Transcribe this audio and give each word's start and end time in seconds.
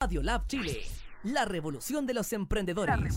Radio 0.00 0.22
Lab 0.22 0.46
Chile, 0.46 0.84
la 1.24 1.44
revolución 1.44 2.06
de 2.06 2.14
los 2.14 2.32
emprendedores. 2.32 3.16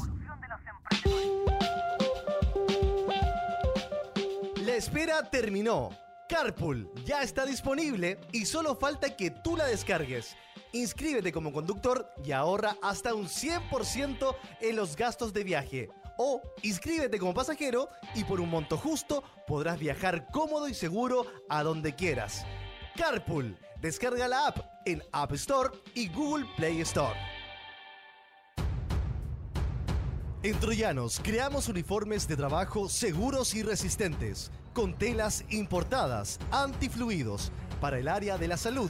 La 4.65 4.75
espera 4.75 5.29
terminó. 5.29 5.91
Carpool 6.27 6.91
ya 7.05 7.21
está 7.21 7.45
disponible 7.45 8.19
y 8.31 8.47
solo 8.47 8.75
falta 8.75 9.15
que 9.15 9.29
tú 9.29 9.55
la 9.55 9.65
descargues. 9.65 10.35
Inscríbete 10.73 11.31
como 11.31 11.53
conductor 11.53 12.09
y 12.25 12.31
ahorra 12.31 12.75
hasta 12.81 13.13
un 13.13 13.27
100% 13.27 14.35
en 14.61 14.75
los 14.75 14.95
gastos 14.95 15.33
de 15.33 15.43
viaje. 15.43 15.89
O 16.17 16.41
inscríbete 16.63 17.19
como 17.19 17.35
pasajero 17.35 17.89
y 18.15 18.23
por 18.23 18.41
un 18.41 18.49
monto 18.49 18.75
justo 18.75 19.23
podrás 19.45 19.77
viajar 19.77 20.25
cómodo 20.31 20.67
y 20.67 20.73
seguro 20.73 21.27
a 21.47 21.61
donde 21.61 21.93
quieras. 21.93 22.43
Carpool, 22.97 23.55
descarga 23.79 24.27
la 24.27 24.47
app 24.47 24.70
en 24.85 25.03
App 25.11 25.31
Store 25.33 25.69
y 25.93 26.09
Google 26.09 26.45
Play 26.57 26.81
Store. 26.81 27.17
En 30.43 30.59
Troyanos 30.59 31.19
creamos 31.23 31.67
uniformes 31.67 32.27
de 32.27 32.35
trabajo 32.35 32.89
seguros 32.89 33.53
y 33.53 33.61
resistentes, 33.61 34.49
con 34.73 34.97
telas 34.97 35.45
importadas, 35.49 36.39
antifluidos, 36.51 37.51
para 37.79 37.99
el 37.99 38.07
área 38.07 38.37
de 38.37 38.47
la 38.47 38.57
salud, 38.57 38.89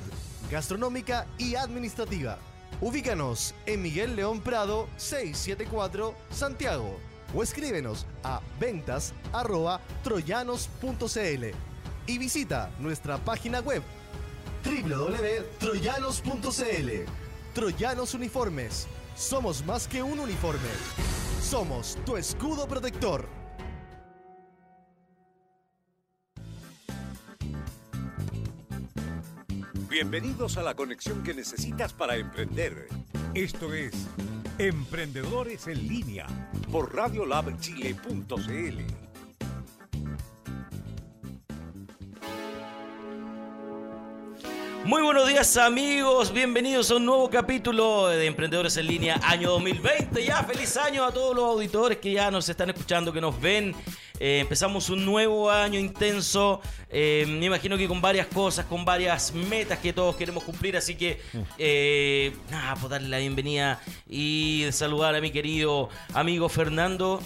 gastronómica 0.49 1.27
y 1.37 1.55
administrativa. 1.55 2.37
Ubícanos 2.79 3.53
en 3.65 3.81
Miguel 3.81 4.15
León 4.15 4.41
Prado 4.41 4.87
674 4.97 6.15
Santiago 6.29 6.97
o 7.35 7.43
escríbenos 7.43 8.05
a 8.23 8.41
ventas 8.59 9.13
arroba 9.33 9.81
troyanos.cl 10.03 11.45
y 12.07 12.17
visita 12.17 12.71
nuestra 12.79 13.17
página 13.17 13.59
web 13.59 13.83
www.troyanos.cl 14.63 17.21
Troyanos 17.53 18.13
Uniformes. 18.13 18.87
Somos 19.15 19.65
más 19.65 19.87
que 19.87 20.01
un 20.01 20.19
uniforme. 20.19 20.69
Somos 21.41 21.97
tu 22.05 22.17
escudo 22.17 22.67
protector. 22.67 23.27
Bienvenidos 29.89 30.57
a 30.57 30.63
la 30.63 30.73
conexión 30.73 31.21
que 31.23 31.33
necesitas 31.33 31.91
para 31.91 32.15
emprender. 32.15 32.87
Esto 33.33 33.73
es 33.73 33.91
Emprendedores 34.57 35.67
en 35.67 35.87
línea 35.87 36.27
por 36.71 36.95
radiolabchile.cl. 36.95 39.10
Muy 44.85 45.03
buenos 45.03 45.29
días 45.29 45.57
amigos, 45.57 46.33
bienvenidos 46.33 46.89
a 46.89 46.95
un 46.95 47.05
nuevo 47.05 47.29
capítulo 47.29 48.07
de 48.07 48.25
Emprendedores 48.25 48.75
en 48.77 48.87
Línea 48.87 49.19
año 49.23 49.51
2020. 49.51 50.25
Ya 50.25 50.43
feliz 50.43 50.75
año 50.75 51.05
a 51.05 51.11
todos 51.11 51.35
los 51.35 51.45
auditores 51.45 51.99
que 51.99 52.11
ya 52.11 52.31
nos 52.31 52.49
están 52.49 52.71
escuchando, 52.71 53.13
que 53.13 53.21
nos 53.21 53.39
ven. 53.39 53.75
Eh, 54.19 54.39
empezamos 54.39 54.89
un 54.89 55.05
nuevo 55.05 55.51
año 55.51 55.79
intenso, 55.79 56.61
eh, 56.89 57.25
me 57.27 57.45
imagino 57.45 57.77
que 57.77 57.87
con 57.87 58.01
varias 58.01 58.27
cosas, 58.27 58.65
con 58.65 58.83
varias 58.83 59.33
metas 59.33 59.79
que 59.79 59.93
todos 59.93 60.15
queremos 60.15 60.43
cumplir, 60.43 60.75
así 60.77 60.95
que 60.95 61.21
eh, 61.57 62.35
nada, 62.49 62.75
pues 62.75 62.89
darle 62.89 63.07
la 63.09 63.19
bienvenida 63.19 63.79
y 64.07 64.65
saludar 64.71 65.15
a 65.15 65.21
mi 65.21 65.31
querido 65.31 65.89
amigo 66.13 66.49
Fernando 66.49 67.21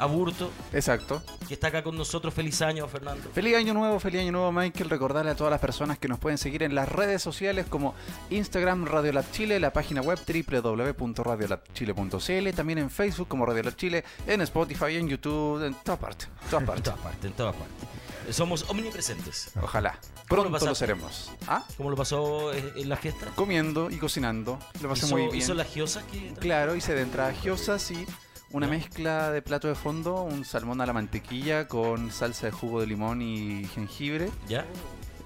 Aburto, 0.00 0.50
Exacto. 0.72 1.22
que 1.46 1.54
está 1.54 1.68
acá 1.68 1.84
con 1.84 1.96
nosotros. 1.96 2.32
Feliz 2.34 2.60
año, 2.62 2.88
Fernando. 2.88 3.30
Feliz 3.32 3.54
año 3.56 3.74
nuevo, 3.74 4.00
feliz 4.00 4.22
año 4.22 4.32
nuevo, 4.32 4.50
Michael. 4.50 4.90
Recordarle 4.90 5.30
a 5.30 5.36
todas 5.36 5.50
las 5.50 5.60
personas 5.60 5.98
que 5.98 6.08
nos 6.08 6.18
pueden 6.18 6.38
seguir 6.38 6.62
en 6.62 6.74
las 6.74 6.88
redes 6.88 7.22
sociales 7.22 7.66
como 7.68 7.94
Instagram 8.30 8.86
Radio 8.86 9.12
Lab 9.12 9.30
Chile, 9.30 9.60
la 9.60 9.72
página 9.72 10.00
web 10.00 10.18
www.radiolabchile.cl, 10.26 12.50
también 12.56 12.78
en 12.78 12.90
Facebook 12.90 13.28
como 13.28 13.44
Radio 13.46 13.62
Lab 13.62 13.76
Chile, 13.76 14.04
en 14.26 14.40
Spotify, 14.40 14.96
en 14.96 15.08
YouTube, 15.08 15.62
en 15.64 15.74
todas 15.74 16.00
partes. 16.00 16.28
Todas 16.48 16.62
En 16.62 16.66
partes. 16.66 16.84
todas 16.84 17.00
partes, 17.00 17.24
en 17.24 17.32
todas 17.32 17.54
partes. 17.56 18.36
Somos 18.36 18.64
omnipresentes. 18.68 19.50
Ojalá. 19.60 19.98
¿Cómo 20.28 20.44
lo 20.44 20.50
Pronto 20.50 20.66
lo, 20.66 20.74
seremos. 20.76 21.32
¿Ah? 21.48 21.64
¿Cómo 21.76 21.90
lo 21.90 21.96
pasó 21.96 22.52
eh, 22.52 22.74
en 22.76 22.88
la 22.88 22.96
fiesta? 22.96 23.26
Comiendo 23.34 23.90
y 23.90 23.96
cocinando. 23.96 24.56
Lo 24.80 24.88
pasé 24.88 25.06
hizo, 25.06 25.16
muy 25.16 25.24
bien. 25.26 25.34
hizo 25.36 25.52
las 25.54 25.66
giosas 25.66 26.04
que 26.04 26.32
Claro, 26.38 26.76
hice 26.76 26.94
de 26.94 27.02
entrada 27.02 27.32
giosas 27.32 27.90
y 27.90 28.06
una 28.52 28.66
Ya. 28.66 28.72
mezcla 28.72 29.30
de 29.30 29.42
plato 29.42 29.68
de 29.68 29.74
fondo, 29.74 30.22
un 30.22 30.44
salmón 30.44 30.80
a 30.80 30.86
la 30.86 30.92
mantequilla 30.92 31.68
con 31.68 32.10
salsa 32.10 32.46
de 32.46 32.52
jugo 32.52 32.80
de 32.80 32.86
limón 32.86 33.22
y 33.22 33.64
jengibre. 33.74 34.28
¿Ya? 34.48 34.64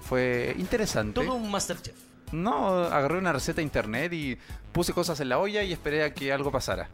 Fue 0.01 0.55
interesante. 0.59 1.19
Todo 1.23 1.33
un 1.35 1.49
Masterchef. 1.49 1.95
No, 2.31 2.79
agarré 2.83 3.17
una 3.17 3.33
receta 3.33 3.57
de 3.57 3.63
internet 3.63 4.11
y 4.13 4.37
puse 4.71 4.93
cosas 4.93 5.19
en 5.19 5.29
la 5.29 5.39
olla 5.39 5.63
y 5.63 5.71
esperé 5.73 6.03
a 6.03 6.13
que 6.13 6.31
algo 6.33 6.51
pasara. 6.51 6.89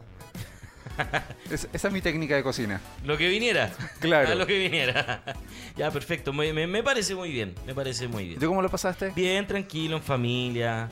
Es- 1.50 1.68
esa 1.72 1.88
es 1.88 1.94
mi 1.94 2.00
técnica 2.02 2.36
de 2.36 2.42
cocina. 2.42 2.80
Lo 3.04 3.16
que 3.16 3.28
viniera. 3.28 3.70
Claro. 4.00 4.30
A 4.30 4.34
lo 4.34 4.46
que 4.46 4.58
viniera. 4.58 5.22
ya, 5.76 5.90
perfecto. 5.90 6.32
Me, 6.32 6.52
me- 6.52 6.66
me 6.66 6.82
parece 6.82 7.14
muy 7.14 7.30
bien. 7.32 7.54
Me 7.66 7.74
parece 7.74 8.08
muy 8.08 8.24
¿Y 8.24 8.26
bien. 8.28 8.40
tú 8.40 8.46
cómo 8.48 8.60
lo 8.62 8.68
pasaste? 8.70 9.10
Bien, 9.16 9.46
tranquilo, 9.46 9.96
en 9.96 10.02
familia. 10.02 10.88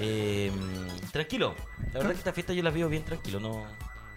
Eh, 0.00 0.50
tranquilo. 1.12 1.54
La 1.92 1.98
verdad 2.00 2.10
que 2.12 2.18
esta 2.18 2.32
fiesta 2.32 2.52
yo 2.52 2.62
la 2.62 2.70
veo 2.70 2.88
bien 2.88 3.04
tranquilo. 3.04 3.38
No, 3.40 3.64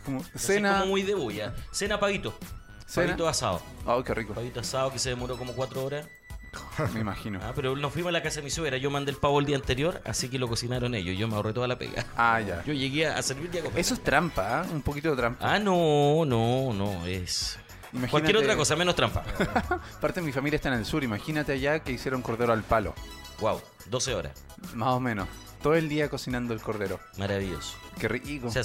Como 0.05 0.23
cena. 0.35 0.73
como 0.79 0.85
muy 0.87 1.03
de 1.03 1.15
bulla. 1.15 1.53
Cena 1.71 1.99
paguito. 1.99 2.37
Cena. 2.85 3.07
Paguito 3.07 3.27
asado. 3.27 3.61
Oh, 3.85 4.03
qué 4.03 4.13
rico. 4.13 4.33
Paguito 4.33 4.59
asado 4.59 4.91
que 4.91 4.99
se 4.99 5.09
demoró 5.09 5.37
como 5.37 5.53
cuatro 5.53 5.83
horas. 5.83 6.05
Me 6.93 6.99
imagino. 6.99 7.39
Ah, 7.41 7.53
pero 7.55 7.75
nos 7.77 7.93
fuimos 7.93 8.09
a 8.09 8.11
la 8.11 8.21
casa 8.21 8.37
de 8.37 8.43
mi 8.43 8.49
suegra. 8.49 8.75
Yo 8.77 8.91
mandé 8.91 9.11
el 9.11 9.17
pavo 9.17 9.39
el 9.39 9.45
día 9.45 9.55
anterior, 9.55 10.01
así 10.05 10.27
que 10.27 10.37
lo 10.37 10.49
cocinaron 10.49 10.93
ellos. 10.95 11.17
Yo 11.17 11.27
me 11.29 11.35
ahorré 11.35 11.53
toda 11.53 11.67
la 11.67 11.77
pega. 11.77 12.05
Ah, 12.17 12.41
ya. 12.41 12.63
Yo 12.65 12.73
llegué 12.73 13.07
a 13.07 13.21
servir 13.21 13.49
a 13.59 13.63
comer. 13.63 13.79
Eso 13.79 13.93
es 13.93 14.03
trampa, 14.03 14.61
¿ah? 14.61 14.65
Un 14.69 14.81
poquito 14.81 15.11
de 15.11 15.15
trampa. 15.15 15.53
Ah, 15.53 15.59
no, 15.59 16.25
no, 16.25 16.73
no. 16.73 17.05
Es. 17.05 17.57
Imagínate- 17.93 18.11
Cualquier 18.11 18.37
otra 18.37 18.55
cosa, 18.57 18.75
menos 18.75 18.95
trampa. 18.95 19.23
Parte 20.01 20.19
de 20.19 20.25
mi 20.25 20.31
familia 20.33 20.55
está 20.57 20.67
en 20.69 20.75
el 20.75 20.85
sur. 20.85 21.03
Imagínate 21.03 21.53
allá 21.53 21.79
que 21.79 21.93
hicieron 21.93 22.21
cordero 22.21 22.51
al 22.51 22.63
palo. 22.63 22.93
wow, 23.39 23.61
12 23.89 24.13
horas. 24.15 24.33
Más 24.73 24.89
o 24.89 24.99
menos. 24.99 25.27
Todo 25.61 25.75
el 25.75 25.87
día 25.87 26.09
cocinando 26.09 26.53
el 26.53 26.61
cordero. 26.61 26.99
Maravilloso. 27.17 27.77
Qué 27.99 28.07
rico. 28.07 28.49
Se. 28.49 28.61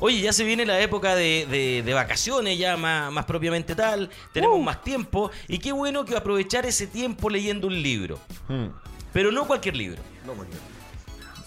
Oye, 0.00 0.20
ya 0.20 0.32
se 0.32 0.44
viene 0.44 0.66
la 0.66 0.80
época 0.80 1.14
de, 1.14 1.46
de- 1.50 1.82
de 1.84 1.94
vacaciones, 1.94 2.58
ya 2.58 2.76
más, 2.76 3.12
más 3.12 3.24
propiamente 3.26 3.74
tal. 3.74 4.10
Tenemos 4.32 4.60
más 4.60 4.82
tiempo. 4.82 5.30
Y 5.48 5.58
qué 5.58 5.72
bueno 5.72 6.04
que 6.04 6.16
aprovechar 6.16 6.66
ese 6.66 6.86
tiempo 6.86 7.30
leyendo 7.30 7.66
un 7.68 7.80
libro. 7.80 8.18
Pero 9.12 9.30
no 9.30 9.46
cualquier 9.46 9.76
libro. 9.76 10.02
No, 10.26 10.34
bien. 10.34 10.48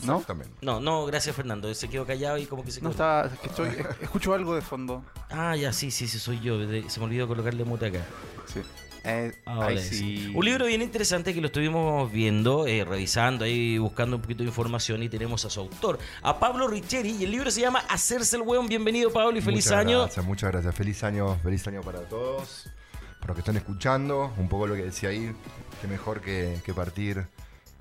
¿No? 0.04 0.24
No, 0.62 0.80
no, 0.80 1.06
gracias 1.08 1.36
Fernando. 1.36 1.74
Se 1.74 1.90
quedó 1.90 2.06
callado 2.06 2.38
y 2.38 2.46
como 2.46 2.64
que 2.64 2.72
se 2.72 2.80
No 2.82 2.90
quedó. 2.92 2.92
estaba. 2.92 3.26
es 3.34 3.40
que 3.40 3.48
estoy, 3.48 3.70
es- 3.70 4.02
escucho 4.04 4.34
algo 4.34 4.56
de 4.56 4.62
fondo. 4.62 5.04
Ah, 5.30 5.56
ya, 5.56 5.74
sí, 5.74 5.92
sí, 5.92 6.08
sí, 6.08 6.20
soy 6.20 6.40
yo. 6.40 6.58
Se 6.88 7.00
me 7.00 7.06
olvidó 7.08 7.28
colocarle 7.28 7.64
mute 7.66 7.88
acá. 7.88 8.06
Sí. 8.46 8.62
Eh, 9.04 9.34
ahí 9.46 9.78
sí. 9.78 9.96
sí. 9.96 10.32
Un 10.36 10.46
libro 10.46 10.66
bien 10.66 10.82
interesante 10.82 11.34
que 11.34 11.42
lo 11.42 11.48
estuvimos 11.48 12.12
viendo, 12.12 12.68
eh, 12.68 12.84
revisando 12.84 13.46
ahí, 13.46 13.78
buscando 13.78 14.16
un 14.16 14.22
poquito 14.22 14.44
de 14.44 14.50
información 14.50 15.04
y 15.04 15.10
tenemos 15.10 15.46
a 15.46 15.50
su 15.50 15.60
autor, 15.60 16.00
a 16.22 16.40
Pablo 16.40 16.68
Richeri, 16.68 17.16
y 17.20 17.24
el 17.24 17.32
libro 17.32 17.52
se 17.52 17.62
llama 17.62 17.80
Hacerse 17.90 18.36
el 18.36 18.42
hueón. 18.42 18.68
Bienvenido 18.68 19.12
Pablo 19.12 19.38
y 19.38 19.42
feliz 19.42 19.66
Muchas 19.66 19.80
año. 19.80 20.00
Gracias, 20.02 20.26
muchas 20.26 20.52
gracias. 20.52 20.76
Feliz 20.76 21.04
año, 21.04 21.38
feliz 21.44 21.68
año 21.68 21.82
para 21.82 22.02
todos. 22.02 22.70
Para 23.20 23.28
los 23.30 23.36
que 23.36 23.42
están 23.42 23.58
escuchando, 23.58 24.34
un 24.38 24.48
poco 24.48 24.68
lo 24.68 24.76
que 24.76 24.84
decía 24.84 25.10
ahí, 25.10 25.34
que 25.82 25.88
mejor 25.88 26.22
que, 26.22 26.60
que 26.66 26.74
partir 26.74 27.26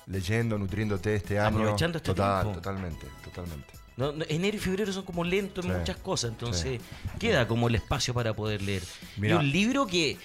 leyendo, 0.07 0.59
nutriéndote 0.59 1.15
este 1.15 1.39
año. 1.39 1.59
Aprovechando 1.59 1.99
este 1.99 2.13
Total, 2.13 2.43
tiempo. 2.43 2.61
Totalmente, 2.61 3.07
totalmente. 3.25 3.73
No, 3.97 4.13
no, 4.13 4.25
enero 4.29 4.57
y 4.57 4.61
febrero 4.61 4.93
son 4.93 5.05
como 5.05 5.25
lentos 5.25 5.65
en 5.65 5.73
Sí, 5.73 5.79
muchas 5.79 5.97
cosas, 5.97 6.31
entonces 6.31 6.81
queda 7.19 7.49
como 7.49 7.69
el 7.69 7.77
espacio 7.77 8.13
para 8.13 8.35
poder 8.35 8.61
leer. 8.61 8.83
Mira. 9.17 9.35
Y 9.35 9.39
un 9.39 9.51
libro 9.51 9.87
que, 9.87 10.19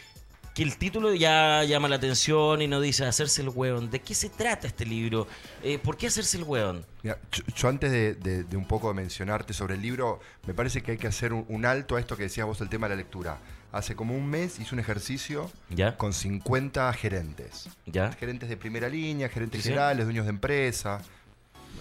que 0.54 0.64
el 0.64 0.76
título 0.78 1.14
ya 1.14 1.64
llama 1.64 1.88
la 1.88 1.96
atención 1.96 2.62
y 2.62 2.68
nos 2.68 2.82
dice 2.82 3.06
hacerse 3.06 3.42
el 3.42 3.50
hueón. 3.50 3.90
¿De 3.90 4.00
qué 4.02 4.14
se 4.14 4.30
trata 4.30 4.68
este 4.68 4.86
libro? 4.86 5.28
Eh, 5.64 5.80
¿Por 5.80 5.96
qué 5.98 6.08
hacerse 6.08 6.38
el 6.38 6.44
hueón? 6.44 6.86
Mira, 7.04 7.18
yo, 7.32 7.44
yo 7.56 7.68
antes 7.70 7.92
de, 7.92 8.16
de- 8.16 8.44
de 8.44 8.58
un 8.58 8.66
poco 8.66 8.94
mencionarte 8.94 9.54
sobre 9.54 9.76
el 9.76 9.82
libro, 9.82 10.20
me 10.46 10.54
parece 10.54 10.82
que 10.82 10.92
hay 10.92 10.98
que 10.98 11.08
hacer 11.08 11.32
un, 11.34 11.46
un 11.48 11.66
alto 11.66 11.96
a 11.96 12.00
esto 12.00 12.18
que 12.18 12.24
decías 12.24 12.46
vos, 12.46 12.60
el 12.62 12.70
tema 12.70 12.88
de 12.88 12.96
la 12.96 13.02
lectura. 13.02 13.38
Hace 13.72 13.96
como 13.96 14.14
un 14.18 14.28
mes 14.30 14.60
hice 14.60 14.76
un 14.76 14.80
ejercicio 14.82 15.50
¿Ya? 15.70 15.96
con 15.96 16.12
50 16.12 16.92
gerentes. 16.94 17.70
¿Ya? 17.86 18.12
Gerentes 18.12 18.50
de 18.50 18.58
primera 18.58 18.90
línea, 18.90 19.30
gerentes 19.30 19.62
sí. 19.62 19.70
generales, 19.70 20.06
dueños 20.06 20.26
de 20.26 20.32
empresa. 20.32 21.02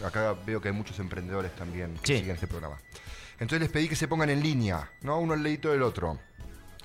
Acá 0.05 0.35
veo 0.47 0.61
que 0.61 0.69
hay 0.69 0.75
muchos 0.75 0.99
emprendedores 1.01 1.55
también 1.57 1.95
que 2.03 2.07
Sí. 2.07 2.19
siguen 2.21 2.35
este 2.37 2.47
programa. 2.47 2.79
Entonces 3.41 3.61
les 3.61 3.71
pedí 3.71 3.89
que 3.89 3.97
se 3.97 4.07
pongan 4.07 4.31
en 4.31 4.43
línea, 4.43 4.89
¿no? 5.03 5.19
Uno 5.19 5.33
al 5.35 5.43
ledito 5.43 5.71
del 5.71 5.83
otro. 5.83 6.19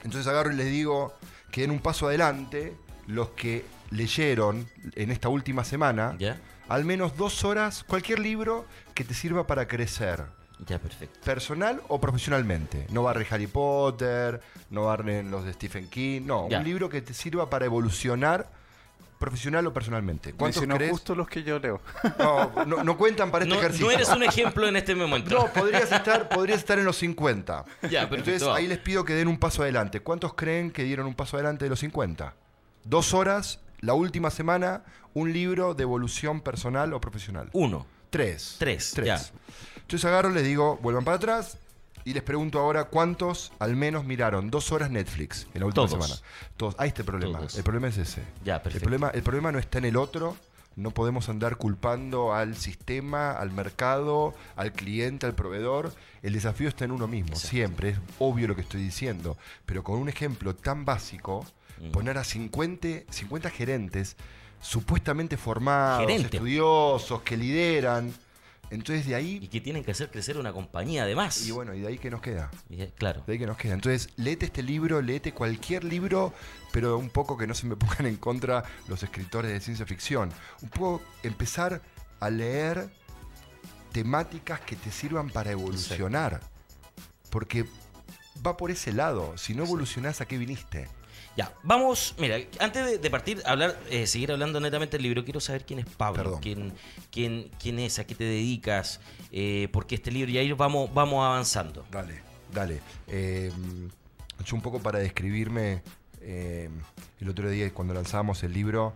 Entonces 0.06 0.28
agarro 0.28 0.52
y 0.52 0.56
les 0.56 0.68
digo 0.68 1.14
que 1.52 1.62
den 1.62 1.72
un 1.72 1.80
paso 1.80 2.08
adelante 2.08 2.74
los 3.08 3.30
que 3.30 3.66
leyeron 3.90 4.68
en 4.96 5.12
esta 5.12 5.30
última 5.30 5.64
semana 5.66 6.16
¿Ya? 6.20 6.38
al 6.70 6.86
menos 6.86 7.18
dos 7.18 7.44
horas 7.44 7.84
cualquier 7.84 8.20
libro 8.20 8.66
que 8.94 9.04
te 9.04 9.14
sirva 9.14 9.46
para 9.48 9.68
crecer. 9.68 10.24
Ya, 10.68 10.80
perfecto. 10.80 11.20
Personal 11.26 11.82
o 11.90 12.00
profesionalmente. 12.00 12.88
No 12.90 13.04
barre 13.04 13.28
Harry 13.30 13.48
Potter, 13.48 14.40
no 14.70 14.86
barren 14.86 15.30
los 15.30 15.44
de 15.44 15.52
Stephen 15.54 15.90
King. 15.90 16.22
No, 16.26 16.48
Ya. 16.50 16.60
un 16.60 16.64
libro 16.64 16.88
que 16.88 17.02
te 17.02 17.14
sirva 17.14 17.50
para 17.50 17.66
evolucionar 17.66 18.50
profesional 19.20 19.66
o 19.68 19.74
personalmente. 19.74 20.34
¿Cuántos 20.34 20.62
Mencionó 20.62 20.76
crees? 20.78 20.92
justo 20.92 21.16
los 21.16 21.28
que 21.28 21.44
yo 21.44 21.58
leo. 21.60 21.82
No, 22.20 22.66
no, 22.66 22.84
no 22.84 22.98
cuentan 22.98 23.32
para 23.32 23.46
este 23.46 23.56
No, 23.56 23.62
ejercicio. 23.62 23.86
no 23.88 23.92
eres 23.92 24.10
un 24.10 24.24
ejemplo 24.24 24.68
en 24.68 24.76
este 24.76 24.94
momento. 24.96 25.34
No, 25.34 25.48
podrías 25.54 25.92
estar, 25.92 26.28
podrías 26.30 26.60
estar 26.60 26.78
en 26.80 26.86
los 26.86 26.98
50. 26.98 27.66
Ya, 27.90 28.04
Entonces 28.04 28.44
ahí 28.44 28.68
les 28.68 28.80
pido 28.80 29.06
que 29.06 29.14
den 29.14 29.28
un 29.28 29.38
paso 29.40 29.62
adelante. 29.64 30.00
¿Cuántos 30.02 30.34
creen 30.34 30.72
que 30.72 30.84
dieron 30.84 31.06
un 31.08 31.16
paso 31.16 31.38
adelante 31.38 31.66
de 31.66 31.70
los 31.70 31.80
50? 31.80 32.34
Dos 32.84 33.14
horas, 33.14 33.60
la 33.80 33.94
última 33.94 34.30
semana, 34.32 34.84
un 35.14 35.32
libro 35.34 35.74
de 35.74 35.84
evolución 35.84 36.42
personal 36.42 36.94
o 36.94 37.02
profesional. 37.02 37.50
Uno. 37.54 37.86
Tres. 38.10 38.56
Tres, 38.60 38.92
Tres. 38.94 39.06
ya. 39.08 39.22
Entonces 39.82 40.06
agarro, 40.06 40.30
les 40.30 40.44
digo, 40.44 40.78
vuelvan 40.82 41.04
para 41.04 41.18
atrás 41.18 41.58
y 42.06 42.14
les 42.14 42.24
pregunto 42.24 42.60
ahora 42.60 42.86
cuántos 42.86 43.52
al 43.60 43.76
menos 43.76 44.06
miraron 44.06 44.50
dos 44.50 44.72
horas 44.72 44.90
Netflix 44.92 45.48
en 45.54 45.60
la 45.62 45.66
última 45.66 45.88
Todos. 45.88 46.06
semana. 46.08 46.22
Todos. 46.56 46.76
Hay 46.78 46.88
este 46.90 47.04
problema. 47.04 47.40
Todos. 47.40 47.56
El 47.58 47.64
problema 47.64 47.88
es 47.90 47.98
ese. 47.98 48.22
Ya, 48.46 48.56
el, 48.58 48.62
perfecto. 48.62 48.84
problema, 48.84 49.10
el 49.10 49.24
problema 49.24 49.52
no 49.52 49.60
está 49.60 49.80
en 49.80 49.86
el 49.86 49.98
otro. 49.98 50.38
No 50.78 50.92
podemos 50.92 51.30
andar 51.30 51.56
culpando 51.56 52.34
al 52.34 52.58
sistema, 52.58 53.32
al 53.32 53.52
mercado, 53.52 54.34
al 54.58 54.74
cliente, 54.74 55.26
al 55.26 55.34
proveedor. 55.34 55.94
El 56.22 56.34
desafío 56.34 56.68
está 56.68 56.84
en 56.86 56.92
uno 56.92 57.08
mismo, 57.08 57.30
Exacto. 57.30 57.48
siempre. 57.50 57.90
Es 57.92 57.98
obvio 58.20 58.48
lo 58.50 58.56
que 58.56 58.62
estoy 58.62 58.84
diciendo. 58.84 59.38
Pero 59.66 59.84
con 59.84 59.98
un 60.00 60.10
ejemplo 60.10 60.54
tan 60.56 60.86
básico, 60.86 61.46
Mm. 61.80 61.92
poner 61.92 62.18
a 62.18 62.24
50, 62.24 62.88
50 63.10 63.50
gerentes 63.50 64.16
supuestamente 64.62 65.38
formados, 65.38 66.02
Gerente. 66.02 66.38
estudiosos, 66.38 67.22
que 67.22 67.38
lideran. 67.38 68.14
Entonces 68.70 69.06
de 69.06 69.12
Y 69.12 69.14
ahí, 69.14 69.48
que 69.48 69.62
tienen 69.62 69.84
que 69.84 69.92
hacer 69.92 70.10
crecer 70.12 70.38
una 70.38 70.54
compañía 70.54 71.04
además. 71.04 71.46
y 71.46 71.52
bueno, 71.52 71.74
y 71.74 71.82
de 71.82 71.88
ahí 71.88 71.98
que 71.98 72.10
nos 72.10 72.22
queda. 72.22 72.52
Y, 72.70 72.82
eh, 72.82 72.94
claro. 72.96 73.24
De 73.26 73.34
ahí 73.34 73.40
que 73.40 73.46
nos 73.46 73.58
queda. 73.58 73.74
Entonces, 73.74 74.10
léete 74.18 74.48
este 74.48 74.64
libro, 74.64 75.02
léete 75.02 75.34
cualquier 75.34 75.84
libro, 75.84 76.34
pero 76.72 76.98
un 76.98 77.10
poco 77.10 77.38
que 77.38 77.48
no 77.48 77.54
se 77.54 77.68
me 77.68 77.76
pongan 77.78 78.06
en 78.06 78.18
contra 78.18 78.64
los 78.88 79.04
escritores 79.04 79.52
de 79.52 79.60
ciencia 79.60 79.86
ficción. 79.86 80.32
Un 80.62 80.70
poco 80.70 81.02
empezar 81.24 81.82
a 82.20 82.30
leer 82.30 82.90
temáticas 83.92 84.60
que 84.62 84.76
te 84.76 84.92
sirvan 84.92 85.30
para 85.30 85.52
evolucionar. 85.52 86.42
Porque 87.30 87.66
va 88.46 88.58
por 88.58 88.72
ese 88.72 88.92
lado. 88.92 89.38
Si 89.38 89.54
no 89.54 89.64
evolucionás, 89.64 90.22
¿a 90.22 90.26
qué 90.26 90.38
viniste? 90.38 90.88
Ya, 91.38 91.54
vamos, 91.64 92.16
mira, 92.18 92.38
antes 92.60 92.86
de, 92.86 92.98
de 92.98 93.10
partir 93.10 93.42
hablar, 93.46 93.78
eh, 93.90 94.08
seguir 94.08 94.32
hablando 94.32 94.60
netamente 94.62 94.96
del 94.96 95.04
libro, 95.04 95.26
quiero 95.26 95.42
saber 95.42 95.66
quién 95.66 95.80
es 95.80 95.86
Pablo, 95.86 96.24
Perdón. 96.24 96.40
quién, 96.42 96.74
quién, 97.12 97.50
quién 97.60 97.80
es, 97.80 98.00
a 98.00 98.06
qué 98.08 98.16
te 98.16 98.24
dedicas, 98.24 99.02
eh, 99.32 99.68
porque 99.74 99.96
este 99.96 100.12
libro, 100.12 100.32
y 100.32 100.38
ahí 100.38 100.52
vamos, 100.54 100.94
vamos 100.94 101.26
avanzando. 101.26 101.86
Dale, 101.92 102.22
dale. 102.54 102.80
Eh, 103.08 103.52
yo 104.46 104.56
un 104.56 104.62
poco 104.62 104.80
para 104.80 105.00
describirme, 105.00 105.82
eh, 106.22 106.70
el 107.20 107.30
otro 107.30 107.50
día 107.50 107.70
cuando 107.74 107.94
lanzábamos 107.94 108.42
el 108.44 108.54
libro, 108.54 108.94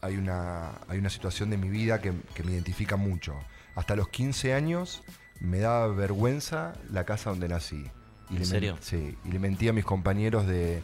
hay 0.00 0.16
una, 0.16 0.70
hay 0.88 0.98
una 0.98 1.10
situación 1.10 1.50
de 1.50 1.58
mi 1.58 1.68
vida 1.68 2.00
que, 2.00 2.12
que 2.34 2.42
me 2.44 2.52
identifica 2.52 2.96
mucho. 2.96 3.34
Hasta 3.74 3.94
los 3.94 4.08
15 4.08 4.54
años 4.54 5.02
me 5.40 5.58
daba 5.58 5.88
vergüenza 5.88 6.72
la 6.90 7.04
casa 7.04 7.28
donde 7.30 7.48
nací. 7.48 7.84
Y 8.30 8.34
¿En 8.34 8.38
le 8.38 8.44
serio? 8.44 8.78
sí, 8.80 9.16
y 9.24 9.32
le 9.32 9.38
mentí 9.38 9.68
a 9.68 9.72
mis 9.72 9.84
compañeros 9.84 10.46
de, 10.46 10.82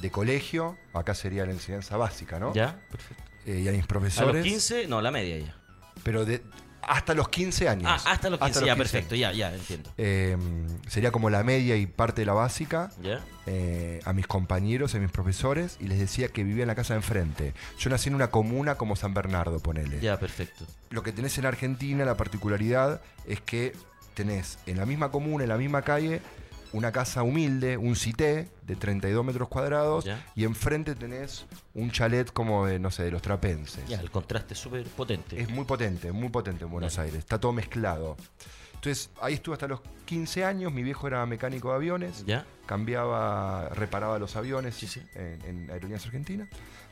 de 0.00 0.10
colegio, 0.10 0.76
acá 0.92 1.14
sería 1.14 1.44
la 1.46 1.52
enseñanza 1.52 1.96
básica, 1.96 2.38
¿no? 2.38 2.52
¿Ya? 2.54 2.78
Perfecto. 2.90 3.22
Eh, 3.46 3.60
y 3.64 3.68
a 3.68 3.72
mis 3.72 3.84
A 3.84 3.86
profesores. 3.86 4.34
los 4.36 4.44
15, 4.44 4.86
no, 4.86 5.00
la 5.00 5.10
media 5.10 5.38
ya. 5.38 5.54
Pero 6.02 6.24
de, 6.24 6.42
hasta 6.82 7.14
los 7.14 7.28
15 7.28 7.68
años. 7.68 7.84
Ah, 7.86 8.12
hasta 8.12 8.30
los 8.30 8.38
15, 8.38 8.44
Hasta 8.50 8.60
ya, 8.66 8.74
los 8.74 8.76
15 8.76 8.92
perfecto, 8.92 9.14
ya, 9.14 9.32
ya, 9.32 9.54
entiendo. 9.54 9.90
Eh, 9.96 10.36
sería 10.88 11.10
como 11.10 11.30
la 11.30 11.42
media 11.42 11.76
y 11.76 11.86
parte 11.86 12.22
de 12.22 12.26
la 12.26 12.32
básica. 12.34 12.90
¿Ya? 13.02 13.20
eh, 13.46 14.00
a 14.04 14.12
mis 14.12 14.26
compañeros, 14.26 14.94
a 14.94 14.98
mis 14.98 15.10
profesores, 15.10 15.76
y 15.80 15.84
les 15.84 15.98
decía 15.98 16.28
que 16.28 16.44
vivía 16.44 16.62
en 16.62 16.68
la 16.68 16.74
casa 16.74 16.94
de 16.94 16.98
enfrente. 16.98 17.52
Yo 17.78 17.90
nací 17.90 18.08
en 18.08 18.14
una 18.14 18.28
comuna 18.28 18.76
como 18.76 18.96
San 18.96 19.12
Bernardo, 19.14 19.60
ponele. 19.60 20.00
Ya, 20.00 20.18
perfecto. 20.18 20.64
Lo 20.90 21.02
que 21.02 21.12
tenés 21.12 21.36
en 21.38 21.46
Argentina, 21.46 22.04
la 22.04 22.16
particularidad 22.16 23.02
es 23.26 23.40
que 23.40 23.74
tenés 24.14 24.58
en 24.66 24.78
la 24.78 24.86
misma 24.86 25.10
comuna, 25.10 25.44
en 25.44 25.50
la 25.50 25.56
misma 25.58 25.82
calle, 25.82 26.22
una 26.74 26.92
casa 26.92 27.22
humilde, 27.22 27.76
un 27.76 27.96
cité 27.96 28.48
de 28.66 28.76
32 28.76 29.24
metros 29.24 29.48
cuadrados, 29.48 30.04
Ya. 30.04 30.24
y 30.34 30.44
enfrente 30.44 30.94
tenés 30.94 31.46
un 31.74 31.90
chalet 31.90 32.30
como 32.32 32.66
de, 32.66 32.78
no 32.78 32.90
sé, 32.90 33.04
de 33.04 33.10
los 33.10 33.22
trapenses. 33.22 33.86
Ya, 33.88 34.00
el 34.00 34.10
contraste 34.10 34.54
es 34.54 34.60
súper 34.60 34.84
potente. 34.88 35.40
Es 35.40 35.48
muy 35.48 35.64
potente, 35.64 36.12
muy 36.12 36.28
potente 36.28 36.64
en 36.64 36.70
Buenos 36.70 36.96
Dale. 36.96 37.06
Aires. 37.08 37.20
Está 37.20 37.38
todo 37.40 37.52
mezclado. 37.52 38.16
Entonces, 38.74 39.08
ahí 39.22 39.34
estuve 39.34 39.54
hasta 39.54 39.66
los 39.66 39.80
15 40.04 40.44
años. 40.44 40.70
Mi 40.72 40.82
viejo 40.82 41.06
era 41.06 41.24
mecánico 41.24 41.70
de 41.70 41.76
aviones. 41.76 42.24
¿Ya? 42.26 42.44
Cambiaba, 42.66 43.70
reparaba 43.70 44.18
los 44.18 44.36
aviones 44.36 44.74
Sí, 44.74 44.86
sí. 44.86 45.00
En, 45.14 45.40
en 45.46 45.70
Aerolíneas 45.70 46.04
Argentinas. 46.04 46.48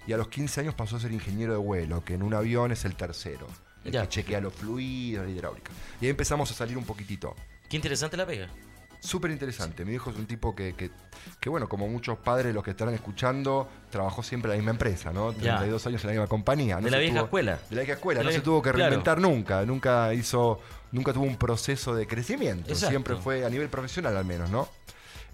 Y 0.06 0.12
a 0.14 0.16
los 0.16 0.28
15 0.28 0.60
años 0.62 0.74
pasó 0.74 0.96
a 0.96 1.00
ser 1.00 1.12
ingeniero 1.12 1.52
de 1.52 1.58
vuelo, 1.58 2.02
que 2.04 2.14
en 2.14 2.22
un 2.22 2.32
avión 2.34 2.72
es 2.72 2.84
el 2.86 2.94
tercero. 2.96 3.46
El 3.84 3.92
Ya. 3.92 4.02
que 4.02 4.08
chequea 4.08 4.40
los 4.40 4.54
fluidos, 4.54 5.26
la 5.26 5.30
hidráulica. 5.32 5.70
Y 6.00 6.06
ahí 6.06 6.10
empezamos 6.10 6.50
a 6.50 6.54
salir 6.54 6.78
un 6.78 6.84
poquitito. 6.84 7.36
Qué 7.68 7.76
interesante 7.76 8.16
la 8.16 8.24
pega. 8.26 8.48
Súper 9.04 9.32
interesante. 9.32 9.84
Mi 9.84 9.90
viejo 9.90 10.10
es 10.10 10.16
un 10.16 10.26
tipo 10.26 10.54
que, 10.54 10.74
que, 10.74 10.90
que, 11.40 11.50
bueno, 11.50 11.68
como 11.68 11.88
muchos 11.88 12.18
padres, 12.18 12.54
los 12.54 12.62
que 12.62 12.70
estarán 12.70 12.94
escuchando, 12.94 13.68
trabajó 13.90 14.22
siempre 14.22 14.50
en 14.52 14.58
la 14.58 14.60
misma 14.62 14.70
empresa, 14.70 15.12
¿no? 15.12 15.32
Ya. 15.32 15.56
32 15.58 15.86
años 15.88 16.02
en 16.04 16.06
la 16.06 16.12
misma 16.12 16.26
compañía. 16.28 16.76
No 16.76 16.82
de 16.84 16.90
la 16.92 16.98
vieja 16.98 17.16
tuvo- 17.18 17.24
escuela. 17.24 17.58
de 17.68 17.74
la 17.76 17.82
vieja 17.82 17.92
escuela, 17.94 18.20
De 18.20 18.24
no 18.24 18.30
la 18.30 18.36
se 18.36 18.42
tuvo 18.42 18.62
que 18.62 18.70
claro. 18.70 18.90
reinventar 18.90 19.20
nunca, 19.20 19.66
nunca 19.66 20.14
hizo, 20.14 20.60
nunca 20.92 21.12
tuvo 21.12 21.24
un 21.24 21.36
proceso 21.36 21.94
de 21.96 22.06
crecimiento, 22.06 22.68
Exacto. 22.70 22.90
siempre 22.90 23.16
fue 23.16 23.44
a 23.44 23.50
nivel 23.50 23.68
profesional 23.68 24.16
al 24.16 24.24
menos, 24.24 24.48
¿no? 24.50 24.68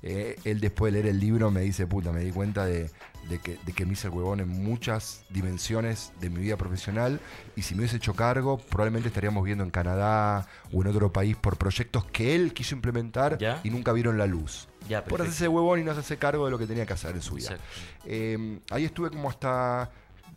Eh, 0.02 0.38
él 0.44 0.60
después 0.60 0.92
de 0.92 1.02
leer 1.02 1.12
el 1.14 1.20
libro 1.20 1.50
me 1.50 1.60
dice, 1.60 1.86
puta, 1.86 2.10
me 2.10 2.20
di 2.24 2.30
cuenta 2.30 2.64
de, 2.64 2.90
de 3.28 3.38
que, 3.38 3.58
de 3.64 3.72
que 3.72 3.84
me 3.86 3.92
hice 3.92 4.08
el 4.08 4.14
huevón 4.14 4.40
en 4.40 4.48
muchas 4.48 5.22
dimensiones 5.30 6.12
de 6.20 6.30
mi 6.30 6.40
vida 6.40 6.56
profesional 6.56 7.20
y 7.56 7.62
si 7.62 7.74
me 7.74 7.80
hubiese 7.80 7.96
hecho 7.96 8.14
cargo, 8.14 8.58
probablemente 8.58 9.08
estaríamos 9.08 9.44
viendo 9.44 9.64
en 9.64 9.70
Canadá 9.70 10.46
o 10.72 10.80
en 10.82 10.88
otro 10.88 11.12
país 11.12 11.36
por 11.36 11.56
proyectos 11.56 12.04
que 12.06 12.34
él 12.34 12.52
quiso 12.54 12.74
implementar 12.74 13.38
Ya. 13.38 13.60
y 13.64 13.70
nunca 13.70 13.92
vieron 13.92 14.16
la 14.18 14.26
luz. 14.26 14.68
Ya, 14.88 15.04
Por 15.04 15.20
hacerse 15.20 15.48
huevón 15.48 15.80
y 15.80 15.84
no 15.84 15.90
hacerse 15.92 16.16
cargo 16.16 16.46
de 16.46 16.50
lo 16.50 16.58
que 16.58 16.66
tenía 16.66 16.86
que 16.86 16.94
hacer 16.94 17.14
en 17.14 17.20
su 17.22 17.34
vida. 17.34 17.58
Eh, 18.06 18.58
ahí 18.70 18.84
estuve 18.84 19.10
como 19.10 19.28
hasta. 19.28 19.90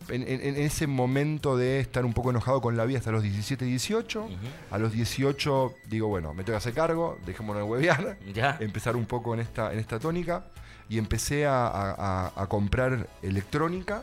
En, 0.08 0.22
en- 0.22 0.40
en 0.40 0.56
ese 0.56 0.88
momento 0.88 1.56
de 1.56 1.78
estar 1.78 2.04
un 2.04 2.12
poco 2.12 2.30
enojado 2.30 2.60
con 2.60 2.76
la 2.76 2.84
vida 2.84 2.98
hasta 2.98 3.12
los 3.12 3.22
17, 3.22 3.64
18. 3.64 4.24
Ujú. 4.24 4.32
A 4.72 4.78
los 4.78 4.90
18 4.92 5.74
digo, 5.88 6.08
bueno, 6.08 6.34
me 6.34 6.42
tengo 6.42 6.54
que 6.54 6.58
hacer 6.58 6.74
cargo, 6.74 7.18
dejémonos 7.24 7.62
de 7.62 7.68
huevear. 7.68 8.18
Ya. 8.34 8.56
Empezar 8.60 8.96
un 8.96 9.06
poco 9.06 9.32
en 9.32 9.40
esta, 9.40 9.72
en 9.72 9.78
esta 9.78 10.00
tónica. 10.00 10.44
Y 10.92 10.98
empecé 10.98 11.46
a, 11.46 11.66
a- 11.68 12.26
a- 12.26 12.42
a 12.42 12.46
comprar 12.48 13.08
electrónica 13.22 14.02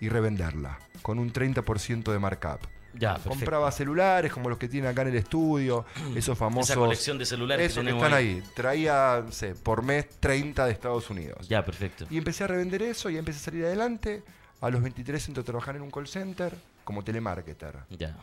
y 0.00 0.08
revenderla. 0.08 0.78
Con 1.02 1.18
un 1.18 1.32
30% 1.32 2.12
de 2.12 2.18
markup. 2.20 2.60
Ya. 2.94 3.18
Compraba 3.18 3.70
celulares 3.72 4.32
como 4.32 4.48
los 4.48 4.58
que 4.58 4.68
tienen 4.68 4.90
acá 4.90 5.02
en 5.02 5.08
el 5.08 5.16
estudio. 5.16 5.84
Esos 6.14 6.38
famosos. 6.38 6.70
Esa 6.70 6.78
colección 6.78 7.18
de 7.18 7.26
celulares 7.26 7.72
Esos 7.72 7.82
que 7.84 7.90
que 7.90 7.96
están 7.96 8.12
ahí. 8.14 8.42
Traía, 8.54 9.22
no 9.26 9.32
sé, 9.32 9.54
por 9.56 9.82
mes 9.82 10.08
30 10.20 10.66
de 10.66 10.72
Estados 10.72 11.10
Unidos. 11.10 11.48
Ya, 11.48 11.64
perfecto. 11.64 12.06
Y 12.10 12.18
empecé 12.18 12.44
a 12.44 12.46
revender 12.46 12.82
eso 12.82 13.10
y 13.10 13.16
empecé 13.16 13.38
a 13.38 13.42
salir 13.42 13.64
adelante. 13.64 14.22
A 14.60 14.70
los 14.70 14.82
23 14.82 15.26
entré 15.28 15.40
a 15.40 15.44
trabajar 15.44 15.74
en 15.76 15.82
un 15.82 15.90
call 15.90 16.06
center 16.06 16.54
como 16.84 17.02
telemarketer. 17.02 17.76
Ya. 17.90 18.16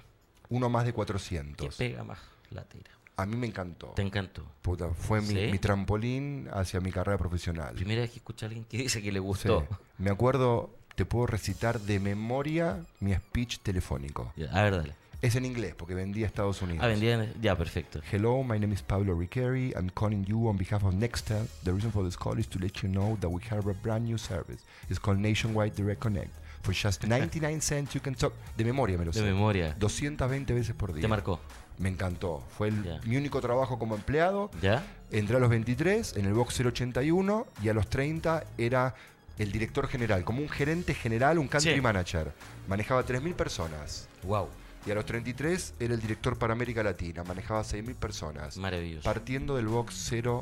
Uno 0.49 0.69
más 0.69 0.85
de 0.85 0.91
¿Qué 0.91 0.95
400. 0.95 1.75
pega 1.75 2.03
más 2.05 2.19
la 2.51 2.63
tira? 2.63 2.91
A 3.17 3.25
mí 3.25 3.35
me 3.35 3.47
encantó. 3.47 3.87
Te 3.95 4.03
encantó. 4.03 4.43
Puta, 4.61 4.89
fue 4.89 5.21
mi, 5.21 5.27
¿Sí? 5.27 5.47
mi 5.51 5.57
trampolín 5.57 6.47
hacia 6.53 6.79
mi 6.79 6.91
carrera 6.91 7.17
profesional. 7.17 7.73
Primera 7.73 8.01
vez 8.01 8.11
que 8.11 8.17
escucho 8.17 8.45
a 8.45 8.47
alguien 8.47 8.63
que 8.65 8.77
dice 8.77 9.01
que 9.01 9.11
le 9.11 9.19
Sí. 9.19 9.25
gustó. 9.25 9.67
Me 9.97 10.11
acuerdo, 10.11 10.69
te 10.95 11.03
puedo 11.05 11.25
recitar 11.25 11.79
de 11.79 11.99
memoria 11.99 12.85
mi 12.99 13.13
speech 13.15 13.59
telefónico. 13.59 14.31
Ya, 14.35 14.51
a 14.51 14.61
ver, 14.63 14.77
dale. 14.77 14.93
Es 15.23 15.35
en 15.35 15.45
inglés 15.45 15.73
porque 15.75 15.95
vendía 15.95 16.25
a 16.25 16.27
Estados 16.27 16.61
Unidos. 16.61 16.83
Ah, 16.83 16.87
vendían. 16.87 17.33
Ya, 17.41 17.57
perfecto. 17.57 18.01
Hello, 18.11 18.43
my 18.43 18.59
name 18.59 18.71
is 18.75 18.83
Pablo 18.83 19.15
Ricari. 19.17 19.73
I'm 19.75 19.89
calling 19.89 20.23
you 20.25 20.47
on 20.47 20.57
behalf 20.57 20.83
of 20.83 20.93
Nextel. 20.93 21.47
The 21.63 21.71
reason 21.71 21.91
for 21.91 22.05
this 22.05 22.15
call 22.15 22.37
is 22.37 22.47
to 22.49 22.59
let 22.59 22.73
you 22.83 22.89
know 22.89 23.17
that 23.19 23.29
we 23.31 23.41
have 23.49 23.67
a 23.67 23.73
brand 23.73 24.05
new 24.05 24.19
service. 24.19 24.63
It's 24.91 24.99
called 24.99 25.17
Nationwide 25.19 25.73
Direct 25.75 25.99
Connect. 25.99 26.29
For 26.61 26.71
just 26.71 27.03
99 27.07 27.61
cents 27.61 27.95
you 27.95 28.01
can 28.01 28.13
talk. 28.13 28.33
De 28.55 28.63
memoria 28.63 28.95
me 28.95 29.05
lo 29.05 29.11
De 29.11 29.19
sé. 29.21 29.25
memoria. 29.25 29.75
220 29.79 30.53
veces 30.53 30.75
por 30.75 30.93
día. 30.93 31.01
Te 31.01 31.07
marcó. 31.07 31.39
Me 31.77 31.89
encantó. 31.89 32.43
Fue 32.57 32.69
el- 32.69 32.99
mi 33.05 33.17
único 33.17 33.39
trabajo 33.41 33.77
como 33.77 33.95
empleado. 33.95 34.49
¿Ya? 34.61 34.83
Entré 35.11 35.37
a 35.37 35.39
los 35.39 35.49
23 35.49 36.17
en 36.17 36.25
el 36.25 36.33
box 36.33 36.59
081 36.59 37.45
y 37.63 37.69
a 37.69 37.73
los 37.73 37.87
30 37.87 38.43
era 38.57 38.95
el 39.37 39.51
director 39.51 39.87
general, 39.87 40.23
como 40.23 40.41
un 40.41 40.49
gerente 40.49 40.93
general, 40.95 41.37
un 41.37 41.47
country 41.47 41.75
Sí. 41.75 41.81
manager. 41.81 42.31
Manejaba 42.67 43.03
3.000 43.05 43.35
personas. 43.35 44.09
Wow. 44.23 44.47
Y 44.87 44.91
a 44.91 44.95
los 44.95 45.05
33 45.05 45.73
era 45.79 45.93
el 45.93 46.01
director 46.01 46.37
para 46.37 46.53
América 46.53 46.81
Latina, 46.81 47.23
manejaba 47.23 47.63
6.000 47.63 47.95
personas. 47.95 48.57
Maravilloso. 48.57 49.03
Partiendo 49.03 49.55
del 49.55 49.67
box 49.67 49.93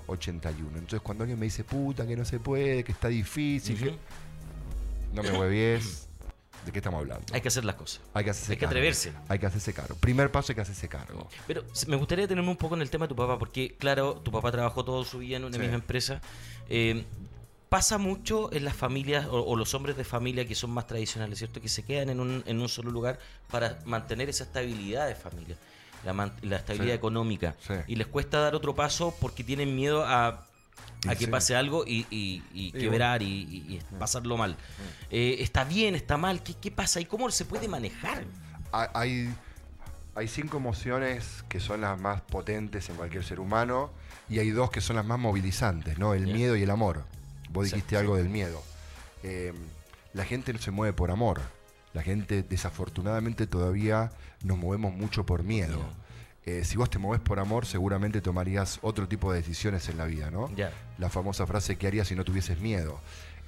081. 0.07 0.69
Entonces 0.77 1.01
cuando 1.01 1.23
alguien 1.23 1.37
me 1.39 1.45
dice, 1.47 1.63
puta, 1.63 2.05
que 2.07 2.15
no 2.15 2.23
se 2.25 2.39
puede, 2.39 2.83
que 2.83 2.91
está 2.93 3.07
difícil, 3.09 3.77
que- 3.77 3.97
no 5.13 5.23
me 5.23 5.31
huevies, 5.31 6.04
¿de 6.65 6.71
qué 6.71 6.79
estamos 6.79 6.99
hablando? 6.99 7.25
Hay 7.33 7.41
que 7.41 7.47
hacer 7.47 7.63
las 7.65 7.75
cosas. 7.75 8.01
Hay 8.13 8.23
que 8.23 8.31
hacerse 8.31 8.51
hay 8.53 8.57
que 8.57 8.61
cargo. 8.61 8.71
atreverse. 8.71 9.13
Hay 9.29 9.39
que 9.39 9.45
hacerse 9.45 9.73
cargo. 9.73 9.95
Primer 9.95 10.31
paso 10.31 10.51
hay 10.51 10.55
que 10.55 10.61
hacerse 10.61 10.87
cargo. 10.89 11.29
Pero 11.47 11.63
me 11.87 11.95
gustaría 11.95 12.23
detenerme 12.25 12.49
un 12.49 12.57
poco 12.57 12.75
en 12.75 12.81
el 12.81 12.89
tema 12.89 13.05
de 13.05 13.09
tu 13.09 13.15
papá, 13.15 13.37
porque, 13.39 13.75
claro, 13.77 14.15
tu 14.15 14.31
papá 14.31 14.51
trabajó 14.51 14.83
toda 14.83 15.05
su 15.05 15.19
vida 15.19 15.37
en 15.37 15.43
una 15.45 15.53
Sí. 15.53 15.59
misma 15.59 15.75
empresa. 15.75 16.21
Eh, 16.69 17.03
pasa 17.69 17.97
mucho 17.97 18.51
en 18.53 18.63
las 18.63 18.75
familias 18.75 19.25
o, 19.27 19.41
o 19.41 19.55
los 19.55 19.73
hombres 19.73 19.97
de 19.97 20.03
familia 20.03 20.47
que 20.47 20.55
son 20.55 20.69
más 20.71 20.87
tradicionales, 20.87 21.39
¿cierto? 21.39 21.61
Que 21.61 21.67
se 21.69 21.83
quedan 21.83 22.09
en 22.09 22.19
un, 22.19 22.43
en 22.45 22.59
un 22.61 22.69
solo 22.69 22.91
lugar 22.91 23.19
para 23.51 23.79
mantener 23.85 24.29
esa 24.29 24.43
estabilidad 24.45 25.07
de 25.07 25.15
familia, 25.15 25.57
la, 26.03 26.55
estabilidad 26.57 26.93
Sí. 26.93 26.97
económica. 26.97 27.55
Sí. 27.65 27.73
Y 27.87 27.95
les 27.95 28.07
cuesta 28.07 28.39
dar 28.39 28.55
otro 28.55 28.75
paso 28.75 29.13
porque 29.19 29.43
tienen 29.43 29.75
miedo 29.75 30.05
a, 30.05 30.45
a 31.07 31.15
que 31.15 31.27
pase 31.27 31.55
algo 31.55 31.85
y, 31.85 32.05
y- 32.09 32.43
y 32.53 32.71
quebrar 32.71 33.21
y, 33.21 33.25
y- 33.25 33.75
y 33.75 33.81
pasarlo 33.99 34.37
mal. 34.37 34.57
Eh, 35.09 35.37
¿Está 35.39 35.63
bien? 35.63 35.95
¿Está 35.95 36.17
mal? 36.17 36.43
¿Qué, 36.43 36.53
¿Qué 36.55 36.71
pasa? 36.71 36.99
¿Y 36.99 37.05
cómo 37.05 37.29
se 37.31 37.45
puede 37.45 37.67
manejar? 37.67 38.23
Ha- 38.71 38.89
Hay, 38.93 39.33
hay 40.15 40.27
cinco 40.27 40.57
emociones 40.57 41.43
que 41.49 41.59
son 41.59 41.81
las 41.81 41.99
más 41.99 42.21
potentes 42.21 42.89
en 42.89 42.95
cualquier 42.95 43.23
ser 43.23 43.39
humano 43.39 43.91
y 44.29 44.39
hay 44.39 44.49
dos 44.51 44.69
que 44.71 44.81
son 44.81 44.95
las 44.95 45.05
más 45.05 45.19
movilizantes, 45.19 45.97
¿no? 45.99 46.13
El 46.13 46.27
miedo 46.27 46.55
y 46.55 46.63
el 46.63 46.69
amor. 46.71 47.03
Vos 47.49 47.65
Exacto, 47.65 47.75
dijiste 47.75 47.97
algo 47.97 48.15
del 48.17 48.29
miedo. 48.29 48.61
Eh, 49.23 49.53
la 50.13 50.25
gente 50.25 50.51
no 50.53 50.59
se 50.59 50.71
mueve 50.71 50.93
por 50.93 51.11
amor. 51.11 51.41
La 51.93 52.01
gente, 52.03 52.43
desafortunadamente, 52.43 53.47
todavía 53.47 54.11
nos 54.43 54.57
movemos 54.57 54.93
mucho 54.93 55.25
por 55.25 55.43
miedo. 55.43 55.79
Eh, 56.45 56.63
si 56.63 56.77
vos 56.77 56.89
te 56.89 56.99
movés 56.99 57.21
por 57.21 57.39
amor, 57.39 57.65
seguramente 57.65 58.21
tomarías 58.21 58.77
otro 58.83 59.07
tipo 59.07 59.31
de 59.33 59.39
decisiones 59.39 59.89
en 59.89 59.97
la 59.97 60.05
vida, 60.05 60.29
¿no? 60.29 60.53
Ya. 60.55 60.71
La 60.99 61.09
famosa 61.09 61.47
frase, 61.47 61.75
¿qué 61.77 61.87
harías 61.87 62.07
si 62.07 62.15
no 62.15 62.23
tuvieses 62.23 62.59
miedo? 62.59 62.99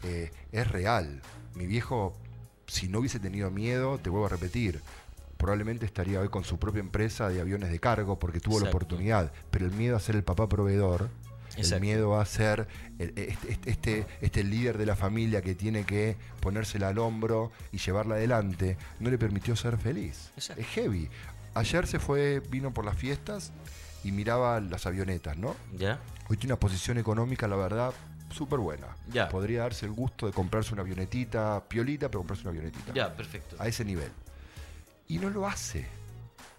Eh, 0.04 0.32
es 0.52 0.68
real. 0.72 1.22
Mi 1.54 1.68
viejo, 1.68 2.16
si 2.66 2.88
no 2.88 3.00
hubiese 3.00 3.20
tenido 3.20 3.52
miedo, 3.52 4.00
te 4.00 4.10
vuelvo 4.10 4.26
a 4.26 4.30
repetir, 4.30 4.82
probablemente 5.38 5.86
estaría 5.86 6.20
hoy 6.20 6.30
con 6.30 6.44
su 6.44 6.58
propia 6.58 6.80
empresa 6.80 7.30
de 7.30 7.40
aviones 7.40 7.70
de 7.72 7.80
cargo 7.80 8.18
porque 8.18 8.40
tuvo 8.40 8.60
la 8.60 8.70
oportunidad. 8.70 9.32
Pero 9.52 9.66
el 9.68 9.72
miedo 9.74 9.96
a 9.96 10.00
ser 10.00 10.16
el 10.16 10.24
papá 10.24 10.50
proveedor, 10.50 11.10
Exacto. 11.56 11.76
el 11.76 11.82
miedo 11.82 12.20
a 12.20 12.26
ser 12.26 12.68
el- 12.98 13.14
este, 13.16 13.52
este- 13.52 13.70
este, 13.72 14.06
este 14.22 14.44
líder 14.44 14.78
de 14.80 14.88
la 14.88 14.96
familia 14.96 15.44
que 15.44 15.54
tiene 15.54 15.84
que 15.86 16.16
ponérsela 16.40 16.88
al 16.90 16.98
hombro 16.98 17.52
y 17.72 17.78
llevarla 17.78 18.16
adelante, 18.16 18.76
no 19.00 19.12
le 19.12 19.18
permitió 19.20 19.56
ser 19.56 19.78
feliz. 19.78 20.32
Exacto. 20.36 20.62
Es 20.64 20.68
heavy. 20.70 21.10
Ayer 21.58 21.88
se 21.88 22.00
fue, 22.00 22.40
vino 22.52 22.74
por 22.74 22.86
las 22.86 22.96
fiestas 22.98 23.52
y 24.04 24.12
miraba 24.12 24.60
las 24.62 24.86
avionetas, 24.86 25.38
¿no? 25.38 25.56
¿Ya? 25.76 26.00
Hoy 26.30 26.38
tiene 26.38 26.54
una 26.54 26.60
posición 26.60 26.98
económica, 26.98 27.48
la 27.48 27.56
verdad, 27.56 27.94
súper 28.30 28.60
buena. 28.60 28.88
Ya. 29.12 29.28
Podría 29.30 29.62
darse 29.62 29.86
el 29.86 29.92
gusto 29.94 30.28
de 30.28 30.34
comprarse 30.34 30.74
una 30.74 30.84
avionetita, 30.84 31.64
piolita, 31.68 32.10
pero 32.10 32.20
comprarse 32.20 32.44
una 32.44 32.52
avionetita. 32.52 32.94
Ya, 32.94 33.16
perfecto. 33.16 33.56
A 33.60 33.68
ese 33.68 33.84
nivel. 33.84 34.12
Y 35.08 35.18
no 35.18 35.30
lo 35.30 35.48
hace. 35.48 35.86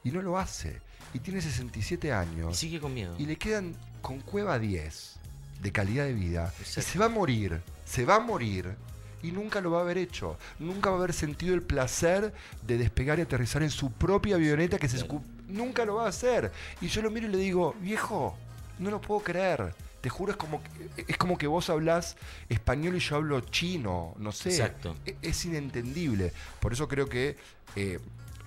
Y 0.02 0.10
no 0.10 0.20
lo 0.22 0.36
hace. 0.38 0.80
Y 1.14 1.20
tiene 1.20 1.40
67 1.40 2.08
Y 2.08 2.10
años. 2.10 2.56
sigue 2.56 2.80
con 2.80 2.92
miedo. 2.92 3.14
Y 3.18 3.26
le 3.26 3.36
quedan 3.36 3.76
con 4.02 4.20
cueva 4.20 4.58
10 4.58 5.16
de 5.60 5.72
calidad 5.72 6.04
de 6.06 6.14
vida. 6.14 6.52
Y 6.58 6.62
Exacto. 6.62 6.90
se 6.90 6.98
va 6.98 7.06
a 7.06 7.08
morir. 7.10 7.60
Se 7.84 8.04
va 8.04 8.16
a 8.16 8.20
morir. 8.20 8.74
Y 9.22 9.32
nunca 9.32 9.60
lo 9.60 9.70
va 9.72 9.78
a 9.78 9.82
haber 9.82 9.98
hecho. 9.98 10.36
Nunca 10.58 10.90
va 10.90 10.96
a 10.96 10.98
haber 11.00 11.12
sentido 11.12 11.54
el 11.54 11.62
placer 11.62 12.32
de 12.66 12.78
despegar 12.78 13.18
y 13.18 13.22
aterrizar 13.22 13.62
en 13.62 13.70
su 13.70 13.90
propia 13.92 14.36
avioneta 14.36 14.78
que 14.78 14.88
se 14.88 14.98
Claro. 14.98 15.22
Nunca 15.48 15.84
lo 15.84 15.94
va 15.96 16.04
a 16.06 16.08
hacer. 16.08 16.52
Y 16.80 16.88
yo 16.88 17.02
lo 17.02 17.10
miro 17.10 17.26
y 17.26 17.30
le 17.30 17.38
digo, 17.38 17.74
viejo, 17.80 18.36
no 18.78 18.90
lo 18.90 19.00
puedo 19.00 19.20
creer. 19.22 19.74
Te 20.00 20.08
juro, 20.10 20.30
es 20.32 20.36
como, 20.38 20.62
que- 20.62 21.04
es 21.08 21.16
como 21.16 21.36
que 21.38 21.46
vos 21.48 21.68
hablás 21.70 22.16
español 22.48 22.94
y 22.96 23.00
yo 23.00 23.16
hablo 23.16 23.40
chino. 23.40 24.14
No 24.18 24.30
sé. 24.30 24.50
Exacto. 24.50 24.94
E- 25.04 25.16
Es 25.22 25.44
inentendible. 25.44 26.32
Por 26.60 26.72
eso 26.72 26.86
creo 26.86 27.08
que 27.08 27.36
eh, 27.76 27.98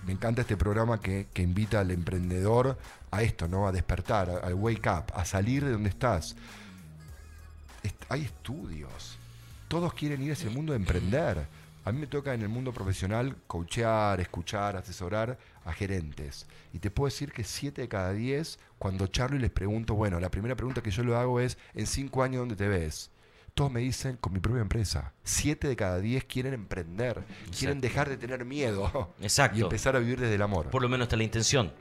me 0.06 0.13
encanta 0.13 0.42
este 0.42 0.56
programa 0.56 1.01
que, 1.01 1.28
que 1.34 1.42
invita 1.42 1.82
al 1.82 1.92
emprendedor 1.92 2.78
a 3.12 3.24
esto, 3.24 3.48
¿no? 3.50 3.68
A 3.68 3.72
despertar, 3.74 4.30
al 4.30 4.54
wake 4.54 4.88
up, 4.90 5.12
a 5.13 5.25
salir 5.25 5.66
de 5.66 5.72
donde 5.72 5.90
estás. 5.90 6.36
Est- 7.84 8.04
hay 8.10 8.22
estudios. 8.24 9.18
Todos 9.72 9.94
quieren 9.94 10.22
ir 10.22 10.32
a 10.32 10.34
ese 10.34 10.50
mundo 10.50 10.74
de 10.74 10.80
emprender. 10.80 11.48
A 11.86 11.94
mí 11.94 12.00
me 12.01 12.06
toca 12.08 12.34
en 12.34 12.42
el 12.42 12.50
mundo 12.50 12.74
profesional 12.74 13.38
coachear, 13.48 14.20
escuchar, 14.20 14.75
asesorar 14.75 15.38
a 15.63 15.72
gerentes. 15.72 16.46
Y 16.74 16.80
te 16.80 16.92
puedo 16.92 17.08
decir 17.08 17.32
que 17.32 17.46
7 17.46 17.84
de 17.84 17.88
cada 17.88 18.12
10, 18.12 18.60
cuando 18.78 19.08
charlo 19.08 19.38
y 19.38 19.40
les 19.40 19.50
pregunto, 19.50 19.96
bueno, 19.96 20.20
la 20.20 20.30
primera 20.30 20.58
pregunta 20.58 20.84
que 20.84 20.92
yo 20.92 21.06
le 21.06 21.16
hago 21.16 21.40
es, 21.40 21.58
en 21.74 21.88
5 21.88 22.22
años, 22.22 22.40
¿dónde 22.40 22.58
te 22.58 22.68
ves? 22.68 23.12
Todos 23.54 23.72
me 23.72 23.80
dicen, 23.80 24.18
con 24.18 24.34
mi 24.34 24.42
propia 24.42 24.62
empresa. 24.62 25.13
7 25.24 25.70
de 25.70 25.75
cada 25.78 26.01
10 26.01 26.25
quieren 26.25 26.54
emprender, 26.54 27.24
quieren 27.58 27.80
dejar 27.80 28.10
de 28.10 28.18
tener 28.18 28.44
miedo 28.44 29.16
Exacto. 29.22 29.58
y 29.58 29.62
empezar 29.62 29.96
a 29.96 30.00
vivir 30.00 30.20
desde 30.20 30.36
el 30.36 30.42
amor. 30.42 30.70
Por 30.70 30.82
lo 30.82 30.90
menos 30.90 31.06
está 31.06 31.16
la 31.16 31.24
intención. 31.24 31.72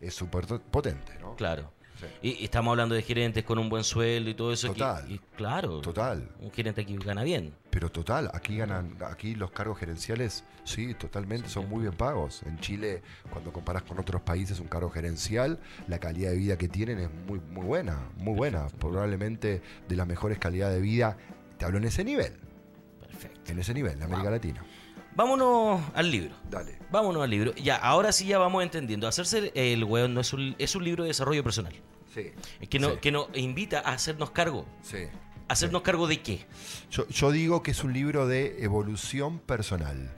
Es 0.00 0.14
súper 0.14 0.46
potente, 0.46 1.12
¿no? 1.20 1.36
Claro. 1.36 1.70
Sí. 1.98 2.06
Y, 2.22 2.28
y 2.42 2.44
estamos 2.44 2.70
hablando 2.72 2.94
de 2.94 3.02
gerentes 3.02 3.44
con 3.44 3.58
un 3.58 3.68
buen 3.68 3.84
sueldo 3.84 4.30
y 4.30 4.34
todo 4.34 4.52
eso. 4.52 4.68
Total. 4.68 5.10
y 5.10 5.18
claro. 5.36 5.80
Total. 5.80 6.28
Un 6.40 6.50
gerente 6.52 6.80
aquí 6.82 6.96
gana 6.96 7.22
bien. 7.22 7.54
Pero 7.70 7.90
total, 7.90 8.30
aquí 8.32 8.56
ganan, 8.56 8.96
aquí 9.06 9.34
los 9.34 9.50
cargos 9.50 9.78
gerenciales, 9.78 10.44
sí, 10.64 10.94
totalmente, 10.94 11.48
son 11.48 11.68
muy 11.68 11.82
bien 11.82 11.92
pagos. 11.92 12.42
En 12.44 12.58
Chile, 12.58 13.02
cuando 13.30 13.52
comparas 13.52 13.82
con 13.82 13.98
otros 13.98 14.22
países, 14.22 14.60
un 14.60 14.68
cargo 14.68 14.88
gerencial, 14.90 15.58
la 15.86 15.98
calidad 15.98 16.30
de 16.30 16.36
vida 16.36 16.56
que 16.56 16.68
tienen 16.68 16.98
es 17.00 17.10
muy, 17.26 17.38
muy 17.38 17.66
buena, 17.66 18.08
muy 18.16 18.34
buena. 18.34 18.66
Probablemente 18.78 19.60
de 19.88 19.96
las 19.96 20.06
mejores 20.06 20.38
calidades 20.38 20.76
de 20.76 20.80
vida, 20.80 21.18
te 21.58 21.66
hablo 21.66 21.76
en 21.78 21.84
ese 21.84 22.02
nivel, 22.02 22.32
Perfecto. 23.00 23.52
en 23.52 23.58
ese 23.58 23.74
nivel, 23.74 23.92
en 23.94 24.02
América 24.04 24.30
Latina. 24.30 24.64
Vámonos 25.16 25.80
al 25.94 26.10
libro. 26.10 26.34
Dale. 26.50 26.78
Vámonos 26.90 27.22
al 27.22 27.30
libro. 27.30 27.54
Ya, 27.54 27.76
ahora 27.76 28.12
sí 28.12 28.26
ya 28.26 28.38
vamos 28.38 28.62
entendiendo. 28.62 29.08
Hacerse 29.08 29.50
el 29.54 29.82
weón 29.84 30.14
no 30.14 30.20
es 30.20 30.32
un, 30.32 30.54
es 30.58 30.76
un 30.76 30.84
libro 30.84 31.04
de 31.04 31.08
desarrollo 31.08 31.42
personal. 31.42 31.74
Sí. 32.14 32.32
Es 32.60 32.68
que, 32.68 32.78
no, 32.78 32.90
Sí. 32.92 32.96
que 33.00 33.12
nos 33.12 33.28
invita 33.34 33.80
a 33.80 33.92
hacernos 33.92 34.30
cargo. 34.30 34.66
Sí. 34.82 34.98
¿Hacernos 35.48 35.82
cargo 35.82 36.06
de 36.06 36.20
qué? 36.22 36.44
Yo, 36.90 37.06
yo 37.08 37.30
digo 37.30 37.62
que 37.62 37.70
es 37.70 37.82
un 37.84 37.92
libro 37.92 38.26
de 38.26 38.62
evolución 38.62 39.38
personal. 39.38 40.12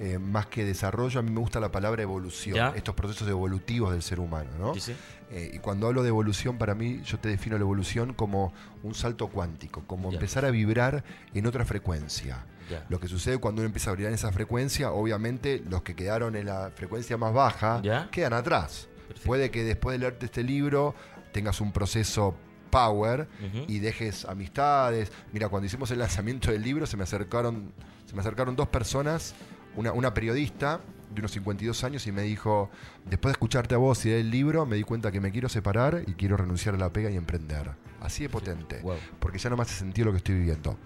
Eh, 0.00 0.18
más 0.18 0.46
que 0.46 0.64
desarrollo, 0.64 1.20
a 1.20 1.22
mí 1.22 1.30
me 1.30 1.38
gusta 1.40 1.60
la 1.60 1.70
palabra 1.70 2.02
evolución, 2.02 2.56
Ya. 2.56 2.72
estos 2.76 2.96
procesos 2.96 3.28
evolutivos 3.28 3.92
del 3.92 4.02
ser 4.02 4.18
humano, 4.18 4.50
¿no? 4.58 4.74
Sí, 4.74 4.80
sí. 4.80 4.94
Eh, 5.30 5.52
y 5.54 5.58
cuando 5.60 5.86
hablo 5.86 6.02
de 6.02 6.08
evolución, 6.08 6.58
para 6.58 6.74
mí, 6.74 7.00
yo 7.04 7.18
te 7.20 7.28
defino 7.28 7.56
la 7.56 7.62
evolución 7.62 8.12
como 8.12 8.52
un 8.82 8.94
salto 8.96 9.28
cuántico, 9.28 9.84
como 9.86 10.10
Ya. 10.10 10.16
empezar 10.16 10.44
a 10.44 10.50
vibrar 10.50 11.04
en 11.32 11.46
otra 11.46 11.64
frecuencia. 11.64 12.44
Lo 12.88 12.98
que 13.00 13.08
sucede 13.08 13.38
cuando 13.38 13.60
uno 13.62 13.66
empieza 13.66 13.90
a 13.90 13.94
vibrar 13.94 14.08
en 14.10 14.14
esa 14.14 14.32
frecuencia, 14.32 14.92
obviamente 14.92 15.62
los 15.68 15.82
que 15.82 15.94
quedaron 15.94 16.36
en 16.36 16.46
la 16.46 16.70
frecuencia 16.74 17.16
más 17.16 17.32
baja 17.32 17.80
quedan 18.10 18.32
atrás. 18.32 18.88
Perfecto. 19.06 19.26
Puede 19.26 19.50
que 19.50 19.64
después 19.64 19.94
de 19.94 19.98
leerte 19.98 20.26
este 20.26 20.42
libro 20.42 20.94
tengas 21.32 21.60
un 21.60 21.72
proceso 21.72 22.34
power 22.70 23.28
y 23.68 23.78
dejes 23.78 24.24
amistades. 24.24 25.12
Mira, 25.32 25.48
cuando 25.48 25.66
hicimos 25.66 25.90
el 25.90 25.98
lanzamiento 25.98 26.50
del 26.50 26.62
libro 26.62 26.86
se 26.86 26.96
me 26.96 27.04
acercaron, 27.04 27.72
se 28.06 28.14
me 28.14 28.20
acercaron 28.20 28.56
dos 28.56 28.68
personas, 28.68 29.34
una, 29.76 29.92
una 29.92 30.12
periodista 30.14 30.80
de 31.14 31.20
unos 31.20 31.30
52 31.32 31.84
años 31.84 32.06
y 32.08 32.12
me 32.12 32.22
dijo, 32.22 32.70
después 33.04 33.30
de 33.30 33.32
escucharte 33.34 33.74
a 33.76 33.78
vos 33.78 34.04
y 34.06 34.10
del 34.10 34.30
libro, 34.30 34.66
me 34.66 34.74
di 34.76 34.82
cuenta 34.82 35.12
que 35.12 35.20
me 35.20 35.30
quiero 35.30 35.48
separar 35.48 36.02
y 36.06 36.14
quiero 36.14 36.36
renunciar 36.36 36.74
a 36.74 36.78
la 36.78 36.92
pega 36.92 37.10
y 37.10 37.16
emprender. 37.16 37.70
Así 38.00 38.24
de 38.24 38.28
potente, 38.28 38.80
Wow. 38.82 38.96
porque 39.20 39.38
ya 39.38 39.48
no 39.50 39.56
me 39.56 39.62
hace 39.62 39.74
sentido 39.74 40.06
lo 40.06 40.10
que 40.12 40.18
estoy 40.18 40.34
viviendo. 40.34 40.76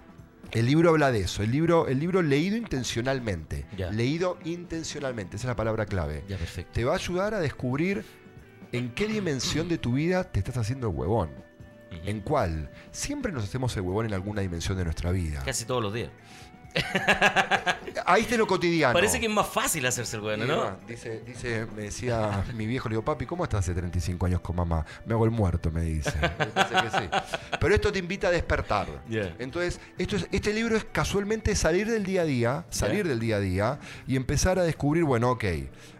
El 0.52 0.66
libro 0.66 0.90
habla 0.90 1.12
de 1.12 1.20
eso, 1.20 1.42
el 1.42 1.50
libro, 1.50 1.88
el 1.88 1.98
libro 2.00 2.22
leído 2.22 2.56
intencionalmente, 2.56 3.66
Ya. 3.76 3.90
leído 3.90 4.38
intencionalmente, 4.44 5.36
esa 5.36 5.46
es 5.46 5.48
la 5.48 5.56
palabra 5.56 5.84
clave. 5.86 6.24
Ya, 6.28 6.36
perfecto. 6.38 6.72
Te 6.72 6.84
va 6.84 6.92
a 6.92 6.96
ayudar 6.96 7.34
a 7.34 7.40
descubrir 7.40 8.04
en 8.72 8.90
qué 8.94 9.06
dimensión 9.08 9.68
de 9.68 9.78
tu 9.78 9.92
vida 9.92 10.24
te 10.24 10.38
estás 10.38 10.56
haciendo 10.56 10.88
el 10.88 10.94
huevón. 10.96 11.30
¿En 12.04 12.20
cuál? 12.20 12.70
Siempre 12.90 13.32
nos 13.32 13.44
hacemos 13.44 13.74
el 13.76 13.82
huevón 13.82 14.06
en 14.06 14.14
alguna 14.14 14.40
dimensión 14.42 14.76
de 14.76 14.84
nuestra 14.84 15.10
vida. 15.10 15.42
Casi 15.44 15.64
todos 15.64 15.82
los 15.82 15.92
días. 15.92 16.10
Ahí 18.06 18.22
está 18.22 18.36
lo 18.36 18.46
cotidiano. 18.46 18.94
Parece 18.94 19.20
que 19.20 19.26
es 19.26 19.32
más 19.32 19.46
fácil 19.48 19.84
hacerse 19.86 20.16
el 20.16 20.22
Y 20.22 20.46
¿no? 20.46 20.56
bueno, 20.56 20.76
Dice, 20.86 21.20
dice, 21.26 21.66
me 21.76 21.82
decía 21.82 22.44
mi 22.54 22.66
viejo, 22.66 22.88
le 22.88 22.94
digo, 22.94 23.04
papi, 23.04 23.26
¿cómo 23.26 23.44
estás 23.44 23.60
hace 23.60 23.74
35 23.74 24.26
años 24.26 24.40
con 24.40 24.56
mamá? 24.56 24.84
Me 25.06 25.14
hago 25.14 25.24
el 25.24 25.30
muerto, 25.30 25.70
me 25.70 25.82
dice. 25.82 26.12
Que 26.18 26.90
sí. 26.90 27.08
Pero 27.60 27.74
esto 27.74 27.90
te 27.92 27.98
invita 27.98 28.28
a 28.28 28.30
despertar. 28.30 28.86
Yeah. 29.08 29.34
Entonces, 29.38 29.80
esto 29.96 30.16
es, 30.16 30.28
este 30.30 30.52
libro 30.52 30.76
es 30.76 30.84
casualmente 30.84 31.54
salir 31.54 31.90
del 31.90 32.04
día 32.04 32.22
a 32.22 32.24
día, 32.24 32.64
salir 32.70 32.98
Yeah. 33.04 33.08
del 33.08 33.20
día 33.20 33.36
a 33.36 33.40
día 33.40 33.78
y 34.06 34.16
empezar 34.16 34.58
a 34.58 34.62
descubrir, 34.62 35.04
bueno, 35.04 35.30
ok, 35.30 35.44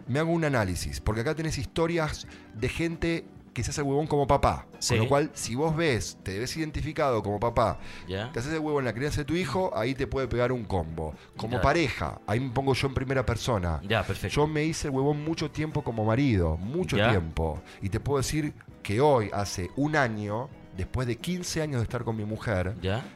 me 0.07 0.19
hago 0.19 0.31
un 0.31 0.43
análisis, 0.45 0.99
porque 0.99 1.21
acá 1.21 1.35
tenés 1.35 1.57
historias 1.57 2.27
de 2.53 2.69
gente 2.69 3.25
que 3.59 3.63
se 3.65 3.71
hace 3.71 3.81
el 3.81 3.87
huevón 3.87 4.07
como 4.07 4.25
papá. 4.27 4.65
Sí. 4.79 4.95
Con 4.95 5.03
lo 5.03 5.09
cual, 5.09 5.31
si 5.33 5.55
vos 5.55 5.75
ves, 5.75 6.17
te 6.23 6.39
ves 6.39 6.55
identificado 6.57 7.21
como 7.21 7.39
papá, 7.39 7.79
Ya. 8.07 8.31
te 8.31 8.39
haces 8.39 8.53
el 8.53 8.59
huevo 8.59 8.79
en 8.79 8.85
la 8.85 8.93
crianza 8.93 9.21
de 9.21 9.25
tu 9.25 9.35
hijo, 9.35 9.71
ahí 9.75 9.93
te 9.93 10.07
puede 10.07 10.27
pegar 10.27 10.51
un 10.51 10.63
combo. 10.65 11.13
Como 11.37 11.61
pareja, 11.61 12.19
ahí 12.27 12.39
me 12.39 12.49
pongo 12.49 12.73
yo 12.73 12.87
en 12.87 12.93
primera 12.93 13.25
persona. 13.25 13.79
Ya, 13.83 14.03
perfecto. 14.03 14.35
Yo 14.35 14.47
me 14.47 14.63
hice 14.63 14.87
el 14.87 14.93
huevón 14.93 15.23
mucho 15.23 15.51
tiempo 15.51 15.83
como 15.83 16.05
marido, 16.05 16.57
mucho 16.57 16.95
tiempo. 16.95 17.61
Y 17.81 17.89
te 17.89 17.99
puedo 17.99 18.17
decir 18.19 18.53
que 18.83 19.01
hoy, 19.01 19.29
hace 19.33 19.69
un 19.75 19.95
año, 19.95 20.49
después 20.77 21.07
de 21.07 21.17
15 21.17 21.61
años 21.61 21.81
de 21.81 21.83
estar 21.83 22.03
con 22.03 22.15
mi 22.15 22.25
mujer, 22.25 22.75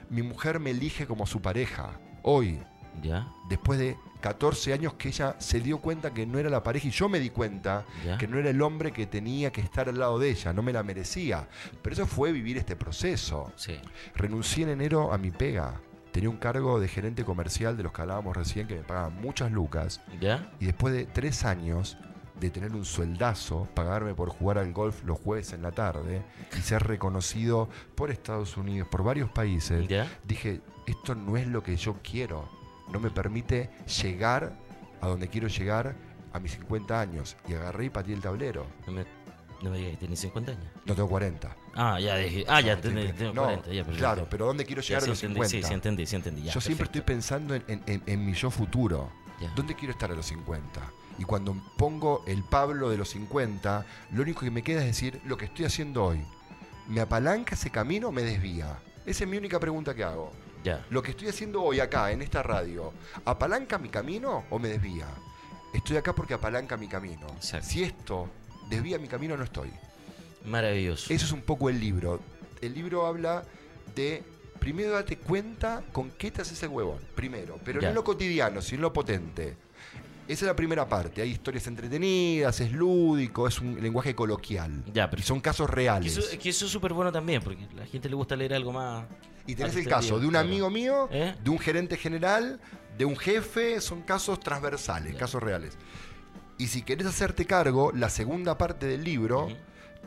mi 0.10 0.22
mujer 0.22 0.60
me 0.60 0.72
elige 0.72 1.08
como 1.08 1.26
su 1.26 1.42
pareja. 1.42 1.92
Hoy, 2.22 2.60
ya, 3.02 3.28
después 3.50 3.80
de 3.80 3.98
14 4.24 4.72
años 4.74 4.94
que 4.94 5.10
ella 5.10 5.36
se 5.38 5.60
dio 5.60 5.80
cuenta 5.80 6.14
que 6.14 6.26
no 6.26 6.40
era 6.40 6.50
la 6.50 6.64
pareja 6.64 6.88
y 6.88 6.92
yo 6.92 7.10
me 7.10 7.20
di 7.20 7.30
cuenta 7.30 7.86
Ya. 8.06 8.18
que 8.18 8.26
no 8.28 8.38
era 8.40 8.50
el 8.50 8.62
hombre 8.62 8.94
que 8.94 9.06
tenía 9.06 9.52
que 9.52 9.60
estar 9.60 9.90
al 9.90 10.00
lado 10.00 10.18
de 10.18 10.30
ella, 10.30 10.54
no 10.54 10.62
me 10.64 10.72
la 10.72 10.82
merecía. 10.82 11.48
Pero 11.82 11.94
eso 11.94 12.08
fue 12.08 12.32
vivir 12.32 12.58
este 12.58 12.76
proceso. 12.78 13.52
sí. 13.58 13.78
Renuncié 14.16 14.64
en 14.64 14.70
enero 14.70 15.12
a 15.14 15.18
mi 15.18 15.30
pega. 15.32 15.82
tenía 16.14 16.30
un 16.30 16.38
cargo 16.38 16.80
de 16.80 16.88
gerente 16.88 17.26
comercial 17.26 17.76
de 17.76 17.84
los 17.84 17.92
que 17.92 18.02
hablábamos 18.04 18.38
recién, 18.38 18.66
que 18.68 18.76
me 18.76 18.84
pagaban 18.84 19.20
muchas 19.20 19.52
lucas, 19.52 20.00
¿Ya? 20.22 20.52
y 20.60 20.66
después 20.66 20.94
de 20.94 21.06
tres 21.06 21.44
años 21.44 21.98
de 22.40 22.50
tener 22.50 22.72
un 22.74 22.86
sueldazo, 22.86 23.68
pagarme 23.74 24.14
por 24.14 24.30
jugar 24.30 24.58
al 24.60 24.72
golf 24.74 25.04
los 25.04 25.20
jueves 25.20 25.54
en 25.54 25.62
la 25.64 25.72
tarde 25.72 26.22
y 26.58 26.62
ser 26.62 26.84
reconocido 26.84 27.68
por 27.96 28.10
Estados 28.12 28.58
Unidos, 28.58 28.88
por 28.90 29.04
varios 29.04 29.30
países, 29.32 29.88
¿Ya? 29.88 30.08
dije, 30.24 30.62
esto 30.88 31.14
no 31.16 31.36
es 31.36 31.48
lo 31.48 31.62
que 31.64 31.76
yo 31.76 31.96
quiero, 32.04 32.48
no 32.92 33.00
me 33.00 33.10
permite 33.10 33.70
llegar 34.02 34.54
a 35.02 35.08
donde 35.08 35.28
quiero 35.28 35.48
llegar 35.48 35.96
a 36.32 36.40
mis 36.40 36.54
50 36.54 37.00
años. 37.00 37.36
Y 37.48 37.54
agarré 37.54 37.86
y 37.86 37.90
pateé 37.90 38.16
el 38.16 38.22
tablero. 38.22 38.66
No 38.88 38.94
me, 38.94 39.06
no 39.62 39.70
me 39.70 39.78
digas 39.78 39.92
que 39.94 39.98
tienes 39.98 40.20
50 40.20 40.52
años. 40.52 40.64
No 40.86 40.96
tengo 40.96 41.10
40. 41.10 41.56
Ah, 41.76 42.00
ya 42.00 42.16
dije. 42.18 42.46
Ah, 42.48 42.62
ya 42.62 42.80
tenés, 42.80 43.08
tengo- 43.16 43.18
tengo 43.18 43.34
no, 43.34 43.44
40. 43.44 43.72
Ya, 43.74 43.84
pero 43.84 43.98
claro, 43.98 44.28
pero 44.30 44.46
¿dónde 44.48 44.66
quiero 44.66 44.82
llegar 44.82 45.04
a 45.04 45.08
los 45.08 45.24
entendí, 45.24 45.36
50? 45.48 45.50
Sí, 45.50 45.64
sí, 45.68 45.74
entendí, 45.74 46.06
sí 46.06 46.16
entendí. 46.16 46.44
ya, 46.44 46.54
yo 46.54 46.62
siempre 46.62 46.86
estoy 46.86 47.02
pensando 47.02 47.56
en, 47.56 47.64
en- 47.68 47.84
en- 47.88 48.04
en 48.06 48.26
mi 48.26 48.34
yo 48.34 48.50
futuro. 48.52 49.12
Ya. 49.42 49.52
¿Dónde 49.56 49.76
quiero 49.76 49.92
estar 49.92 50.12
a 50.12 50.16
los 50.16 50.26
50? 50.28 50.82
Y 51.20 51.24
cuando 51.26 51.56
pongo 51.78 52.24
el 52.28 52.44
Pablo 52.44 52.90
de 52.90 52.98
los 52.98 53.10
50, 53.10 53.86
lo 54.12 54.22
único 54.24 54.42
que 54.42 54.52
me 54.52 54.64
queda 54.64 54.82
es 54.82 54.88
decir 54.88 55.20
lo 55.26 55.38
que 55.38 55.46
estoy 55.46 55.66
haciendo 55.66 56.04
hoy. 56.06 56.22
¿Me 56.88 57.02
apalanca 57.02 57.56
ese 57.56 57.70
camino 57.70 58.10
o 58.10 58.12
me 58.12 58.24
desvía? 58.24 58.80
Esa 59.06 59.24
es 59.24 59.30
mi 59.30 59.38
única 59.38 59.60
pregunta 59.60 59.94
que 59.94 60.04
hago. 60.04 60.32
Lo 60.90 61.02
que 61.02 61.12
estoy 61.12 61.28
haciendo 61.28 61.62
hoy 61.64 61.80
acá, 61.80 62.12
en 62.12 62.22
esta 62.22 62.42
radio, 62.44 62.94
¿apalanca 63.26 63.78
mi 63.78 63.90
camino 63.90 64.46
o 64.50 64.60
me 64.60 64.70
desvía? 64.70 65.08
Estoy 65.74 65.98
acá 65.98 66.14
porque 66.14 66.34
apalanca 66.34 66.78
mi 66.78 66.88
camino. 66.88 67.28
Exacto. 67.36 67.68
Si 67.68 67.84
esto 67.84 68.30
desvía 68.70 68.98
mi 69.00 69.08
camino, 69.08 69.36
no 69.36 69.44
estoy. 69.44 69.70
Maravilloso. 70.46 71.12
Eso 71.14 71.26
es 71.26 71.32
un 71.32 71.42
poco 71.42 71.70
el 71.70 71.80
libro. 71.80 72.20
El 72.62 72.74
libro 72.74 73.06
habla 73.06 73.44
de, 73.96 74.24
primero 74.60 74.92
date 74.92 75.18
cuenta 75.18 75.84
con 75.92 76.12
qué 76.12 76.32
te 76.32 76.42
haces 76.42 76.62
el 76.64 76.70
huevón, 76.70 77.00
primero, 77.16 77.60
pero 77.64 77.82
no 77.82 77.88
en 77.90 77.96
lo 77.96 78.04
cotidiano, 78.04 78.62
sino 78.62 78.78
en 78.78 78.82
lo 78.84 78.94
potente. 78.94 79.56
Esa 80.26 80.46
es 80.46 80.48
la 80.48 80.56
primera 80.56 80.88
parte. 80.88 81.22
Hay 81.22 81.32
historias 81.32 81.68
entretenidas, 81.68 82.62
es 82.62 82.72
lúdico, 82.72 83.46
es 83.48 83.60
un 83.60 83.82
lenguaje 83.82 84.16
coloquial. 84.16 84.84
Ya, 84.94 85.10
pero- 85.10 85.22
y 85.22 85.26
son 85.26 85.42
casos 85.42 85.68
Que 85.68 85.76
reales. 85.76 86.16
eso, 86.16 86.40
que 86.40 86.50
eso 86.50 86.66
es 86.66 86.72
súper 86.72 86.94
bueno 86.94 87.12
también, 87.12 87.42
porque 87.42 87.64
a 87.66 87.76
la 87.82 87.86
gente 87.86 88.08
le 88.08 88.16
gusta 88.16 88.36
leer 88.36 88.54
algo 88.54 88.72
más. 88.72 89.06
Y 89.46 89.56
tenés 89.56 89.76
el 89.76 89.88
caso 89.88 90.20
de 90.20 90.28
un 90.28 90.36
amigo 90.36 90.70
mío, 90.70 91.10
¿Eh? 91.12 91.36
de 91.44 91.50
un 91.50 91.60
gerente 91.60 91.98
general, 91.98 92.60
de 92.98 93.06
un 93.06 93.18
jefe, 93.18 93.82
son 93.82 94.02
casos 94.02 94.40
transversales, 94.40 95.16
casos 95.16 95.44
reales. 95.44 95.78
Y 96.58 96.68
si 96.68 96.82
querés 96.84 97.08
hacerte 97.08 97.46
cargo, 97.46 97.92
la 97.92 98.10
segunda 98.10 98.58
parte 98.58 98.86
del 98.86 99.04
libro 99.04 99.50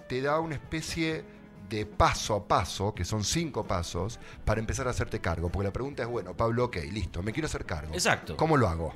te 0.09 0.23
da 0.23 0.40
una 0.40 0.55
especie 0.55 1.25
de 1.69 1.85
paso 1.85 2.35
a 2.35 2.47
paso, 2.47 2.95
que 2.95 3.05
son 3.05 3.25
cinco 3.25 3.64
pasos, 3.66 4.21
para 4.45 4.61
empezar 4.61 4.87
a 4.87 4.90
hacerte 4.90 5.21
cargo. 5.21 5.50
Porque 5.50 5.66
la 5.66 5.73
pregunta 5.73 6.02
es, 6.02 6.09
bueno, 6.09 6.37
Pablo, 6.37 6.66
ok, 6.66 6.76
listo, 6.93 7.23
me 7.23 7.33
quiero 7.33 7.47
hacer 7.47 7.66
cargo. 7.66 7.93
Exacto. 7.93 8.37
¿Cómo 8.37 8.57
lo 8.57 8.69
hago? 8.69 8.93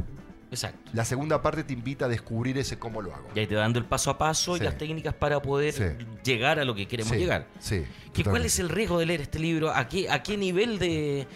Exacto. 0.51 0.91
La 0.95 1.05
segunda 1.05 1.41
parte 1.43 1.63
te 1.65 1.73
invita 1.73 2.07
a 2.07 2.09
descubrir 2.09 2.59
ese 2.59 2.79
cómo 2.79 3.01
lo 3.03 3.15
hago. 3.15 3.29
Y 3.35 3.39
ahí 3.41 3.47
te 3.47 3.55
va 3.55 3.63
dando 3.63 3.79
el 3.79 3.85
paso 3.85 4.11
a 4.11 4.19
paso 4.19 4.57
Sí. 4.57 4.63
y 4.63 4.65
las 4.65 4.77
técnicas 4.77 5.15
para 5.15 5.41
poder 5.41 5.73
Sí. 5.73 5.85
llegar 6.25 6.59
a 6.59 6.65
lo 6.65 6.75
que 6.75 6.89
queremos 6.89 7.13
Sí, 7.13 7.19
llegar. 7.19 7.47
Sí. 7.61 7.85
¿Qué, 8.13 8.25
¿Cuál 8.25 8.45
es 8.45 8.59
el 8.59 8.69
riesgo 8.69 8.99
de 8.99 9.07
leer 9.07 9.21
este 9.21 9.39
libro? 9.39 9.71
¿A 9.71 9.87
qué, 9.89 10.11
a 10.11 10.23
qué 10.23 10.37
nivel 10.37 10.79
de, 10.79 11.27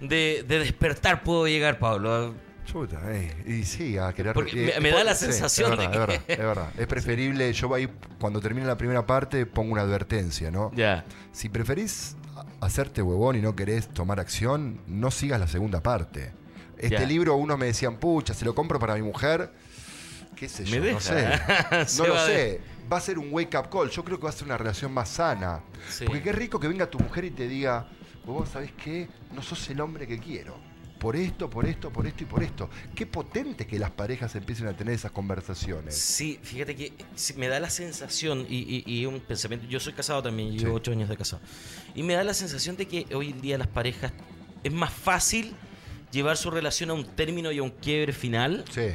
de, 0.00 0.44
de 0.46 0.58
despertar 0.60 1.22
puedo 1.24 1.46
llegar, 1.48 1.78
Pablo? 1.78 2.34
Chuta, 2.64 3.00
eh, 3.12 3.34
y 3.48 3.64
sí, 3.64 3.98
a 3.98 4.12
querer... 4.12 4.32
Porque 4.32 4.68
eh, 4.70 4.74
me- 4.76 4.90
me 4.90 4.90
da 4.96 5.02
la 5.02 5.14
sí, 5.16 5.24
sensación 5.24 5.72
es 5.72 5.78
de 5.80 5.88
verdad, 5.88 6.06
que- 6.06 6.14
Es 6.14 6.20
verdad, 6.28 6.28
es 6.28 6.38
verdad. 6.38 6.68
Es 6.78 6.86
preferible, 6.86 7.52
yo 7.52 7.74
ahí, 7.74 7.88
cuando 8.20 8.40
termine 8.40 8.64
la 8.66 8.76
primera 8.78 9.04
parte, 9.04 9.44
pongo 9.46 9.72
una 9.72 9.82
advertencia, 9.82 10.52
¿no? 10.52 10.70
Ya. 10.76 11.04
Si 11.32 11.48
preferís 11.48 12.16
hacerte 12.60 13.02
huevón 13.02 13.34
y 13.36 13.40
no 13.40 13.56
querés 13.56 13.88
tomar 13.88 14.20
acción, 14.20 14.80
no 14.86 15.10
sigas 15.10 15.40
la 15.40 15.48
segunda 15.48 15.82
parte. 15.82 16.32
Este 16.80 16.96
Ya. 17.00 17.06
libro, 17.06 17.36
unos 17.36 17.58
me 17.58 17.66
decían, 17.66 17.96
pucha, 17.98 18.32
se 18.34 18.44
lo 18.44 18.54
compro 18.54 18.78
para 18.78 18.94
mi 18.94 19.02
mujer. 19.02 19.52
¿Qué 20.36 20.48
sé 20.48 20.62
Me 20.64 20.70
yo? 20.70 20.82
deja. 20.82 20.98
No 21.70 21.86
sé. 21.86 21.98
No 22.02 22.06
lo 22.08 22.14
de- 22.26 22.34
sé. 22.34 22.60
Va 22.90 22.96
a 22.96 23.00
ser 23.00 23.18
un 23.18 23.28
wake 23.30 23.56
up 23.58 23.68
call. 23.70 23.90
Yo 23.90 24.02
creo 24.04 24.18
que 24.18 24.24
va 24.24 24.30
a 24.30 24.32
ser 24.32 24.44
una 24.44 24.56
relación 24.58 24.92
más 24.92 25.08
sana. 25.10 25.60
Sí. 25.90 26.04
Porque 26.06 26.22
qué 26.22 26.32
rico 26.32 26.58
que 26.58 26.66
venga 26.68 26.88
tu 26.90 26.98
mujer 26.98 27.24
y 27.26 27.30
te 27.30 27.46
diga, 27.46 27.86
vos 28.24 28.48
sabés 28.48 28.72
qué, 28.72 29.08
no 29.34 29.42
sos 29.42 29.68
el 29.70 29.80
hombre 29.80 30.06
que 30.06 30.18
quiero. 30.18 30.58
Por 30.98 31.16
esto, 31.16 31.48
por 31.48 31.66
esto, 31.66 31.90
por 31.90 32.06
esto 32.06 32.24
y 32.24 32.26
por 32.26 32.42
esto. 32.42 32.68
Qué 32.94 33.06
potente 33.06 33.66
que 33.66 33.78
las 33.78 33.90
parejas 33.90 34.34
empiecen 34.34 34.66
a 34.66 34.72
tener 34.74 34.92
esas 34.94 35.12
conversaciones. 35.12 35.96
Sí, 35.96 36.38
fíjate 36.42 36.74
que 36.76 36.92
me 37.36 37.48
da 37.48 37.58
la 37.60 37.70
sensación 37.70 38.44
y, 38.48 38.82
y- 38.84 38.84
y 39.00 39.06
un 39.06 39.20
pensamiento. 39.20 39.66
Yo 39.66 39.80
soy 39.80 39.92
casado 39.94 40.22
también, 40.22 40.50
llevo 40.52 40.72
Sí. 40.72 40.76
ocho 40.76 40.92
años 40.92 41.08
de 41.08 41.16
casado. 41.16 41.40
Y 41.94 42.02
me 42.02 42.14
da 42.14 42.24
la 42.24 42.34
sensación 42.34 42.76
de 42.76 42.86
que 42.86 43.06
hoy 43.14 43.30
en 43.30 43.40
día 43.40 43.56
las 43.56 43.68
parejas 43.68 44.12
es 44.62 44.72
más 44.72 44.92
fácil 44.92 45.54
llevar 46.12 46.36
su 46.36 46.50
relación 46.50 46.90
a 46.90 46.94
un 46.94 47.04
término 47.04 47.50
y 47.52 47.58
a 47.58 47.62
un 47.62 47.70
quiebre 47.70 48.12
final 48.12 48.64
Sí, 48.70 48.88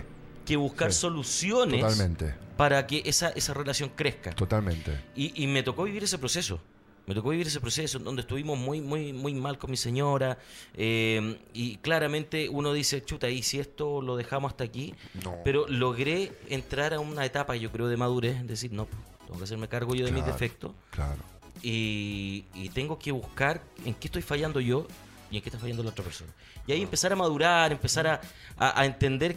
que 0.46 0.56
buscar 0.58 0.92
Sí. 0.94 1.00
soluciones 1.02 1.82
totalmente. 1.82 2.36
para 2.58 2.86
que 2.88 3.02
esa, 3.06 3.30
esa 3.30 3.54
relación 3.54 3.90
crezca. 3.96 4.32
Totalmente. 4.32 5.00
Y, 5.16 5.44
y 5.44 5.48
me 5.48 5.64
tocó 5.64 5.84
vivir 5.84 6.04
ese 6.04 6.18
proceso. 6.18 6.60
Me 7.08 7.14
tocó 7.14 7.30
vivir 7.30 7.46
ese 7.46 7.60
proceso 7.62 8.00
donde 8.00 8.22
estuvimos 8.22 8.58
muy, 8.58 8.82
muy, 8.82 9.14
muy 9.14 9.34
mal 9.36 9.60
con 9.60 9.70
mi 9.70 9.78
señora. 9.78 10.40
eh, 10.74 11.38
y 11.54 11.78
claramente 11.78 12.50
uno 12.50 12.74
dice, 12.74 13.04
chuta, 13.04 13.30
¿y 13.30 13.44
si 13.44 13.60
esto 13.60 14.02
lo 14.02 14.16
dejamos 14.18 14.52
hasta 14.52 14.64
aquí? 14.64 14.96
No. 15.24 15.36
Pero 15.44 15.68
logré 15.68 16.32
entrar 16.50 16.96
a 16.96 17.00
una 17.00 17.24
etapa, 17.24 17.56
yo 17.56 17.72
creo, 17.72 17.88
de 17.90 17.98
madurez, 17.98 18.48
decir, 18.48 18.72
no, 18.72 18.88
tengo 19.28 19.38
que 19.38 19.44
hacerme 19.44 19.68
cargo 19.68 19.94
yo 19.94 20.06
de 20.06 20.12
mis 20.12 20.24
Claro. 20.24 20.34
defectos. 20.34 20.72
Claro. 20.90 21.22
Y, 21.62 22.46
y 22.56 22.70
tengo 22.70 22.98
que 22.98 23.12
buscar 23.12 23.62
en 23.86 23.94
qué 23.94 24.08
estoy 24.08 24.22
fallando 24.24 24.60
yo 24.60 24.88
y 25.32 25.38
en 25.38 25.44
qué 25.44 25.50
está 25.50 25.60
fallando 25.60 25.84
la 25.84 25.90
otra 25.90 26.04
persona. 26.04 26.32
Y 26.68 26.72
ahí 26.72 26.82
empezar 26.82 27.12
a 27.14 27.16
madurar, 27.16 27.72
empezar 27.72 28.08
a, 28.08 28.22
a- 28.58 28.80
a 28.82 28.86
entender 28.86 29.36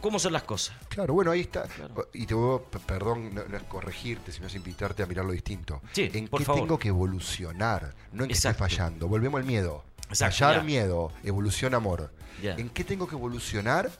cómo 0.00 0.18
son 0.18 0.32
las 0.32 0.42
cosas. 0.42 0.76
Claro, 0.88 1.14
bueno, 1.14 1.30
ahí 1.30 1.40
está. 1.40 1.62
Claro. 1.64 2.08
Y 2.12 2.26
te 2.26 2.34
voy, 2.34 2.60
a- 2.60 2.78
perdón, 2.86 3.34
no, 3.34 3.44
no 3.44 3.56
es 3.56 3.62
corregirte, 3.64 4.32
sino 4.32 4.46
es 4.46 4.54
invitarte 4.54 5.02
a 5.02 5.06
mirarlo 5.06 5.32
distinto. 5.32 5.80
Sí, 5.92 6.10
¿En 6.12 6.28
por 6.28 6.40
qué 6.40 6.44
favor. 6.46 6.62
tengo 6.62 6.78
que 6.78 6.88
evolucionar? 6.88 7.94
No 8.12 8.24
en 8.24 8.28
qué 8.28 8.34
estoy 8.34 8.54
fallando. 8.54 9.08
Volvemos 9.08 9.38
al 9.40 9.46
miedo. 9.46 9.84
Exacto, 10.08 10.36
Fallar, 10.38 10.64
miedo. 10.64 11.10
Evolución, 11.24 11.74
amor. 11.74 12.12
¿En 12.42 12.68
qué 12.70 12.84
tengo 12.84 13.06
que 13.08 13.14
evolucionar 13.14 13.90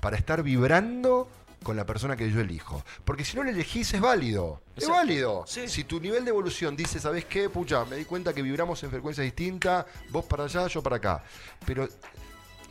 para 0.00 0.16
estar 0.18 0.42
vibrando 0.42 1.28
con 1.62 1.76
la 1.76 1.84
persona 1.86 2.16
que 2.16 2.30
yo 2.30 2.40
elijo? 2.40 2.84
Porque 3.04 3.24
si 3.24 3.36
no 3.36 3.42
lo 3.42 3.50
elegís 3.50 3.92
es 3.94 4.00
válido. 4.00 4.60
Es 4.76 4.88
válido. 4.88 5.44
Sí. 5.46 5.68
Si 5.68 5.84
tu 5.84 6.00
nivel 6.00 6.24
de 6.24 6.30
evolución 6.30 6.76
dice, 6.76 6.98
¿sabes 7.00 7.24
qué? 7.24 7.48
Pucha, 7.50 7.84
me 7.84 7.96
di 7.96 8.04
cuenta 8.04 8.32
que 8.32 8.42
vibramos 8.42 8.82
en 8.84 8.90
frecuencias 8.90 9.24
distintas, 9.24 9.86
vos 10.10 10.24
para 10.24 10.44
allá, 10.44 10.66
yo 10.68 10.82
para 10.82 10.96
acá. 10.96 11.24
Pero... 11.64 11.88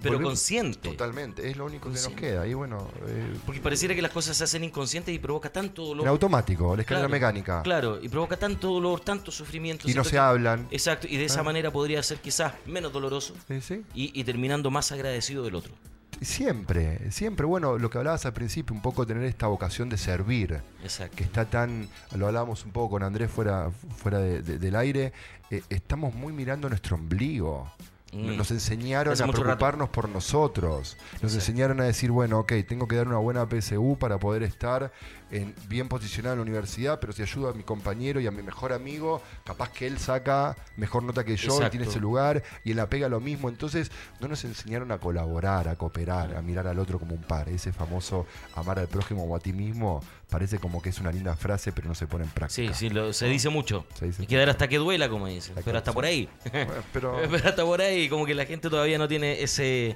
Pero 0.02 0.18
volvemos- 0.18 0.32
consciente. 0.32 0.90
Totalmente, 0.90 1.50
es 1.50 1.56
lo 1.56 1.66
único 1.66 1.88
que 1.90 1.96
nos 1.96 2.10
queda. 2.10 2.46
Y 2.46 2.54
bueno, 2.54 2.90
eh, 3.08 3.34
Porque 3.46 3.62
pareciera 3.62 3.96
que 3.96 4.02
las 4.02 4.12
cosas 4.12 4.36
se 4.36 4.44
hacen 4.44 4.62
inconscientes 4.66 5.16
y 5.16 5.20
provoca 5.20 5.50
tanto 5.52 5.86
dolor. 5.86 6.04
en 6.04 6.10
automático, 6.10 6.76
la 6.76 6.82
escalera 6.82 7.08
Claro, 7.08 7.12
mecánica. 7.12 7.64
Claro, 7.64 8.00
y 8.02 8.10
provoca 8.10 8.36
tanto 8.38 8.74
dolor, 8.74 9.00
tanto 9.00 9.32
sufrimiento. 9.32 9.90
Y 9.90 9.94
no 9.94 10.04
se 10.04 10.12
que- 10.12 10.18
hablan. 10.20 10.68
Exacto, 10.70 11.08
y 11.10 11.16
de 11.16 11.24
esa 11.26 11.40
Ah. 11.40 11.44
manera 11.44 11.72
podría 11.72 12.04
ser 12.04 12.18
quizás 12.20 12.54
menos 12.66 12.92
doloroso 12.92 13.36
Sí, 13.48 13.62
sí. 13.62 13.84
y, 13.94 14.20
y 14.20 14.24
terminando 14.26 14.70
más 14.70 14.92
agradecido 14.92 15.44
del 15.46 15.56
otro. 15.56 15.74
Siempre, 16.22 17.12
siempre. 17.12 17.46
Bueno, 17.46 17.78
lo 17.78 17.90
que 17.90 17.98
hablabas 17.98 18.26
al 18.26 18.34
principio, 18.34 18.76
un 18.76 18.82
poco 18.82 19.06
tener 19.06 19.24
esta 19.24 19.48
vocación 19.48 19.90
de 19.90 19.98
servir, 19.98 20.62
Exacto. 20.82 21.16
que 21.18 21.24
está 21.24 21.46
tan, 21.46 21.88
lo 22.16 22.28
hablábamos 22.28 22.66
un 22.66 22.72
poco 22.72 22.92
con 22.92 23.04
Andrés 23.04 23.30
fuera, 23.30 23.70
fuera 23.98 24.20
de- 24.20 24.42
de- 24.42 24.58
del 24.58 24.76
aire, 24.76 25.14
eh, 25.52 25.62
estamos 25.70 26.14
muy 26.16 26.32
mirando 26.34 26.70
nuestro 26.70 26.96
ombligo. 26.96 27.70
Mm. 28.14 28.38
Nos 28.38 28.50
enseñaron 28.52 29.12
Hace 29.14 29.24
a 29.24 29.28
rato. 29.28 29.42
preocuparnos 29.42 29.90
por 29.90 30.08
nosotros. 30.08 30.96
Nos 30.96 31.14
Exacto. 31.16 31.36
enseñaron 31.36 31.82
a 31.82 31.84
decir, 31.84 32.12
bueno, 32.12 32.40
ok, 32.40 32.54
tengo 32.66 32.88
que 32.88 32.96
dar 32.96 33.08
una 33.10 33.18
buena 33.18 33.46
PSU 33.46 33.98
para 34.00 34.18
poder 34.18 34.44
estar 34.44 34.94
en- 35.38 35.56
bien 35.68 35.88
posicionado 35.90 36.34
en 36.34 36.40
la 36.40 36.44
universidad, 36.44 37.00
pero 37.00 37.14
si 37.14 37.22
ayudo 37.22 37.50
a 37.50 37.54
mi 37.54 37.64
compañero 37.64 38.20
y 38.20 38.28
a 38.28 38.32
mi 38.32 38.42
mejor 38.44 38.74
amigo, 38.74 39.22
capaz 39.44 39.70
que 39.72 39.88
él 39.88 39.98
saca 40.00 40.56
mejor 40.78 41.04
nota 41.04 41.24
que 41.24 41.36
yo 41.38 41.66
y 41.66 41.70
tiene 41.70 41.86
ese 41.88 42.00
lugar 42.00 42.44
y 42.64 42.72
en 42.72 42.78
la 42.78 42.88
pega 42.90 43.10
lo 43.10 43.20
mismo. 43.20 43.50
Entonces, 43.50 43.92
no 44.20 44.28
nos 44.28 44.44
enseñaron 44.46 44.92
a 44.92 44.98
colaborar, 45.00 45.68
a 45.68 45.76
cooperar, 45.76 46.36
a 46.36 46.42
mirar 46.42 46.68
al 46.68 46.80
otro 46.80 47.00
como 47.00 47.16
un 47.16 47.22
par. 47.24 47.50
Ese 47.50 47.72
famoso 47.74 48.26
amar 48.56 48.80
al 48.80 48.88
prójimo 48.88 49.24
o 49.26 49.36
a 49.36 49.40
ti 49.40 49.54
mismo 49.54 50.02
parece 50.30 50.58
como 50.60 50.82
que 50.82 50.90
es 50.90 51.00
una 51.00 51.12
linda 51.12 51.36
frase, 51.36 51.72
pero 51.72 51.88
no 51.88 51.96
se 51.96 52.08
pone 52.08 52.24
en 52.24 52.30
Sí, 52.30 52.36
práctica. 52.36 52.74
sí, 52.74 52.90
lo- 52.90 53.14
se 53.14 53.28
dice 53.28 53.50
mucho. 53.50 53.86
Se 53.98 54.06
dice 54.08 54.24
y 54.24 54.28
quedar 54.28 54.50
hasta 54.50 54.68
que 54.68 54.78
duela, 54.78 55.08
como 55.10 55.28
dicen. 55.28 55.56
Pero 55.64 55.78
hasta 55.78 55.92
sí. 55.92 55.96
por 55.96 56.06
ahí. 56.06 56.30
Bueno, 56.52 56.72
pero 56.92 57.18
Pero 57.32 57.50
hasta 57.50 57.64
por 57.64 57.82
ahí, 57.82 58.10
como 58.10 58.26
que 58.26 58.34
la 58.34 58.46
gente 58.46 58.70
todavía 58.70 58.98
no 58.98 59.08
tiene 59.08 59.42
ese. 59.44 59.96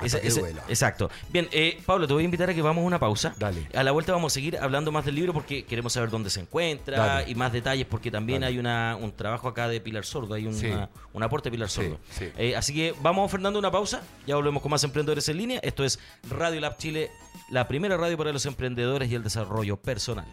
Duela. 0.00 0.62
exacto. 0.68 1.10
Bien, 1.30 1.48
eh, 1.52 1.80
Pablo, 1.84 2.06
te 2.06 2.12
voy 2.14 2.22
a 2.22 2.24
invitar 2.24 2.50
a 2.50 2.54
que 2.54 2.62
vamos 2.62 2.82
a 2.82 2.86
una 2.86 2.98
pausa. 2.98 3.34
Dale. 3.38 3.66
A 3.74 3.82
la 3.82 3.90
vuelta 3.92 4.12
vamos 4.12 4.32
a 4.32 4.34
seguir 4.34 4.56
hablando 4.58 4.90
más 4.92 5.04
del 5.04 5.14
libro 5.14 5.32
porque 5.32 5.64
queremos 5.64 5.92
saber 5.92 6.10
dónde 6.10 6.30
se 6.30 6.40
encuentra 6.40 6.96
Dale. 6.98 7.30
y 7.30 7.34
más 7.34 7.52
detalles 7.52 7.86
porque 7.86 8.10
también 8.10 8.40
Dale. 8.40 8.52
hay 8.54 8.58
una, 8.58 8.96
un 9.00 9.12
trabajo 9.12 9.48
acá 9.48 9.68
de 9.68 9.80
Pilar 9.80 10.04
Sordo, 10.04 10.34
hay 10.34 10.46
una- 10.46 10.56
Sí. 10.58 10.70
un 11.12 11.22
aporte 11.22 11.48
de 11.48 11.52
Pilar 11.52 11.68
Sordo. 11.70 11.98
sí. 12.10 12.30
Eh, 12.36 12.56
así 12.56 12.74
que 12.74 12.94
vamos, 13.02 13.30
Fernando, 13.30 13.58
a 13.58 13.60
una 13.60 13.70
pausa. 13.70 14.02
Ya 14.26 14.36
volvemos 14.36 14.62
con 14.62 14.70
más 14.70 14.82
emprendedores 14.84 15.28
en 15.28 15.36
línea. 15.38 15.60
Esto 15.62 15.84
es 15.84 15.98
Radio 16.28 16.60
Lab 16.60 16.76
Chile, 16.78 17.10
la 17.50 17.66
primera 17.68 17.96
radio 17.96 18.16
para 18.16 18.32
los 18.32 18.46
emprendedores 18.46 19.10
y 19.10 19.14
el 19.14 19.22
desarrollo 19.22 19.76
personal. 19.76 20.26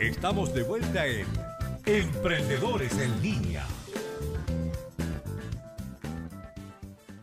Estamos 0.00 0.54
de 0.54 0.62
vuelta 0.62 1.06
en 1.06 1.26
Emprendedores 1.88 2.92
en 2.98 3.22
línea. 3.22 3.66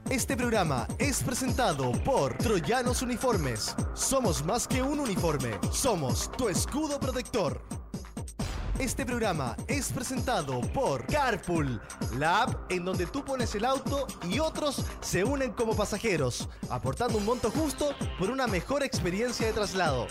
Este 0.09 0.35
programa 0.35 0.87
es 0.97 1.21
presentado 1.21 1.91
por 2.03 2.35
Troyanos 2.39 3.03
Uniformes. 3.03 3.75
Somos 3.93 4.43
más 4.43 4.67
que 4.67 4.81
un 4.81 4.99
uniforme, 4.99 5.51
somos 5.71 6.31
tu 6.31 6.49
escudo 6.49 6.99
protector. 6.99 7.61
Este 8.79 9.05
programa 9.05 9.55
es 9.67 9.91
presentado 9.91 10.59
por 10.73 11.05
Carpool, 11.05 11.79
la 12.17 12.41
app 12.41 12.71
en 12.71 12.85
donde 12.85 13.05
tú 13.05 13.23
pones 13.23 13.53
el 13.53 13.65
auto 13.65 14.07
y 14.27 14.39
otros 14.39 14.83
se 14.99 15.23
unen 15.23 15.51
como 15.51 15.75
pasajeros, 15.75 16.49
aportando 16.71 17.19
un 17.19 17.25
monto 17.25 17.51
justo 17.51 17.93
por 18.17 18.31
una 18.31 18.47
mejor 18.47 18.81
experiencia 18.81 19.45
de 19.45 19.53
traslado. 19.53 20.07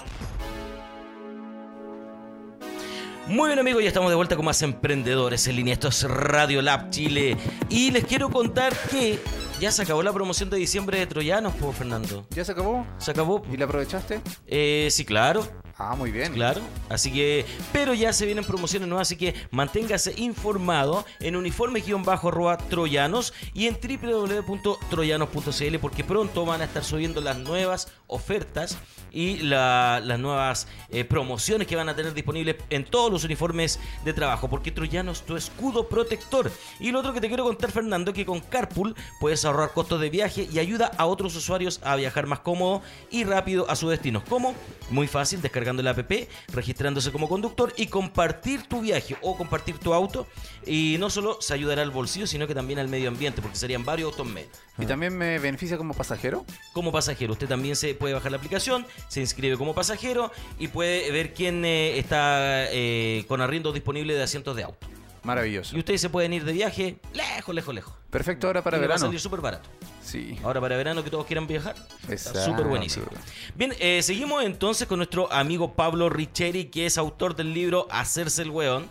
Muy 3.26 3.48
bien 3.48 3.58
amigos, 3.58 3.82
ya 3.82 3.88
estamos 3.88 4.10
de 4.10 4.16
vuelta 4.16 4.36
con 4.36 4.44
más 4.44 4.60
emprendedores 4.60 5.46
en 5.48 5.56
línea. 5.56 5.72
Esto 5.72 5.88
es 5.88 6.02
Radio 6.02 6.60
Lab 6.60 6.90
Chile. 6.90 7.38
Y 7.70 7.90
les 7.90 8.04
quiero 8.04 8.28
contar 8.28 8.76
que 8.90 9.18
ya 9.58 9.72
se 9.72 9.80
acabó 9.80 10.02
la 10.02 10.12
promoción 10.12 10.50
de 10.50 10.58
diciembre 10.58 10.98
de 10.98 11.06
Troyanos, 11.06 11.54
Fernando. 11.76 12.26
¿Ya 12.30 12.44
se 12.44 12.52
acabó? 12.52 12.86
¿Se 12.98 13.12
acabó? 13.12 13.42
¿Y 13.50 13.56
la 13.56 13.64
aprovechaste? 13.64 14.20
Eh, 14.46 14.88
sí, 14.90 15.06
claro. 15.06 15.48
Ah, 15.76 15.96
muy 15.96 16.12
bien. 16.12 16.32
Claro, 16.34 16.60
así 16.88 17.12
que, 17.12 17.44
pero 17.72 17.94
ya 17.94 18.12
se 18.12 18.26
vienen 18.26 18.44
promociones 18.44 18.88
nuevas, 18.88 19.08
así 19.08 19.16
que 19.16 19.34
manténgase 19.50 20.14
informado 20.16 21.04
en 21.18 21.34
uniformes-arroba 21.34 22.58
troyanos 22.58 23.34
y 23.54 23.66
en 23.66 23.76
www.troyanos.cl 23.82 25.78
porque 25.80 26.04
pronto 26.04 26.44
van 26.46 26.60
a 26.60 26.64
estar 26.64 26.84
subiendo 26.84 27.20
las 27.20 27.38
nuevas 27.38 27.88
ofertas 28.06 28.78
y 29.10 29.38
la- 29.38 30.00
las 30.04 30.18
nuevas 30.18 30.66
eh, 30.90 31.04
promociones 31.04 31.66
que 31.66 31.74
van 31.76 31.88
a 31.88 31.96
tener 31.96 32.14
disponibles 32.14 32.56
en 32.70 32.84
todos 32.84 33.10
los 33.10 33.24
uniformes 33.24 33.78
de 34.04 34.12
trabajo, 34.12 34.48
porque 34.48 34.70
Troyanos 34.72 35.22
tu 35.22 35.36
escudo 35.36 35.88
protector. 35.88 36.50
Y 36.80 36.90
lo 36.92 37.00
otro 37.00 37.12
que 37.12 37.20
te 37.20 37.28
quiero 37.28 37.44
contar, 37.44 37.70
Fernando, 37.72 38.10
es 38.10 38.14
que 38.16 38.26
con 38.26 38.40
Carpool 38.40 38.94
puedes 39.20 39.44
ahorrar 39.44 39.72
costos 39.72 40.00
de 40.00 40.10
viaje 40.10 40.48
y 40.52 40.58
ayuda 40.58 40.90
a 40.98 41.06
otros 41.06 41.34
usuarios 41.36 41.80
a 41.84 41.96
viajar 41.96 42.26
más 42.26 42.40
cómodo 42.40 42.82
y 43.10 43.24
rápido 43.24 43.68
a 43.70 43.76
sus 43.76 43.90
destinos. 43.90 44.22
¿Cómo? 44.28 44.54
Muy 44.90 45.06
fácil, 45.06 45.40
descargando 45.64 45.82
la 45.82 45.90
app, 45.90 46.12
registrándose 46.52 47.10
como 47.10 47.28
conductor 47.28 47.72
y 47.76 47.86
compartir 47.86 48.62
tu 48.66 48.82
viaje 48.82 49.16
o 49.22 49.36
compartir 49.36 49.78
tu 49.78 49.94
auto. 49.94 50.26
Y 50.66 50.96
no 50.98 51.10
solo 51.10 51.38
se 51.40 51.54
ayudará 51.54 51.82
al 51.82 51.90
bolsillo, 51.90 52.26
sino 52.26 52.46
que 52.46 52.54
también 52.54 52.78
al 52.78 52.88
medio 52.88 53.08
ambiente, 53.08 53.40
porque 53.40 53.56
serían 53.56 53.84
varios 53.84 54.12
autos 54.12 54.26
menos. 54.26 54.50
¿Y 54.78 54.86
también 54.86 55.16
me 55.16 55.38
beneficia 55.38 55.76
como 55.76 55.94
pasajero? 55.94 56.44
Como 56.72 56.92
pasajero, 56.92 57.32
usted 57.32 57.48
también 57.48 57.76
se 57.76 57.94
puede 57.94 58.14
bajar 58.14 58.32
la 58.32 58.38
aplicación, 58.38 58.86
se 59.08 59.20
inscribe 59.20 59.56
como 59.56 59.74
pasajero 59.74 60.30
y 60.58 60.68
puede 60.68 61.10
ver 61.10 61.32
quién 61.32 61.64
eh, 61.64 61.98
está 61.98 62.66
eh, 62.70 63.24
con 63.28 63.40
arriendo 63.40 63.72
disponible 63.72 64.14
de 64.14 64.22
asientos 64.22 64.56
de 64.56 64.64
auto. 64.64 64.86
Maravilloso. 65.24 65.74
Y 65.74 65.78
ustedes 65.78 66.00
se 66.00 66.10
pueden 66.10 66.32
ir 66.34 66.44
de 66.44 66.52
viaje 66.52 66.98
lejos, 67.14 67.54
lejos, 67.54 67.74
lejos. 67.74 67.94
Perfecto 68.10 68.46
ahora 68.46 68.62
para 68.62 68.76
Y 68.76 68.80
le 68.80 68.86
va 68.86 68.94
a 68.94 68.96
verano. 68.96 69.06
salir 69.08 69.20
súper 69.20 69.40
barato. 69.40 69.68
Sí. 70.02 70.38
Ahora 70.44 70.60
para 70.60 70.76
verano 70.76 71.02
que 71.02 71.10
todos 71.10 71.24
quieran 71.26 71.46
viajar. 71.46 71.74
Está 72.02 72.12
Exacto. 72.12 72.44
súper 72.44 72.66
buenísimo. 72.66 73.06
Bien, 73.54 73.72
eh, 73.80 74.02
seguimos 74.02 74.44
entonces 74.44 74.86
con 74.86 74.98
nuestro 74.98 75.32
amigo 75.32 75.72
Pablo 75.74 76.10
Richeri, 76.10 76.66
que 76.66 76.86
es 76.86 76.98
autor 76.98 77.34
del 77.34 77.54
libro 77.54 77.88
Hacerse 77.90 78.42
el 78.42 78.50
Weón. 78.50 78.86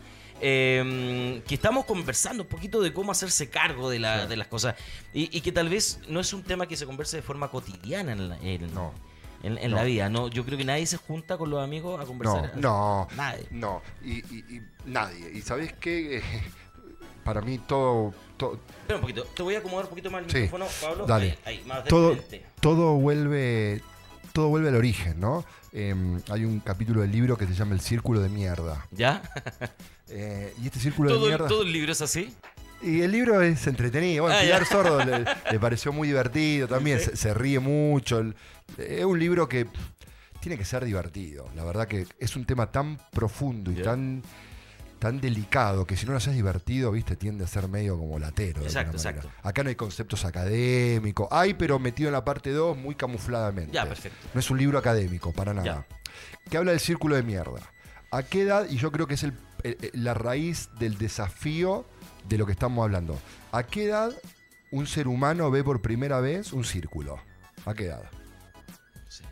eh, 0.46 1.41
que 1.48 1.56
estamos 1.56 1.86
conversando 1.86 2.43
un 2.43 2.50
poquito 2.50 2.82
de 2.82 2.91
cómo 2.91 3.12
hacerse 3.13 3.50
cargo 3.50 3.89
de, 3.89 4.00
la- 4.00 4.26
de 4.28 4.36
las 4.36 4.48
cosas 4.48 4.76
y, 5.13 5.36
y 5.38 5.39
que 5.41 5.54
tal 5.54 5.69
vez 5.69 6.00
no 6.10 6.19
es 6.19 6.34
un 6.34 6.43
tema 6.43 6.67
que 6.67 6.76
se 6.76 6.86
converse 6.86 7.15
de 7.17 7.22
forma 7.24 7.50
cotidiana 7.50 8.12
en 8.12 8.28
la, 8.30 8.38
en- 8.39 8.74
No. 8.74 8.91
En- 9.43 9.58
en 9.60 9.71
No. 9.71 9.77
la 9.77 9.84
vida. 9.84 10.10
No, 10.10 10.27
yo 10.29 10.43
creo 10.45 10.58
que 10.58 10.65
nadie 10.65 10.86
se 10.86 10.97
junta 10.97 11.38
con 11.38 11.49
los 11.49 11.62
amigos 11.63 11.99
a 11.99 12.03
No, 12.03 12.08
conversar. 12.08 12.58
no, 12.58 13.08
Nadie. 13.15 13.47
no. 13.51 13.82
Y, 14.03 14.13
y- 14.34 14.45
y 14.58 14.62
nadie. 14.86 15.32
¿Y 15.34 15.41
sabes 15.41 15.73
qué? 15.73 16.21
Para 17.23 17.39
mí 17.41 17.58
todo, 17.58 18.13
todo, 18.36 18.56
Espera 18.82 18.95
un 18.95 19.01
poquito, 19.01 19.23
te 19.23 19.43
voy 19.43 19.56
a 19.56 19.60
acomodar 19.60 19.86
un 19.86 19.89
poquito 19.91 20.12
más 20.12 20.23
el 20.23 20.29
Sí, 20.29 20.38
micrófono, 20.39 20.65
Pablo. 20.82 21.06
dale. 21.06 21.38
Ahí, 21.45 21.60
ahí, 21.60 21.63
más 21.65 21.84
de 21.86 21.89
todo, 21.89 22.17
todo 22.60 22.95
vuelve 22.95 23.82
todo 24.34 24.49
vuelve 24.49 24.69
al 24.69 24.75
origen, 24.75 25.19
¿no? 25.19 25.45
Eh, 25.71 25.93
hay 26.29 26.43
un 26.43 26.60
capítulo 26.60 27.01
del 27.01 27.12
libro 27.12 27.38
que 27.38 27.45
se 27.45 27.53
llama 27.53 27.73
El 27.75 27.82
Círculo 27.82 28.19
de 28.19 28.29
Mierda. 28.29 28.88
¿Ya? 28.91 29.21
Eh, 30.10 30.53
y 30.62 30.65
este 30.67 30.79
círculo 30.79 31.10
de 31.10 31.15
¿Todo, 31.15 31.25
el- 31.25 31.29
mierda. 31.32 31.47
¿Todo 31.47 31.62
el 31.63 31.71
libro 31.71 31.91
es 31.91 32.01
así? 32.01 32.36
Y 32.84 33.02
el 33.02 33.12
libro 33.12 33.41
es 33.41 33.65
entretenido. 33.67 34.24
Bueno, 34.24 34.38
Ah, 34.38 34.41
Pilar. 34.43 34.65
Sordo 34.65 35.04
le, 35.06 35.26
le 35.52 35.60
pareció 35.60 35.91
muy 35.93 36.08
divertido 36.08 36.67
también. 36.67 37.00
Se, 37.00 37.15
se 37.15 37.34
ríe 37.34 37.60
mucho. 37.60 38.19
El- 38.19 38.36
Es 38.78 39.06
un 39.06 39.19
libro 39.19 39.48
que 39.48 39.67
tiene 40.41 40.58
que 40.58 40.65
ser 40.65 40.84
divertido. 40.86 41.48
La 41.56 41.63
verdad 41.63 41.88
que 41.88 42.06
es 42.19 42.36
un 42.36 42.46
tema 42.46 42.72
tan 42.72 42.98
profundo 43.12 43.72
y 43.72 43.76
tan, 43.76 44.22
tan 45.00 45.22
delicado 45.22 45.86
que 45.88 45.96
si 45.96 46.06
no 46.06 46.12
lo 46.12 46.17
haces 46.17 46.34
divertido, 46.34 46.91
viste, 46.91 47.15
tiende 47.15 47.46
a 47.46 47.48
ser 47.48 47.67
medio 47.69 47.98
como 47.98 48.19
latero. 48.19 48.60
de 48.62 48.65
Exacto, 48.67 48.98
exacto. 48.98 49.30
Acá 49.41 49.63
no 49.63 49.69
hay 49.69 49.76
conceptos 49.76 50.26
académicos. 50.26 51.28
Hay, 51.32 51.54
pero 51.54 51.80
metido 51.80 52.10
en 52.10 52.13
la 52.13 52.26
parte 52.26 52.52
2 52.52 52.78
muy 52.78 52.96
camufladamente. 52.96 53.72
Ya, 53.74 53.86
perfecto. 53.86 54.17
No 54.34 54.39
es 54.41 54.50
un 54.52 54.58
libro 54.58 54.78
académico, 54.78 55.32
para 55.32 55.54
nada. 55.54 55.65
Ya. 55.65 56.50
Que 56.50 56.58
habla 56.58 56.72
del 56.72 56.80
círculo 56.82 57.15
de 57.15 57.24
mierda. 57.24 57.62
¿A 58.12 58.24
qué 58.24 58.41
edad? 58.41 58.67
Y 58.69 58.76
yo 58.78 58.91
creo 58.91 59.08
que 59.08 59.13
es 59.15 59.24
el- 59.24 59.34
el- 59.63 59.78
el- 59.93 60.04
la 60.04 60.13
raíz 60.13 60.69
del 60.78 60.98
desafío 60.98 61.86
de 62.27 62.38
lo 62.38 62.45
que 62.45 62.51
estamos 62.53 62.83
hablando. 62.83 63.17
¿A 63.51 63.63
qué 63.63 63.86
edad 63.86 64.12
un 64.71 64.88
ser 64.88 65.07
humano 65.07 65.51
ve 65.51 65.63
por 65.63 65.81
primera 65.81 66.19
vez 66.19 66.53
un 66.53 66.63
círculo? 66.63 67.19
¿A 67.65 67.73
qué 67.73 67.86
edad? 67.86 68.03
Sí. 69.09 69.23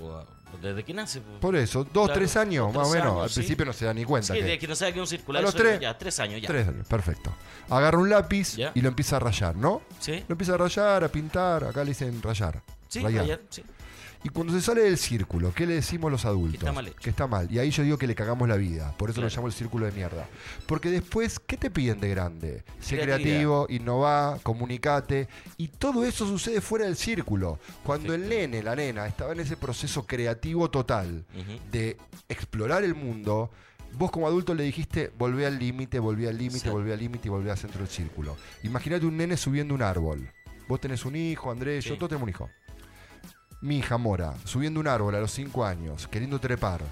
Wow. 0.00 0.24
¿Desde 0.62 0.84
que 0.84 0.94
nace? 0.94 1.20
pues. 1.20 1.38
Por 1.40 1.56
eso, 1.56 1.82
dos, 1.84 2.06
Claro, 2.06 2.12
tres 2.20 2.36
años, 2.36 2.66
dos, 2.72 2.76
más 2.76 2.86
o 2.88 2.90
menos. 2.92 3.06
años, 3.12 3.22
Al 3.24 3.28
sí. 3.30 3.34
principio 3.40 3.64
no 3.66 3.72
se 3.72 3.84
da 3.86 3.92
ni 3.94 4.04
cuenta. 4.04 4.32
Sí, 4.34 4.40
que- 4.40 4.44
de 4.46 4.58
que 4.58 4.68
no 4.68 4.76
sabe 4.76 4.92
que 4.92 4.98
es 5.00 5.02
un 5.02 5.06
circular. 5.08 5.42
A 5.42 5.46
los 5.46 5.54
tres- 5.54 5.80
Ya, 5.80 5.98
tres 5.98 6.20
años 6.20 6.40
ya. 6.40 6.46
Tres 6.46 6.68
años, 6.68 6.86
perfecto. 6.86 7.34
Agarra 7.68 7.98
un 7.98 8.08
lápiz 8.08 8.54
Ya. 8.56 8.70
y 8.74 8.80
lo 8.80 8.88
empieza 8.88 9.16
a 9.16 9.18
rayar, 9.18 9.56
¿no? 9.56 9.82
¿Sí? 9.98 10.22
Lo 10.28 10.34
empieza 10.34 10.54
a 10.54 10.58
rayar, 10.58 11.02
a 11.04 11.08
pintar. 11.08 11.64
Acá 11.64 11.82
le 11.82 11.90
dicen 11.90 12.22
rayar. 12.22 12.62
Sí, 12.88 13.00
rayar. 13.02 13.40
sí. 13.50 13.64
Y 14.24 14.30
cuando 14.30 14.52
se 14.54 14.62
sale 14.62 14.82
del 14.82 14.96
círculo, 14.96 15.52
¿qué 15.54 15.66
le 15.66 15.74
decimos 15.74 16.10
los 16.10 16.24
adultos? 16.24 16.54
está 16.62 16.72
mal 16.72 16.86
hecho. 16.88 16.96
Que 16.98 17.10
está 17.10 17.26
mal. 17.26 17.46
Y 17.52 17.58
ahí 17.58 17.70
yo 17.70 17.82
digo 17.82 17.98
que 17.98 18.06
le 18.06 18.14
cagamos 18.14 18.48
la 18.48 18.56
vida. 18.56 18.92
Por 18.96 19.10
eso 19.10 19.20
lo 19.20 19.28
llamo 19.28 19.46
el 19.46 19.52
círculo 19.52 19.84
de 19.84 19.92
mierda. 19.92 20.26
Porque 20.66 20.90
después, 20.90 21.38
¿qué 21.38 21.58
te 21.58 21.70
piden 21.70 22.00
de 22.00 22.08
grande? 22.08 22.64
Sé 22.80 22.98
creativo, 22.98 23.66
innová, 23.68 24.38
comunicate. 24.42 25.28
Y 25.58 25.68
todo 25.68 26.04
eso 26.06 26.26
sucede 26.26 26.62
fuera 26.62 26.86
del 26.86 26.96
círculo. 26.96 27.58
Cuando 27.84 28.14
el 28.14 28.26
nene, 28.28 28.62
la 28.62 28.74
nena, 28.74 29.06
estaba 29.06 29.32
en 29.32 29.40
ese 29.40 29.58
proceso 29.58 30.06
creativo 30.06 30.70
total 30.70 31.24
de 31.70 31.98
explorar 32.28 32.82
el 32.82 32.94
mundo, 32.94 33.50
vos 33.98 34.10
como 34.10 34.26
adulto 34.26 34.54
le 34.54 34.64
dijiste, 34.64 35.12
volvé 35.18 35.44
al 35.44 35.58
límite, 35.58 35.98
volvé 35.98 36.28
al 36.28 36.38
límite, 36.38 36.60
Sí. 36.60 36.68
volvé 36.70 36.94
al 36.94 36.98
límite 36.98 37.28
y 37.28 37.30
volvé 37.30 37.50
al 37.50 37.58
centro 37.58 37.80
del 37.80 37.88
círculo. 37.88 38.36
Imagínate 38.62 39.04
un 39.04 39.18
nene 39.18 39.36
subiendo 39.36 39.74
un 39.74 39.82
árbol. 39.82 40.30
Vos 40.66 40.80
tenés 40.80 41.04
un 41.04 41.14
hijo, 41.14 41.50
Andrés, 41.50 41.84
yo 41.84 41.96
todos 41.96 42.08
tenemos 42.08 42.22
un 42.24 42.30
hijo. 42.30 42.50
Mi 43.64 43.78
hija 43.78 43.96
Mora, 43.96 44.34
subiendo 44.44 44.78
un 44.78 44.88
árbol 44.88 45.14
a 45.14 45.20
los 45.20 45.32
5 45.32 45.64
años, 45.64 46.06
queriendo 46.08 46.38
trepar. 46.38 46.82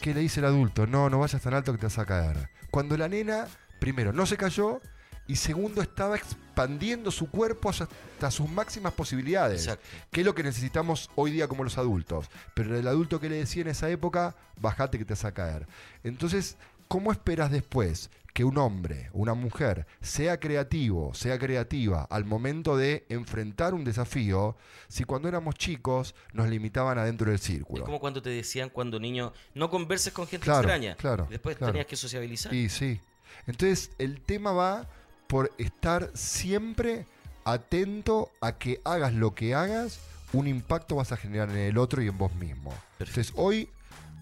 ¿Qué 0.00 0.14
le 0.14 0.20
dice 0.20 0.40
el 0.40 0.46
adulto? 0.46 0.86
No, 0.86 1.10
no 1.10 1.18
vayas 1.18 1.42
tan 1.42 1.52
alto 1.52 1.70
que 1.70 1.76
te 1.76 1.84
vas 1.84 1.98
a 1.98 2.06
caer. 2.06 2.48
Cuando 2.70 2.96
la 2.96 3.10
nena, 3.10 3.46
primero, 3.78 4.10
no 4.10 4.24
se 4.24 4.38
cayó 4.38 4.80
y 5.26 5.36
segundo, 5.36 5.82
estaba 5.82 6.16
expandiendo 6.16 7.10
su 7.10 7.30
cuerpo 7.30 7.68
hasta 7.68 8.30
sus 8.30 8.48
máximas 8.48 8.94
posibilidades. 8.94 9.64
Exacto. 9.64 9.84
que 10.10 10.20
es 10.22 10.26
lo 10.26 10.34
que 10.34 10.42
necesitamos 10.42 11.10
hoy 11.14 11.30
día 11.30 11.46
como 11.46 11.62
los 11.62 11.76
adultos. 11.76 12.30
Pero 12.54 12.74
el 12.74 12.88
adulto 12.88 13.20
que 13.20 13.28
le 13.28 13.36
decía 13.36 13.60
en 13.60 13.68
esa 13.68 13.90
época, 13.90 14.34
bajate 14.58 14.96
que 14.96 15.04
te 15.04 15.12
vas 15.12 15.26
a 15.26 15.32
caer. 15.32 15.66
Entonces, 16.04 16.56
¿cómo 16.88 17.12
esperas 17.12 17.50
después 17.50 18.08
que 18.32 18.44
un 18.44 18.56
hombre, 18.58 19.10
una 19.12 19.34
mujer, 19.34 19.86
sea 20.00 20.38
creativo, 20.38 21.12
sea 21.14 21.38
creativa 21.38 22.06
al 22.08 22.24
momento 22.24 22.76
de 22.76 23.04
enfrentar 23.08 23.74
un 23.74 23.84
desafío, 23.84 24.56
si 24.86 25.02
cuando 25.04 25.28
éramos 25.28 25.56
chicos 25.56 26.14
nos 26.32 26.48
limitaban 26.48 26.98
adentro 26.98 27.26
del 27.26 27.36
Es 27.36 27.42
círculo? 27.42 27.84
como 27.84 27.98
cuando 27.98 28.22
te 28.22 28.30
decían 28.30 28.70
cuando 28.70 29.00
niño, 29.00 29.32
no 29.54 29.70
converses 29.70 30.12
con 30.12 30.26
gente 30.28 30.44
Claro, 30.44 30.60
extraña. 30.60 30.94
claro, 30.96 31.26
Después 31.28 31.56
claro. 31.56 31.72
tenías 31.72 31.86
que 31.86 31.96
sociabilizar. 31.96 32.54
Y 32.54 32.68
sí. 32.68 33.00
Entonces, 33.46 33.90
el 33.98 34.20
tema 34.20 34.52
va 34.52 34.86
por 35.26 35.52
estar 35.58 36.10
siempre 36.14 37.06
atento 37.44 38.30
a 38.40 38.52
que 38.58 38.80
hagas 38.84 39.14
lo 39.14 39.34
que 39.34 39.54
hagas, 39.54 40.00
un 40.32 40.46
impacto 40.46 40.96
vas 40.96 41.12
a 41.12 41.16
generar 41.16 41.50
en 41.50 41.56
el 41.58 41.78
otro 41.78 42.02
y 42.02 42.08
en 42.08 42.18
vos 42.18 42.34
mismo. 42.34 42.72
Entonces, 42.98 43.32
hoy 43.36 43.68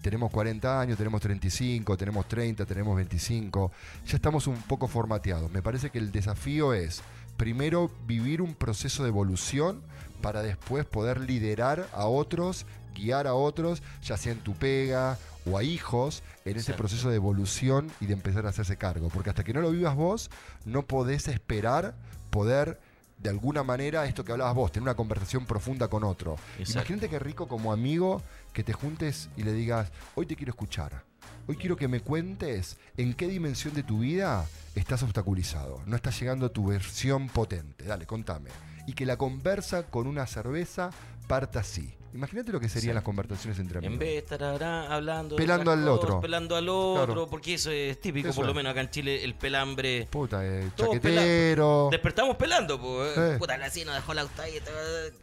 tenemos 0.01 0.31
40 0.31 0.79
años, 0.79 0.97
tenemos 0.97 1.21
35, 1.21 1.97
tenemos 1.97 2.27
30, 2.27 2.65
tenemos 2.65 2.95
25, 2.95 3.71
ya 4.05 4.15
estamos 4.15 4.47
un 4.47 4.61
poco 4.63 4.87
formateados. 4.87 5.51
Me 5.51 5.61
parece 5.61 5.89
que 5.89 5.97
el 5.97 6.11
desafío 6.11 6.73
es, 6.73 7.01
primero, 7.37 7.91
vivir 8.05 8.41
un 8.41 8.55
proceso 8.55 9.03
de 9.03 9.09
evolución 9.09 9.81
para 10.21 10.41
después 10.41 10.85
poder 10.85 11.21
liderar 11.21 11.87
a 11.93 12.05
otros, 12.07 12.65
guiar 12.95 13.27
a 13.27 13.33
otros, 13.33 13.83
ya 14.01 14.17
sea 14.17 14.31
en 14.31 14.39
tu 14.39 14.53
pega 14.53 15.17
o 15.45 15.57
a 15.57 15.63
hijos, 15.63 16.23
en 16.45 16.57
ese 16.57 16.73
proceso 16.73 17.09
de 17.09 17.15
evolución 17.15 17.91
y 18.01 18.07
de 18.07 18.13
empezar 18.13 18.45
a 18.45 18.49
hacerse 18.49 18.77
cargo. 18.77 19.09
Porque 19.09 19.29
hasta 19.29 19.43
que 19.43 19.53
no 19.53 19.61
lo 19.61 19.71
vivas 19.71 19.95
vos, 19.95 20.29
no 20.65 20.85
podés 20.85 21.27
esperar 21.27 21.95
poder, 22.29 22.79
de 23.17 23.29
alguna 23.29 23.63
manera, 23.63 24.05
esto 24.05 24.23
que 24.23 24.31
hablabas 24.31 24.55
vos, 24.55 24.71
tener 24.71 24.83
una 24.83 24.95
conversación 24.95 25.45
profunda 25.45 25.87
con 25.87 26.03
otro. 26.03 26.35
Exacto. 26.59 26.79
Imagínate 26.79 27.09
qué 27.09 27.19
rico 27.19 27.47
como 27.47 27.71
amigo 27.73 28.21
que 28.53 28.63
te 28.63 28.73
juntes 28.73 29.29
y 29.35 29.43
le 29.43 29.53
digas, 29.53 29.91
hoy 30.15 30.25
te 30.25 30.35
quiero 30.35 30.51
escuchar. 30.51 31.03
Hoy 31.47 31.55
quiero 31.55 31.77
que 31.77 31.87
me 31.87 32.01
cuentes 32.01 32.77
en 32.97 33.13
qué 33.13 33.27
dimensión 33.27 33.73
de 33.73 33.83
tu 33.83 33.99
vida 33.99 34.45
estás 34.75 35.01
obstaculizado. 35.03 35.81
No 35.85 35.95
estás 35.95 36.19
llegando 36.19 36.45
a 36.45 36.49
tu 36.49 36.67
versión 36.67 37.29
potente. 37.29 37.85
Dale, 37.85 38.05
contame. 38.05 38.49
Y 38.85 38.93
que 38.93 39.05
la 39.05 39.17
conversa 39.17 39.83
con 39.83 40.07
una 40.07 40.27
cerveza 40.27 40.91
parta 41.27 41.61
así. 41.61 41.96
Imagínate 42.13 42.51
lo 42.51 42.59
que 42.59 42.69
serían 42.69 42.91
Sí. 42.91 42.95
las 42.95 43.03
conversaciones 43.03 43.59
entre 43.59 43.77
amigos. 43.79 43.93
En 43.93 43.99
vez 43.99 44.09
de 44.09 44.17
estar 44.17 44.43
hablando. 44.43 45.35
Pelando 45.35 45.71
al 45.71 45.87
otro. 45.87 46.21
Pelando 46.21 46.55
al 46.55 46.69
otro, 46.69 47.05
Claro. 47.05 47.27
porque 47.29 47.53
eso 47.55 47.71
es 47.71 47.99
típico, 48.01 48.29
Eso 48.29 48.37
por 48.37 48.45
lo 48.47 48.53
menos 48.53 48.71
acá 48.71 48.81
en 48.81 48.89
Chile, 48.89 49.23
el 49.23 49.35
pelambre. 49.35 50.07
Puta, 50.09 50.45
eh, 50.45 50.71
Todos 50.75 50.91
chaquetero. 50.95 51.89
Despertamos 51.91 52.35
pelando, 52.37 52.79
pues. 52.79 53.13
Sí. 53.13 53.37
Puta, 53.39 53.57
la 53.57 53.67
nos 53.67 53.95
dejó 53.95 54.13
la 54.13 54.21
autalleta. 54.21 54.71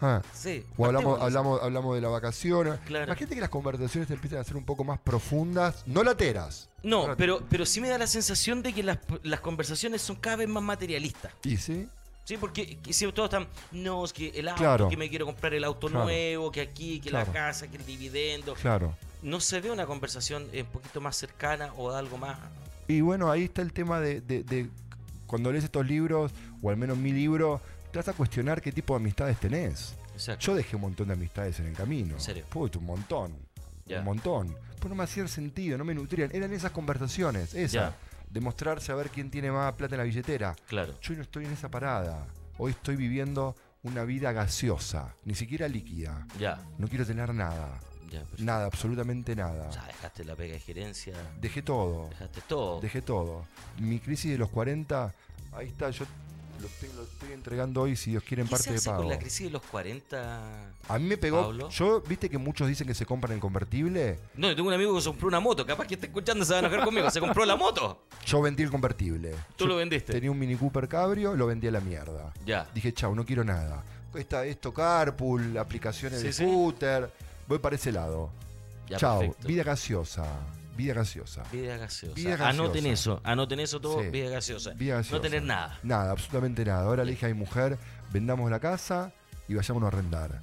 Ah. 0.01 0.23
Sí. 0.33 0.65
O 0.77 0.87
hablamos, 0.87 1.21
hablamos, 1.21 1.63
hablamos 1.63 1.95
de 1.95 2.01
la 2.01 2.09
vacación. 2.09 2.79
Claro. 2.87 3.05
Imagínate 3.07 3.35
que 3.35 3.41
las 3.41 3.51
conversaciones 3.51 4.09
te 4.09 4.15
empiezan 4.15 4.39
a 4.41 4.45
ser 4.45 4.57
un 4.57 4.65
poco 4.65 4.85
más 4.85 4.99
profundas, 5.01 5.83
no 5.87 6.03
lateras. 6.03 6.69
No, 6.83 7.01
Ahora- 7.01 7.17
pero, 7.17 7.43
pero 7.49 7.65
sí 7.67 7.81
me 7.81 7.89
da 7.89 7.97
la 7.99 8.07
sensación 8.07 8.63
de 8.63 8.73
que 8.73 8.83
las, 8.83 8.99
las 9.23 9.41
conversaciones 9.41 10.03
son 10.03 10.17
cada 10.17 10.37
vez 10.37 10.49
más 10.49 10.63
materialistas. 10.63 11.33
¿Y 11.43 11.57
sí? 11.57 11.89
Sí, 12.25 12.37
porque 12.39 12.79
que 12.79 12.93
si 12.93 13.11
todos 13.13 13.29
están, 13.29 13.47
no, 13.73 14.05
es 14.05 14.13
que 14.13 14.29
el 14.31 14.49
auto, 14.49 14.61
Claro. 14.63 14.89
que 14.89 14.97
me 14.97 15.09
quiero 15.11 15.27
comprar 15.27 15.53
el 15.55 15.63
auto 15.65 15.89
Claro. 15.89 16.05
nuevo, 16.05 16.51
que 16.51 16.63
aquí, 16.63 16.99
que 17.01 17.11
Claro. 17.11 17.27
la 17.27 17.33
casa, 17.33 17.69
que 17.69 17.77
el 17.77 17.85
dividendo. 17.85 18.55
Claro. 18.55 18.97
No 19.23 19.41
se 19.41 19.61
ve 19.61 19.71
una 19.71 19.87
conversación 19.87 20.49
eh, 20.53 20.63
un 20.63 20.69
poquito 20.69 21.01
más 21.01 21.17
cercana 21.17 21.73
o 21.77 21.93
de 21.93 21.99
algo 21.99 22.17
más. 22.17 22.39
Y 22.89 23.01
bueno, 23.03 23.31
ahí 23.31 23.45
está 23.45 23.63
el 23.63 23.73
tema 23.73 24.01
de, 24.01 24.21
de- 24.21 24.43
de 24.43 24.69
cuando 25.27 25.51
lees 25.53 25.65
estos 25.65 25.87
libros, 25.87 26.33
o 26.63 26.71
al 26.71 26.77
menos 26.77 26.97
mi 26.97 27.13
libro, 27.13 27.61
te 27.93 27.99
vas 27.99 28.09
a 28.09 28.13
cuestionar 28.15 28.61
qué 28.63 28.73
tipo 28.73 28.95
de 28.95 29.01
amistades 29.01 29.39
tenés. 29.39 29.95
Exacto. 30.15 30.47
Yo 30.47 30.55
dejé 30.55 30.77
un 30.77 30.83
montón 30.83 31.09
de 31.09 31.15
amistades 31.15 31.59
en 31.61 31.67
el 31.67 31.75
camino. 31.75 32.15
¿En 32.15 32.21
serio? 32.21 32.45
Puta, 32.49 32.79
un 32.79 32.87
montón. 32.87 33.35
Un 33.89 34.05
montón. 34.05 34.57
Pues 34.81 34.89
no 34.91 34.95
me 34.95 35.05
hacían 35.05 35.29
sentido, 35.29 35.77
no 35.79 35.85
me 35.85 35.95
nutrían. 35.95 36.31
Eran 36.35 36.53
esas 36.53 36.71
conversaciones, 36.73 37.55
esa. 37.55 37.73
Ya. 37.75 37.97
Demostrarse 38.35 38.91
a 38.91 38.97
ver 38.97 39.11
quién 39.11 39.31
tiene 39.31 39.53
más 39.53 39.73
plata 39.75 39.95
en 39.95 39.99
la 40.01 40.05
billetera. 40.05 40.57
Claro. 40.67 40.99
Yo 41.01 41.15
no 41.15 41.23
estoy 41.23 41.45
en 41.45 41.53
esa 41.53 41.69
parada. 41.71 42.27
Hoy 42.59 42.73
estoy 42.73 42.97
viviendo 42.97 43.55
una 43.85 44.03
vida 44.03 44.33
gaseosa, 44.33 45.15
ni 45.25 45.37
siquiera 45.37 45.69
líquida. 45.69 46.27
Ya. 46.37 46.61
No 46.79 46.89
quiero 46.89 47.07
tener 47.07 47.33
nada. 47.33 47.79
Ya, 48.11 48.21
perfecto. 48.23 48.43
Nada, 48.45 48.67
absolutamente 48.67 49.37
nada. 49.37 49.69
O 49.69 49.73
sea, 49.73 49.85
dejaste 49.87 50.25
la 50.25 50.35
pega 50.35 50.55
de 50.55 50.59
gerencia, 50.61 51.15
Dejé 51.41 51.63
todo. 51.63 52.09
dejaste 52.09 52.41
todo. 52.49 52.81
Dejé 52.81 53.03
todo. 53.03 53.47
Mi 53.79 54.01
crisis 54.01 54.33
de 54.33 54.39
los 54.39 54.49
40, 54.51 55.15
ahí 55.53 55.69
está, 55.69 55.91
yo 55.91 56.05
lo 56.61 56.67
estoy, 56.67 56.89
lo 56.97 57.03
estoy 57.03 57.33
entregando 57.33 57.83
hoy, 57.83 57.97
si 57.97 58.11
Dios 58.13 58.23
quiere, 58.23 58.43
en 58.43 58.49
¿Qué 58.49 58.53
parte 58.53 58.65
se 58.65 58.71
de 58.71 58.77
hace 58.77 58.91
pago. 58.91 59.03
con 59.03 59.11
la 59.11 59.19
crisis 59.19 59.47
de 59.47 59.51
los 59.51 59.63
40? 59.63 60.71
A 60.89 60.99
mí 60.99 61.05
me 61.05 61.17
pegó. 61.17 61.43
Pablo? 61.43 61.69
Yo, 61.71 62.01
viste 62.03 62.29
que 62.31 62.39
muchos 62.39 62.69
dicen 62.69 62.87
que 62.87 62.95
se 62.95 63.05
compran 63.07 63.33
en 63.35 63.41
convertible. 63.41 64.19
No, 64.37 64.49
yo 64.49 64.57
tengo 64.57 64.69
un 64.69 64.75
amigo 64.75 64.95
que 64.95 65.01
se 65.03 65.09
compró 65.09 65.29
una 65.29 65.41
moto. 65.41 65.67
Capaz 65.67 65.87
que 65.87 65.95
está 65.95 66.07
escuchando 66.07 66.45
se 66.45 66.53
va 66.53 66.57
a 66.59 66.61
enojar 66.61 66.85
conmigo. 66.85 67.11
Se 67.11 67.21
compró 67.21 67.45
la 67.45 67.57
moto. 67.57 68.05
Yo 68.25 68.41
vendí 68.43 68.63
el 68.63 68.71
convertible. 68.71 69.33
Tú 69.57 69.65
Yo 69.65 69.69
lo 69.69 69.77
vendiste. 69.77 70.13
Tenía 70.13 70.31
un 70.31 70.39
Mini 70.39 70.57
Cooper 70.57 70.89
Cabrio, 70.89 71.35
lo 71.35 71.47
vendí 71.47 71.67
a 71.69 71.71
la 71.71 71.81
mierda. 71.81 72.33
Ya. 72.47 72.69
Dije, 72.75 72.93
chau, 72.93 73.15
no 73.15 73.25
quiero 73.25 73.45
nada. 73.45 73.83
Está 74.15 74.45
esto, 74.47 74.73
Carpool, 74.73 75.59
aplicaciones 75.59 76.21
Sí, 76.21 76.27
de 76.29 76.33
sí. 76.33 76.45
scooter. 76.45 77.11
Voy 77.49 77.59
para 77.59 77.75
ese 77.77 77.91
lado. 77.93 78.31
Ya, 78.89 78.97
chau, 78.99 79.19
perfecto. 79.21 79.49
vida 79.49 79.63
gaseosa. 79.65 80.25
Vida 80.77 80.95
gaseosa. 80.95 81.43
Vida 81.53 81.77
gaseosa. 81.77 82.15
Vida 82.15 82.31
gaseosa. 82.31 82.49
Anoten 82.51 82.87
eso. 82.87 83.21
Anoten 83.25 83.61
eso 83.61 83.81
todo. 83.81 84.03
Sí. 84.03 84.09
Vida 84.09 84.31
gaseosa. 84.31 84.73
Vida 84.75 84.97
gaseosa. 84.97 85.17
No 85.17 85.21
tener 85.23 85.43
nada. 85.43 85.79
Nada, 85.83 86.11
absolutamente 86.11 86.65
nada. 86.65 86.85
Ahora 86.85 87.05
le 87.05 87.13
dije 87.13 87.27
a 87.27 87.29
mi 87.29 87.35
mujer, 87.35 87.79
vendamos 88.13 88.51
la 88.51 88.61
casa 88.61 89.13
y 89.49 89.55
vayámonos 89.55 89.93
a 89.93 89.97
arrendar. 89.97 90.41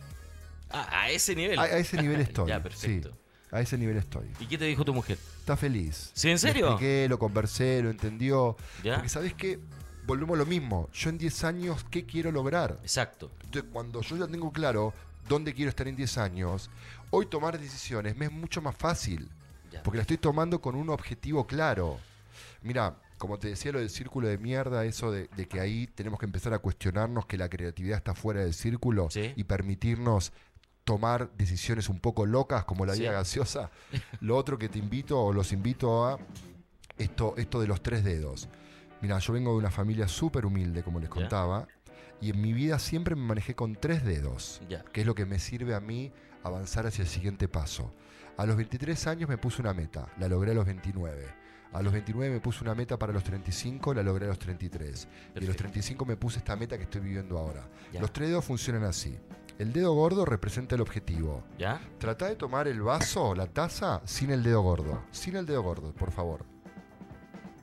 Ah, 0.70 0.88
a 1.04 1.10
ese 1.10 1.36
nivel. 1.36 1.60
A, 1.60 1.63
a 1.63 1.78
ese 1.78 2.02
nivel 2.02 2.22
estoy. 2.22 2.48
ya, 2.50 2.63
perfecto. 2.63 3.10
Sí, 3.10 3.15
a 3.52 3.60
ese 3.60 3.78
nivel 3.78 3.98
estoy. 3.98 4.32
¿Y 4.39 4.46
qué 4.46 4.58
te 4.58 4.65
dijo 4.65 4.86
tu 4.86 4.94
mujer? 4.94 5.17
Está 5.39 5.58
feliz. 5.58 6.12
¿Sí, 6.13 6.30
en 6.30 6.39
serio? 6.39 6.67
Le 6.67 6.72
expliqué, 6.72 7.08
lo 7.10 7.20
conversé, 7.20 7.82
lo 7.82 7.89
entendió. 7.89 8.56
¿Ya? 8.84 8.96
Porque 8.96 9.10
sabes 9.10 9.34
qué, 9.34 9.60
volvemos 10.06 10.36
a 10.36 10.39
lo 10.39 10.46
mismo. 10.46 10.89
Yo 10.94 11.10
en 11.10 11.17
10 11.17 11.44
años, 11.44 11.86
¿qué 11.91 12.06
quiero 12.06 12.32
lograr? 12.32 12.78
Exacto. 12.82 13.30
Entonces, 13.44 13.70
cuando 13.74 14.02
yo 14.02 14.15
ya 14.15 14.28
tengo 14.28 14.52
claro 14.52 14.94
dónde 15.28 15.54
quiero 15.54 15.70
estar 15.70 15.88
en 15.88 15.96
10 15.98 16.17
años, 16.17 16.70
hoy 17.10 17.26
tomar 17.26 17.60
decisiones 17.60 18.15
me 18.15 18.26
es 18.26 18.32
mucho 18.32 18.62
más 18.62 18.76
fácil. 18.76 19.30
Ya. 19.72 19.84
Porque 19.84 19.98
la 19.98 20.02
estoy 20.02 20.18
tomando 20.18 20.62
con 20.62 20.76
un 20.76 20.90
objetivo 20.90 21.48
claro. 21.48 21.98
Mira, 22.62 22.96
como 23.18 23.38
te 23.40 23.50
decía 23.50 23.72
lo 23.72 23.80
del 23.80 23.90
círculo 23.90 24.28
de 24.28 24.38
mierda, 24.38 24.84
eso 24.86 25.12
de, 25.12 25.28
de 25.36 25.48
que 25.48 25.60
ahí 25.60 25.88
tenemos 25.88 26.20
que 26.20 26.26
empezar 26.26 26.54
a 26.54 26.60
cuestionarnos 26.60 27.26
que 27.26 27.38
la 27.38 27.50
creatividad 27.50 27.98
está 27.98 28.14
fuera 28.16 28.42
del 28.42 28.54
círculo 28.54 29.10
Sí. 29.10 29.34
y 29.36 29.44
permitirnos 29.44 30.34
tomar 30.84 31.32
decisiones 31.38 31.88
un 31.90 32.00
poco 32.00 32.26
locas 32.26 32.66
como 32.66 32.86
la 32.86 32.94
Sí. 32.96 33.02
vida 33.02 33.12
gaseosa. 33.12 33.70
Lo 34.20 34.36
otro 34.36 34.58
que 34.58 34.68
te 34.70 34.80
invito 34.80 35.20
o 35.22 35.32
los 35.34 35.52
invito 35.54 36.06
a 36.06 36.18
esto, 36.98 37.36
esto 37.38 37.62
de 37.62 37.68
los 37.68 37.82
tres 37.82 38.04
dedos. 38.04 38.50
Mira, 39.02 39.18
yo 39.20 39.34
vengo 39.34 39.52
de 39.52 39.58
una 39.58 39.72
familia 39.72 40.08
súper 40.08 40.46
humilde, 40.46 40.84
como 40.84 41.00
les 41.00 41.10
Ya. 41.10 41.14
contaba, 41.14 41.68
y 42.20 42.30
en 42.32 42.42
mi 42.42 42.54
vida 42.54 42.78
siempre 42.80 43.16
me 43.16 43.22
manejé 43.24 43.56
con 43.56 43.76
tres 43.76 44.04
dedos 44.04 44.62
Ya. 44.70 44.84
que 44.84 45.02
es 45.02 45.08
lo 45.08 45.16
que 45.16 45.26
me 45.26 45.40
sirve 45.40 45.74
a 45.76 45.80
mí 45.80 46.12
avanzar 46.44 46.86
hacia 46.88 47.04
el 47.04 47.08
siguiente 47.08 47.48
paso. 47.48 47.94
A 48.38 48.46
los 48.46 48.56
23 48.56 49.08
años 49.08 49.30
me 49.30 49.38
puse 49.38 49.62
una 49.62 49.74
meta, 49.74 50.08
la 50.17 50.28
logré 50.28 50.52
a 50.52 50.56
los 50.56 50.65
29. 50.65 51.41
A 51.74 51.82
los 51.82 51.94
29 51.94 52.34
me 52.34 52.41
puse 52.41 52.63
una 52.63 52.76
meta 52.76 52.98
para 53.00 53.13
los 53.13 53.24
35, 53.24 53.94
la 53.94 54.04
logré 54.04 54.26
a 54.26 54.30
los 54.30 54.39
33. 54.39 55.04
Y 55.04 55.15
a 55.15 55.26
los 55.26 55.34
Perfecto. 55.34 55.58
35 55.58 56.06
me 56.06 56.17
puse 56.17 56.39
esta 56.39 56.56
meta 56.56 56.78
que 56.78 56.84
estoy 56.84 57.02
viviendo 57.02 57.38
ahora. 57.38 57.65
Ya. 57.94 58.02
Los 58.02 58.12
tres 58.12 58.28
dedos 58.30 58.44
funcionan 58.44 58.84
así. 58.84 59.17
El 59.58 59.72
dedo 59.72 59.94
gordo 59.94 60.26
representa 60.26 60.76
el 60.76 60.82
objetivo. 60.82 61.44
¿Ya? 61.58 61.80
Trata 61.98 62.26
de 62.26 62.36
tomar 62.36 62.67
el 62.67 62.82
vaso, 62.82 63.36
la 63.36 63.48
taza, 63.48 64.02
sin 64.06 64.32
el 64.32 64.44
dedo 64.44 64.62
gordo. 64.62 65.04
Sin 65.12 65.36
el 65.36 65.46
dedo 65.46 65.62
gordo, 65.62 65.94
por 65.94 66.12
favor. 66.12 66.46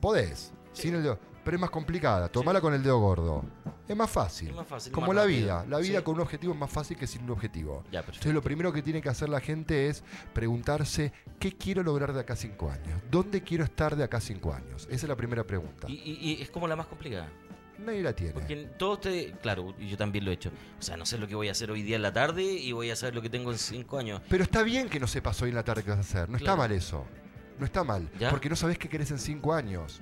Podés, 0.01 0.53
sin 0.71 0.95
el 0.95 1.03
dedo. 1.03 1.19
Pero 1.43 1.57
es 1.57 1.61
más 1.61 1.69
complicada, 1.69 2.29
tomala 2.29 2.61
con 2.61 2.73
el 2.73 2.81
dedo 2.81 2.99
gordo. 2.99 3.43
Es 3.89 3.95
más 3.97 4.09
fácil. 4.09 4.49
Es 4.49 4.55
más 4.55 4.67
fácil, 4.67 4.93
Como 4.93 5.07
más 5.07 5.15
la 5.15 5.21
rápido. 5.23 5.39
vida. 5.41 5.65
La 5.67 5.79
vida 5.79 5.97
Sí. 5.99 6.03
con 6.05 6.15
un 6.15 6.21
objetivo 6.21 6.53
es 6.53 6.59
más 6.59 6.71
fácil 6.71 6.95
que 6.95 7.07
sin 7.07 7.23
un 7.23 7.31
objetivo. 7.31 7.83
Ya. 7.91 7.99
Entonces 8.01 8.33
lo 8.33 8.41
primero 8.43 8.71
que 8.71 8.81
tiene 8.83 9.01
que 9.01 9.09
hacer 9.09 9.29
la 9.29 9.41
gente 9.41 9.87
es 9.89 10.03
preguntarse 10.33 11.11
qué 11.39 11.51
quiero 11.57 11.81
lograr 11.83 12.13
de 12.13 12.19
acá 12.21 12.33
a 12.33 12.37
cinco 12.37 12.69
años. 12.71 13.01
¿Dónde 13.09 13.41
quiero 13.41 13.63
estar 13.63 13.95
de 13.95 14.03
acá 14.03 14.17
a 14.17 14.21
cinco 14.21 14.53
años? 14.53 14.83
Esa 14.91 15.05
es 15.05 15.09
la 15.09 15.15
primera 15.15 15.43
pregunta. 15.43 15.87
Y, 15.89 15.93
y- 15.95 16.19
y 16.37 16.41
es 16.41 16.49
como 16.51 16.67
la 16.67 16.75
más 16.75 16.85
complicada. 16.87 17.27
Nadie 17.79 18.03
la 18.03 18.13
tiene. 18.13 18.33
Porque 18.33 18.55
todos 18.77 19.01
te. 19.01 19.31
Claro, 19.41 19.75
yo 19.79 19.97
también 19.97 20.23
lo 20.25 20.31
he 20.31 20.33
hecho. 20.35 20.51
O 20.77 20.81
sea, 20.81 20.95
no 20.97 21.05
sé 21.05 21.17
lo 21.17 21.27
que 21.27 21.33
voy 21.35 21.47
a 21.47 21.51
hacer 21.51 21.71
hoy 21.71 21.81
día 21.81 21.95
en 21.95 22.01
la 22.01 22.13
tarde 22.13 22.43
y 22.43 22.71
voy 22.73 22.91
a 22.91 22.95
saber 22.95 23.15
lo 23.15 23.21
que 23.21 23.29
tengo 23.29 23.51
en 23.51 23.57
cinco 23.57 23.97
años. 23.97 24.21
Pero 24.29 24.43
está 24.43 24.63
bien 24.63 24.87
que 24.89 24.99
no 24.99 25.07
sepas 25.07 25.41
hoy 25.41 25.49
en 25.49 25.55
la 25.55 25.63
tarde 25.63 25.83
qué 25.83 25.89
vas 25.91 25.97
a 25.99 26.01
hacer. 26.01 26.29
No 26.29 26.37
está 26.37 26.55
mal 26.55 26.71
eso. 26.73 27.05
No 27.57 27.65
está 27.65 27.83
mal. 27.83 28.09
¿Ya? 28.19 28.29
Porque 28.29 28.49
no 28.49 28.55
sabes 28.55 28.77
qué 28.77 28.87
querés 28.89 29.09
en 29.11 29.17
cinco 29.19 29.53
años. 29.53 30.01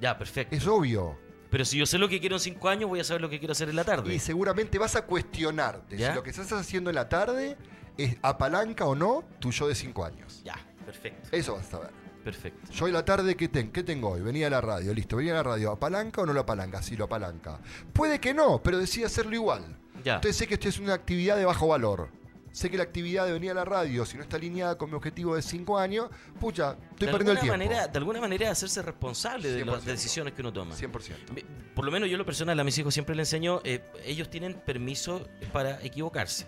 Ya, 0.00 0.16
perfecto. 0.16 0.54
Es 0.54 0.66
obvio. 0.66 1.18
Pero 1.50 1.64
si 1.64 1.78
yo 1.78 1.86
sé 1.86 1.98
lo 1.98 2.08
que 2.08 2.20
quiero 2.20 2.36
en 2.36 2.40
cinco 2.40 2.68
años, 2.68 2.88
voy 2.88 3.00
a 3.00 3.04
saber 3.04 3.20
lo 3.22 3.28
que 3.30 3.38
quiero 3.38 3.52
hacer 3.52 3.68
en 3.68 3.76
la 3.76 3.84
tarde. 3.84 4.12
Y 4.14 4.18
seguramente 4.18 4.78
vas 4.78 4.96
a 4.96 5.02
cuestionarte 5.02 5.96
¿Ya? 5.96 6.10
si 6.10 6.14
lo 6.14 6.22
que 6.22 6.30
estás 6.30 6.52
haciendo 6.52 6.90
en 6.90 6.96
la 6.96 7.08
tarde 7.08 7.56
es 7.96 8.16
apalanca 8.22 8.84
o 8.84 8.94
no 8.94 9.24
tu 9.38 9.50
yo 9.52 9.68
de 9.68 9.74
cinco 9.74 10.04
años. 10.04 10.42
Ya, 10.44 10.56
perfecto. 10.84 11.28
Eso 11.32 11.54
vas 11.54 11.66
a 11.66 11.70
saber. 11.70 11.90
Perfecto. 12.24 12.72
Yo 12.72 12.88
en 12.88 12.92
la 12.92 13.04
tarde, 13.04 13.36
¿qué, 13.36 13.46
ten- 13.48 13.70
¿qué 13.70 13.84
tengo 13.84 14.10
hoy? 14.10 14.20
Venía 14.20 14.48
a 14.48 14.50
la 14.50 14.60
radio, 14.60 14.92
listo. 14.92 15.16
Venía 15.16 15.32
a 15.32 15.36
la 15.36 15.42
radio. 15.44 15.70
¿Apalanca 15.70 16.22
o 16.22 16.26
no 16.26 16.32
lo 16.32 16.40
apalanca? 16.40 16.82
Sí, 16.82 16.96
lo 16.96 17.04
apalanca. 17.04 17.60
Puede 17.92 18.18
que 18.18 18.34
no, 18.34 18.60
pero 18.62 18.78
decide 18.78 19.04
hacerlo 19.06 19.34
igual. 19.36 19.78
Ya. 20.02 20.16
Entonces 20.16 20.36
sé 20.36 20.48
que 20.48 20.54
esto 20.54 20.68
es 20.68 20.80
una 20.80 20.94
actividad 20.94 21.36
de 21.36 21.44
bajo 21.44 21.68
valor. 21.68 22.08
Sé 22.56 22.70
que 22.70 22.78
la 22.78 22.84
actividad 22.84 23.26
de 23.26 23.32
venir 23.32 23.50
a 23.50 23.54
la 23.54 23.66
radio, 23.66 24.06
si 24.06 24.16
no 24.16 24.22
está 24.22 24.36
alineada 24.38 24.78
con 24.78 24.88
mi 24.88 24.96
objetivo 24.96 25.36
de 25.36 25.42
cinco 25.42 25.76
años, 25.78 26.08
pucha, 26.40 26.70
estoy 26.92 27.06
de, 27.06 27.12
perdiendo 27.12 27.32
el 27.32 27.38
tiempo. 27.40 27.52
manera, 27.58 27.86
de 27.86 27.98
alguna 27.98 28.18
manera 28.18 28.50
hacerse 28.50 28.80
responsable 28.80 29.50
de 29.50 29.62
las 29.62 29.82
100%. 29.82 29.84
decisiones 29.84 30.32
que 30.32 30.40
uno 30.40 30.54
toma. 30.54 30.74
100%. 30.74 31.32
Me- 31.34 31.44
Por 31.74 31.84
lo 31.84 31.90
menos 31.92 32.08
yo 32.08 32.16
lo 32.16 32.24
personal 32.24 32.58
a 32.58 32.64
mis 32.64 32.78
hijos 32.78 32.94
siempre 32.94 33.14
les 33.14 33.28
enseño, 33.28 33.60
eh, 33.62 33.84
ellos 34.06 34.30
tienen 34.30 34.54
permiso 34.54 35.28
para 35.52 35.82
equivocarse. 35.84 36.46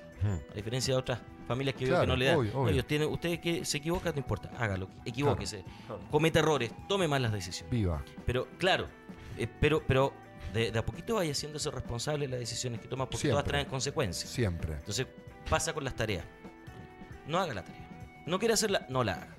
A 0.51 0.55
diferencia 0.55 0.95
de 0.95 0.99
otras 0.99 1.21
familias 1.47 1.77
que 1.77 1.85
Claro, 1.87 2.01
que 2.01 2.07
no 2.07 2.17
le 2.17 2.25
dan. 2.25 2.37
obvio, 2.39 2.53
No, 2.55 2.61
obvio. 2.61 2.73
ellos 2.73 2.87
tienen, 2.87 3.09
ustedes 3.11 3.39
que 3.41 3.67
se 3.67 3.77
equivocan, 3.77 4.15
no 4.15 4.19
importa, 4.21 4.51
hágalo, 4.59 4.89
equivóquese, 5.05 5.63
claro. 5.87 6.01
cometa 6.11 6.39
errores, 6.39 6.73
tome 6.89 7.07
malas 7.07 7.33
decisiones. 7.33 7.71
Viva. 7.71 8.03
Pero 8.25 8.49
claro, 8.57 8.89
eh, 9.37 9.47
pero, 9.61 9.83
pero 9.87 10.15
de, 10.53 10.71
de 10.71 10.79
a 10.79 10.85
poquito 10.85 11.17
vaya 11.17 11.33
haciéndose 11.33 11.71
responsable 11.71 12.27
de 12.27 12.31
las 12.33 12.41
decisiones 12.41 12.81
que 12.81 12.89
toma 12.89 13.05
porque 13.07 13.19
Siempre. 13.19 13.33
todas 13.35 13.45
traen 13.47 13.67
consecuencias. 13.67 14.31
Siempre. 14.31 14.75
Entonces 14.75 15.07
pasa 15.49 15.73
con 15.73 15.85
las 15.85 15.95
tareas. 15.95 16.25
No 17.27 17.39
haga 17.39 17.55
la 17.55 17.65
tarea. 17.65 17.89
No 18.27 18.39
quiere 18.39 18.55
hacerla, 18.55 18.87
no 18.89 19.05
la 19.05 19.15
haga. 19.15 19.37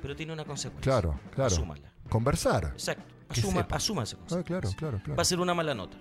Pero 0.00 0.16
tiene 0.16 0.32
una 0.32 0.44
consecuencia. 0.44 0.90
Claro, 0.90 1.18
claro. 1.34 1.46
Asúmala. 1.54 1.92
Conversar. 2.08 2.70
Exacto. 2.72 3.04
Asuma, 3.28 3.66
asuma 3.70 4.02
esa 4.02 4.16
Ah, 4.16 4.18
consecuencia. 4.20 4.44
claro, 4.60 4.76
claro, 4.76 4.98
claro. 5.02 5.16
Va 5.16 5.22
a 5.22 5.24
ser 5.24 5.40
una 5.40 5.54
mala 5.54 5.74
nota. 5.74 5.96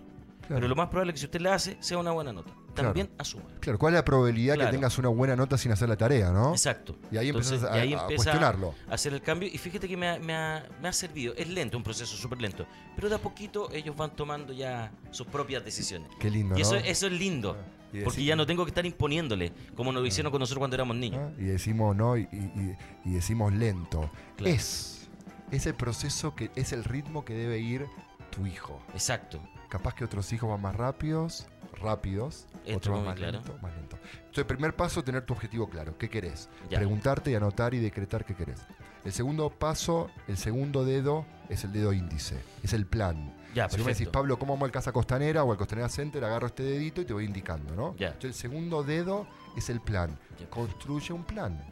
Claro. 0.51 0.59
Pero 0.63 0.67
lo 0.67 0.75
más 0.75 0.89
probable 0.89 1.11
es 1.11 1.13
que 1.15 1.19
si 1.19 1.25
usted 1.27 1.39
la 1.39 1.53
hace, 1.55 1.77
sea 1.79 1.97
una 1.97 2.11
buena 2.11 2.33
nota. 2.33 2.51
También 2.73 3.09
asuma. 3.17 3.45
Claro, 3.61 3.79
¿cuál 3.79 3.93
es 3.93 3.99
la 3.99 4.03
probabilidad 4.05 4.55
Claro. 4.55 4.69
que 4.69 4.75
tengas 4.77 4.97
una 4.97 5.07
buena 5.07 5.33
nota 5.37 5.57
sin 5.57 5.71
hacer 5.71 5.87
la 5.87 5.95
tarea, 5.95 6.31
no? 6.31 6.51
Exacto. 6.51 6.97
Y 7.09 7.15
ahí 7.17 7.29
empezás 7.29 7.63
a- 7.63 8.05
cuestionarlo. 8.07 8.75
a 8.89 8.93
hacer 8.93 9.13
el 9.13 9.21
cambio. 9.21 9.47
Y 9.51 9.57
fíjate 9.57 9.87
que 9.87 9.95
me 9.95 10.09
ha, 10.09 10.19
me 10.19 10.33
ha- 10.35 10.67
me 10.81 10.89
ha 10.89 10.93
servido. 10.93 11.33
Es 11.37 11.47
lento, 11.47 11.77
un 11.77 11.83
proceso 11.83 12.17
súper 12.17 12.41
lento. 12.41 12.65
Pero 12.95 13.07
de 13.07 13.15
a 13.15 13.17
poquito 13.17 13.71
ellos 13.71 13.95
van 13.95 14.13
tomando 14.15 14.51
ya 14.51 14.91
sus 15.11 15.25
propias 15.27 15.63
decisiones. 15.63 16.09
Qué 16.19 16.29
lindo, 16.29 16.57
Y 16.57 16.61
eso, 16.61 16.73
¿no? 16.75 16.79
eso 16.81 17.07
es 17.07 17.13
lindo. 17.13 17.55
Y 17.93 18.01
porque 18.01 18.23
ya 18.25 18.35
no 18.35 18.45
tengo 18.45 18.65
que 18.65 18.71
estar 18.71 18.85
imponiéndole, 18.85 19.53
como 19.75 19.91
nos 19.93 20.01
lo 20.01 20.07
hicieron 20.07 20.31
con 20.31 20.39
nosotros 20.39 20.59
cuando 20.59 20.75
éramos 20.75 20.95
niños. 20.97 21.21
¿Ah? 21.25 21.31
Y 21.39 21.43
decimos 21.43 21.95
no 21.95 22.17
y, 22.17 22.21
y- 22.23 22.77
y 23.05 23.11
decimos 23.13 23.53
lento. 23.53 24.09
Claro. 24.35 24.53
Es. 24.53 25.09
es 25.51 25.65
el 25.65 25.75
proceso 25.75 26.35
que 26.35 26.51
es 26.55 26.71
el 26.71 26.83
ritmo 26.85 27.25
que 27.25 27.33
debe 27.33 27.59
ir 27.59 27.85
tu 28.29 28.45
hijo. 28.45 28.81
Exacto. 28.93 29.41
Capaz 29.71 29.95
que 29.95 30.03
otros 30.03 30.33
hijos 30.33 30.49
van 30.49 30.61
más 30.61 30.75
rápidos, 30.75 31.47
rápidos, 31.81 32.45
Esto 32.65 32.77
otros 32.77 32.97
van 32.97 33.05
más 33.05 33.15
claro. 33.15 33.37
lento, 33.37 33.57
más 33.61 33.73
lento. 33.73 33.97
Entonces, 34.17 34.39
el 34.39 34.45
primer 34.45 34.75
paso, 34.75 35.01
tener 35.01 35.25
tu 35.25 35.31
objetivo 35.31 35.69
claro. 35.69 35.97
¿Qué 35.97 36.09
querés? 36.09 36.49
Ya. 36.69 36.77
Preguntarte 36.79 37.31
y 37.31 37.35
anotar 37.35 37.73
y 37.73 37.79
decretar 37.79 38.25
qué 38.25 38.35
querés. 38.35 38.59
El 39.05 39.13
segundo 39.13 39.49
paso, 39.49 40.09
el 40.27 40.35
segundo 40.35 40.83
dedo, 40.83 41.25
es 41.47 41.63
el 41.63 41.71
dedo 41.71 41.93
índice. 41.93 42.43
Es 42.61 42.73
el 42.73 42.85
plan. 42.85 43.33
Ya, 43.55 43.69
si 43.69 43.77
vos 43.77 43.85
me 43.85 43.93
decís, 43.93 44.07
perfecto. 44.07 44.11
Pablo, 44.11 44.37
¿cómo 44.37 44.53
vamos 44.55 44.65
al 44.65 44.73
Casa 44.73 44.91
Costanera 44.91 45.45
o 45.45 45.51
al 45.53 45.57
Costanera 45.57 45.87
Center? 45.87 46.21
Agarro 46.25 46.47
este 46.47 46.63
dedito 46.63 46.99
y 46.99 47.05
te 47.05 47.13
voy 47.13 47.23
indicando, 47.23 47.73
¿no? 47.73 47.95
Ya. 47.95 48.07
Entonces, 48.07 48.31
el 48.31 48.51
segundo 48.51 48.83
dedo 48.83 49.25
es 49.55 49.69
el 49.69 49.79
plan. 49.79 50.19
Ya. 50.37 50.49
Construye 50.49 51.13
un 51.13 51.23
plan. 51.23 51.63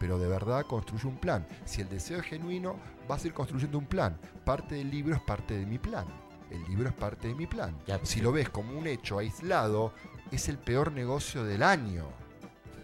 Pero 0.00 0.18
de 0.18 0.28
verdad 0.28 0.64
construye 0.64 1.06
un 1.06 1.18
plan. 1.18 1.46
Si 1.66 1.82
el 1.82 1.90
deseo 1.90 2.20
es 2.20 2.24
genuino, 2.24 2.76
vas 3.06 3.22
a 3.22 3.26
ir 3.26 3.34
construyendo 3.34 3.76
un 3.76 3.86
plan. 3.86 4.18
Parte 4.46 4.76
del 4.76 4.90
libro 4.90 5.14
es 5.14 5.20
parte 5.20 5.58
de 5.58 5.66
mi 5.66 5.78
plan. 5.78 6.06
El 6.54 6.64
libro 6.68 6.88
es 6.88 6.94
parte 6.94 7.28
de 7.28 7.34
mi 7.34 7.46
plan. 7.46 7.76
Ya, 7.86 7.98
si 8.04 8.20
lo 8.20 8.32
ves 8.32 8.48
como 8.48 8.78
un 8.78 8.86
hecho 8.86 9.18
aislado, 9.18 9.92
es 10.30 10.48
el 10.48 10.58
peor 10.58 10.92
negocio 10.92 11.44
del 11.44 11.62
año. 11.62 12.06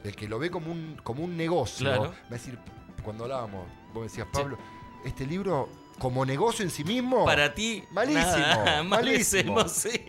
El 0.04 0.16
que 0.16 0.28
lo 0.28 0.38
ve 0.38 0.50
como 0.50 0.72
un, 0.72 0.98
como 1.02 1.22
un 1.24 1.36
negocio, 1.36 1.86
Claro. 1.86 2.02
va 2.04 2.26
a 2.28 2.32
decir, 2.32 2.58
cuando 3.04 3.24
hablábamos, 3.24 3.66
vos 3.92 4.04
decías, 4.04 4.26
Pablo, 4.32 4.56
este 5.04 5.26
libro 5.26 5.68
como 5.98 6.24
negocio 6.24 6.64
en 6.64 6.70
sí 6.70 6.82
mismo, 6.82 7.26
Para 7.26 7.52
ti, 7.54 7.84
Malísimo, 7.90 8.22
nada, 8.24 8.82
malísimo. 8.84 9.54
malísimo, 9.54 9.68
sí. 9.68 10.00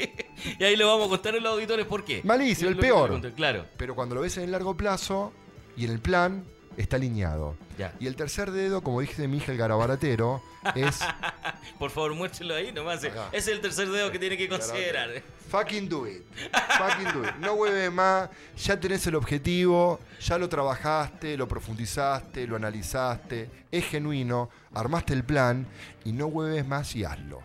Y 0.57 0.63
ahí 0.63 0.75
lo 0.77 0.87
vamos 0.87 1.07
a 1.07 1.09
contar 1.09 1.35
a 1.35 1.39
los 1.39 1.51
auditores 1.53 1.85
por 1.85 2.05
qué. 2.05 2.21
Malísimo, 2.23 2.69
el 2.69 2.77
peor. 2.77 3.09
conté, 3.09 3.33
Claro, 3.33 3.65
pero 3.77 3.93
cuando 3.93 4.15
lo 4.15 4.21
ves 4.21 4.37
en 4.37 4.43
el 4.45 4.51
largo 4.51 4.75
plazo 4.77 5.33
y 5.75 5.83
en 5.85 5.91
el 5.91 5.99
plan, 5.99 6.45
está 6.77 6.95
alineado. 6.95 7.55
ya. 7.77 7.93
Y 7.99 8.07
el 8.07 8.15
tercer 8.15 8.51
dedo, 8.51 8.81
como 8.81 9.01
dije 9.01 9.21
de 9.21 9.27
mi 9.27 9.37
hija 9.37 9.51
el 9.51 9.57
garabaratero, 9.57 10.41
es 10.75 10.99
Por 11.79 11.89
favor, 11.89 12.13
muéstralo 12.13 12.55
ahí 12.55 12.71
nomás. 12.71 13.03
Acá. 13.03 13.29
Es 13.31 13.47
el 13.47 13.59
tercer 13.61 13.89
dedo 13.89 14.11
que 14.11 14.19
tiene 14.19 14.37
que 14.37 14.47
considerar. 14.47 15.09
fucking 15.49 15.89
do 15.89 16.07
it. 16.07 16.23
Fucking 16.77 17.13
do 17.13 17.27
it. 17.27 17.35
No 17.39 17.53
hueve 17.53 17.89
más, 17.89 18.29
ya 18.57 18.79
tenés 18.79 19.05
el 19.07 19.15
objetivo, 19.15 19.99
ya 20.21 20.37
lo 20.37 20.47
trabajaste, 20.47 21.35
lo 21.37 21.47
profundizaste, 21.47 22.47
lo 22.47 22.55
analizaste, 22.55 23.49
es 23.71 23.85
genuino, 23.85 24.49
armaste 24.73 25.13
el 25.13 25.23
plan 25.23 25.65
y 26.05 26.11
no 26.13 26.27
hueves 26.27 26.65
más 26.65 26.95
y 26.95 27.03
hazlo. 27.03 27.41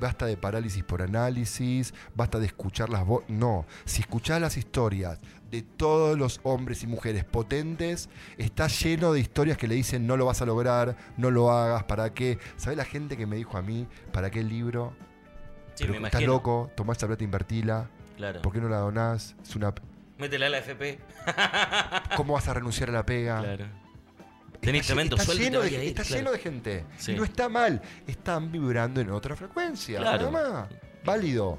Basta 0.00 0.26
de 0.26 0.36
parálisis 0.36 0.82
por 0.82 1.02
análisis, 1.02 1.94
basta 2.14 2.38
de 2.38 2.46
escuchar 2.46 2.90
las 2.90 3.06
voces. 3.06 3.30
No, 3.30 3.64
si 3.84 4.00
escuchás 4.00 4.40
las 4.40 4.56
historias 4.56 5.20
de 5.50 5.62
todos 5.62 6.18
los 6.18 6.40
hombres 6.42 6.82
y 6.82 6.86
mujeres 6.86 7.24
potentes, 7.24 8.08
está 8.38 8.66
lleno 8.66 9.12
de 9.12 9.20
historias 9.20 9.56
que 9.56 9.68
le 9.68 9.76
dicen 9.76 10.06
no 10.06 10.16
lo 10.16 10.26
vas 10.26 10.42
a 10.42 10.46
lograr, 10.46 10.96
no 11.16 11.30
lo 11.30 11.52
hagas, 11.52 11.84
¿para 11.84 12.12
qué? 12.12 12.38
¿Sabés 12.56 12.76
la 12.76 12.84
gente 12.84 13.16
que 13.16 13.26
me 13.26 13.36
dijo 13.36 13.56
a 13.56 13.62
mí, 13.62 13.86
¿para 14.12 14.30
qué 14.30 14.40
el 14.40 14.48
libro? 14.48 14.96
Sí, 15.74 15.86
me 15.86 16.08
estás 16.08 16.22
loco, 16.22 16.70
tomá 16.74 16.92
esa 16.92 17.06
plata, 17.06 17.24
invertila. 17.24 17.88
Claro. 18.16 18.42
¿Por 18.42 18.52
qué 18.52 18.60
no 18.60 18.68
la 18.68 18.78
donás? 18.78 19.36
Es 19.42 19.56
una... 19.56 19.74
Métela 20.18 20.46
a 20.46 20.50
la 20.50 20.58
FP. 20.58 20.98
¿Cómo 22.16 22.34
vas 22.34 22.46
a 22.48 22.54
renunciar 22.54 22.90
a 22.90 22.92
la 22.92 23.06
pega? 23.06 23.40
Claro. 23.40 23.83
Está, 24.64 24.72
Tenés 24.72 24.82
lle- 24.82 24.86
tremendo 24.86 25.16
está 25.16 25.26
sueldo 25.26 25.42
y 25.42 25.44
te 25.44 25.50
lleno, 25.50 25.60
de, 25.62 25.76
a 25.76 25.82
ir, 25.84 25.88
está 25.90 26.02
claro. 26.02 26.16
lleno 26.18 26.32
de 26.32 26.38
gente. 26.38 26.84
Sí. 26.98 27.12
Y 27.12 27.14
no 27.16 27.24
está 27.24 27.48
mal. 27.48 27.82
Están 28.06 28.50
vibrando 28.50 29.00
en 29.00 29.10
otra 29.10 29.36
frecuencia. 29.36 29.98
Claro. 30.00 30.30
Nada 30.30 30.50
más. 30.60 30.68
Válido. 31.04 31.58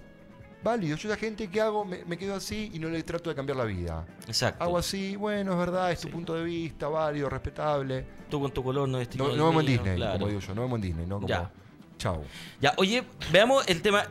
Válido. 0.63 0.97
Yo 0.97 1.09
la 1.09 1.15
gente 1.17 1.47
que 1.47 1.61
hago 1.61 1.85
me, 1.85 2.03
me 2.05 2.17
quedo 2.17 2.35
así 2.35 2.71
y 2.73 2.79
no 2.79 2.89
le 2.89 3.03
trato 3.03 3.29
de 3.29 3.35
cambiar 3.35 3.57
la 3.57 3.65
vida. 3.65 4.05
Exacto. 4.27 4.63
Hago 4.63 4.77
así, 4.79 5.15
bueno, 5.15 5.51
es 5.53 5.57
verdad, 5.59 5.91
es 5.91 5.99
tu 6.01 6.09
punto 6.09 6.33
de 6.33 6.43
vista, 6.43 6.87
válido, 6.87 7.29
respetable. 7.29 8.05
Tú 8.29 8.39
con 8.41 8.51
tu 8.51 8.63
color 8.63 8.89
no 8.89 8.99
es 8.99 9.15
No, 9.15 9.35
no 9.35 9.45
vemos 9.49 9.61
en 9.63 9.67
Disney, 9.67 9.99
como 10.13 10.27
digo 10.27 10.39
yo, 10.39 10.55
no 10.55 10.61
vemos 10.63 10.77
en 10.77 10.81
Disney, 10.81 11.05
¿no? 11.05 11.15
Como, 11.17 11.27
Ya. 11.27 11.51
Chau. 11.99 12.23
Ya, 12.59 12.73
oye, 12.77 13.03
veamos 13.31 13.65
el 13.67 13.81
tema. 13.81 14.05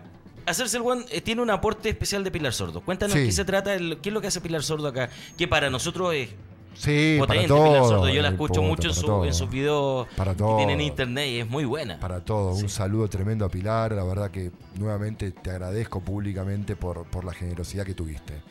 Hacerse 0.47 0.77
el 0.77 0.83
one 0.85 1.05
eh, 1.11 1.21
tiene 1.23 1.41
un 1.43 1.51
aporte 1.51 1.89
especial 1.89 2.23
de 2.23 2.31
Pilar 2.31 2.53
Sordo. 2.53 2.83
Cuéntanos 2.83 3.15
Sí. 3.17 3.25
qué 3.27 3.33
se 3.33 3.45
trata, 3.45 3.75
el- 3.75 3.99
qué 4.01 4.11
es 4.11 4.13
lo 4.13 4.21
que 4.21 4.29
hace 4.29 4.41
Pilar 4.41 4.63
Sordo 4.63 4.89
acá, 4.89 5.09
que 5.37 5.49
para 5.49 5.71
nosotros 5.71 6.15
es 6.15 6.29
Sí, 6.75 7.17
potente 7.19 7.47
para 7.47 7.49
todo. 7.49 7.65
Pilar 7.73 7.85
Sordo. 7.85 8.09
Yo 8.09 8.23
la 8.23 8.29
escucho 8.29 8.63
mucho 8.63 8.89
en, 8.89 8.95
su- 8.95 9.07
todo. 9.07 9.25
en 9.25 9.35
sus 9.35 9.51
videos 9.51 10.07
Para 10.17 10.33
que 10.33 10.39
todo. 10.39 10.57
tienen 10.57 10.81
en 10.81 10.87
internet 10.87 11.29
y 11.29 11.39
es 11.41 11.49
muy 11.49 11.65
buena. 11.65 11.99
Para 12.01 12.25
todo, 12.25 12.55
Sí. 12.57 12.63
un 12.65 12.69
saludo 12.69 13.09
tremendo 13.09 13.45
a 13.45 13.49
Pilar, 13.49 13.93
la 13.93 14.05
verdad 14.05 14.31
que 14.31 14.51
nuevamente 14.79 15.31
te 15.31 15.51
agradezco 15.51 16.01
públicamente 16.01 16.77
por, 16.77 17.05
por 17.07 17.25
la 17.25 17.33
generosidad 17.33 17.85
que 17.87 17.95
tuviste. 17.95 18.43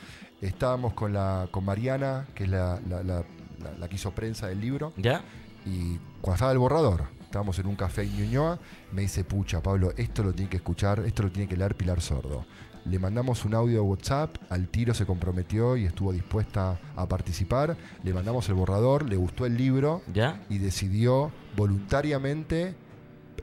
Estábamos 0.41 0.93
con 0.93 1.13
la 1.13 1.47
con 1.51 1.63
Mariana, 1.65 2.27
que 2.36 2.43
es 2.45 2.49
la, 2.49 2.79
la- 2.89 3.03
la- 3.03 3.23
la- 3.63 3.71
la 3.79 3.88
que 3.88 3.95
hizo 3.95 4.12
prensa 4.12 4.47
del 4.47 4.59
libro, 4.59 4.91
¿Ya? 4.97 5.21
y 5.65 5.97
cuando 6.21 6.36
estaba 6.36 6.51
el 6.51 6.57
borrador, 6.57 7.03
estábamos 7.23 7.57
en 7.59 7.67
un 7.67 7.75
café 7.75 8.01
en 8.03 8.15
Ñuñoa, 8.17 8.59
me 8.91 9.03
dice, 9.03 9.23
pucha, 9.23 9.62
Pablo, 9.62 9.91
esto 9.97 10.21
lo 10.23 10.33
tiene 10.33 10.49
que 10.49 10.57
escuchar, 10.57 10.99
esto 11.05 11.23
lo 11.23 11.31
tiene 11.31 11.47
que 11.47 11.55
leer 11.57 11.75
Pilar 11.75 12.01
Sordo. 12.01 12.45
Le 12.86 13.00
mandamos 13.00 13.46
un 13.46 13.54
audio 13.56 13.76
de 13.76 13.82
WhatsApp, 13.82 14.36
al 14.50 14.67
tiro 14.67 14.93
se 14.93 15.06
comprometió 15.06 15.78
y 15.78 15.86
estuvo 15.86 16.12
dispuesta 16.12 16.80
a 16.96 17.08
participar, 17.08 17.78
le 18.04 18.13
mandamos 18.13 18.50
el 18.50 18.56
borrador, 18.56 19.08
le 19.08 19.15
gustó 19.15 19.46
el 19.46 19.56
libro, 19.56 20.02
¿Ya? 20.13 20.41
y 20.50 20.58
decidió 20.58 21.32
voluntariamente 21.56 22.76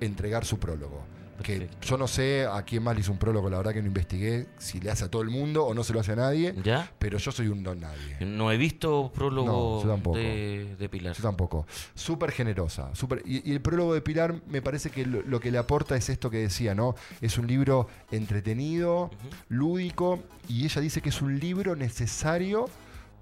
entregar 0.01 0.45
su 0.45 0.59
prólogo. 0.59 1.10
Que 1.43 1.69
yo 1.83 1.97
no 1.97 2.07
sé 2.07 2.47
a 2.47 2.63
quién 2.63 2.83
más 2.83 2.95
le 2.95 3.01
hizo 3.01 3.13
un 3.13 3.19
prólogo, 3.19 3.49
la 3.51 3.57
verdad 3.59 3.73
que 3.73 3.81
no 3.81 3.89
investigué 3.89 4.47
si 4.59 4.79
le 4.81 4.91
hace 4.91 5.05
a 5.05 5.09
todo 5.11 5.23
el 5.23 5.31
mundo 5.31 5.65
o 5.65 5.75
no 5.75 5.83
se 5.85 5.93
lo 5.93 6.01
hace 6.01 6.13
a 6.13 6.17
nadie, 6.17 6.55
¿Ya? 6.63 6.91
pero 6.99 7.19
yo 7.19 7.33
soy 7.33 7.49
un 7.49 7.63
don 7.63 7.81
nadie. 7.81 8.17
No 8.27 8.53
he 8.53 8.57
visto 8.57 9.11
prólogo 9.15 9.83
No, 9.85 10.15
de, 10.15 10.77
de 10.79 10.89
Pilar. 10.89 11.15
Yo 11.17 11.23
tampoco. 11.23 11.67
Súper 11.95 12.31
generosa. 12.33 12.95
súper- 12.95 13.23
y, 13.25 13.49
y 13.49 13.53
el 13.53 13.61
prólogo 13.61 13.95
de 13.95 14.01
Pilar 14.03 14.41
me 14.49 14.61
parece 14.63 14.91
que 14.91 15.07
lo, 15.07 15.23
lo 15.23 15.41
que 15.41 15.51
le 15.51 15.59
aporta 15.59 15.97
es 15.97 16.09
esto 16.11 16.31
que 16.31 16.39
decía, 16.39 16.75
¿no? 16.75 16.95
Es 17.21 17.39
un 17.39 17.47
libro 17.47 17.89
entretenido, 18.11 19.11
lúdico, 19.49 20.21
y 20.49 20.65
ella 20.65 20.81
dice 20.81 21.01
que 21.01 21.09
es 21.09 21.21
un 21.23 21.39
libro 21.39 21.75
necesario 21.77 22.69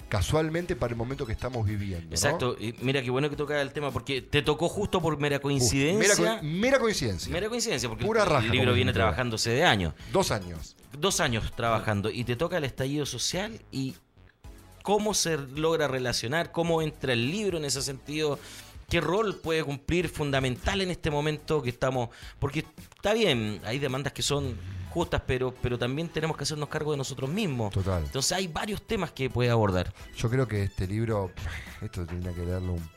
casualmente 0.09 0.75
para 0.77 0.92
el 0.92 0.97
momento 0.97 1.27
que 1.27 1.33
estamos 1.33 1.66
viviendo. 1.66 2.07
¿no? 2.07 2.11
Exacto. 2.14 2.57
Y 2.59 2.75
mira 2.81 3.03
qué 3.03 3.11
bueno 3.11 3.29
que 3.31 3.37
toca 3.37 3.61
el 3.61 3.73
tema 3.73 3.90
porque 3.90 4.23
te 4.23 4.42
tocó 4.42 4.68
justo 4.68 5.01
por 5.03 5.18
mera 5.18 5.37
Uf, 5.37 5.42
coincidencia. 5.42 6.16
mera, 6.16 6.38
co- 6.40 6.44
mera 6.47 6.79
coincidencia. 6.79 7.33
Mera 7.33 7.49
coincidencia, 7.49 7.88
porque 7.88 8.05
Pura 8.05 8.23
el 8.25 8.29
raja, 8.31 8.47
libro 8.49 8.73
viene 8.73 8.92
trabajándose 8.92 9.51
de 9.51 9.64
años. 9.64 9.94
Dos 10.12 10.31
años. 10.31 10.77
Dos 10.99 11.21
años 11.21 11.53
trabajando 11.55 12.11
y 12.11 12.25
te 12.25 12.37
toca 12.37 12.57
el 12.59 12.64
estallido 12.64 13.05
social 13.07 13.61
y 13.71 13.94
cómo 14.83 15.12
se 15.14 15.37
logra 15.37 15.87
relacionar, 15.88 16.51
cómo 16.51 16.81
entra 16.83 17.12
el 17.12 17.31
libro 17.31 17.59
en 17.59 17.66
ese 17.66 17.83
sentido, 17.83 18.38
qué 18.88 19.01
rol 19.03 19.37
puede 19.37 19.62
cumplir 19.62 20.09
fundamental 20.09 20.81
en 20.81 20.90
este 20.90 21.11
momento 21.11 21.61
que 21.62 21.68
estamos. 21.68 22.09
Porque 22.38 22.64
está 22.97 23.12
bien, 23.12 23.61
hay 23.64 23.79
demandas 23.79 24.14
que 24.14 24.23
son 24.23 24.57
justas, 24.99 25.23
pero, 25.27 25.55
pero 25.63 25.79
también 25.79 26.09
tenemos 26.09 26.37
que 26.37 26.43
hacernos 26.45 26.69
cargo 26.69 26.93
de 26.93 26.99
nosotros 26.99 27.31
mismos. 27.31 27.73
Total. 27.73 28.03
Entonces 28.05 28.33
hay 28.33 28.49
varios 28.49 28.83
temas 28.83 29.13
que 29.13 29.31
puede 29.31 29.51
abordar. 29.51 29.93
Yo 30.17 30.29
creo 30.31 30.47
que 30.49 30.65
este 30.65 30.87
libro, 30.87 31.31
esto 31.81 32.05
tendría 32.07 32.33
que 32.35 32.45
leerlo 32.45 32.75
un- 32.75 32.91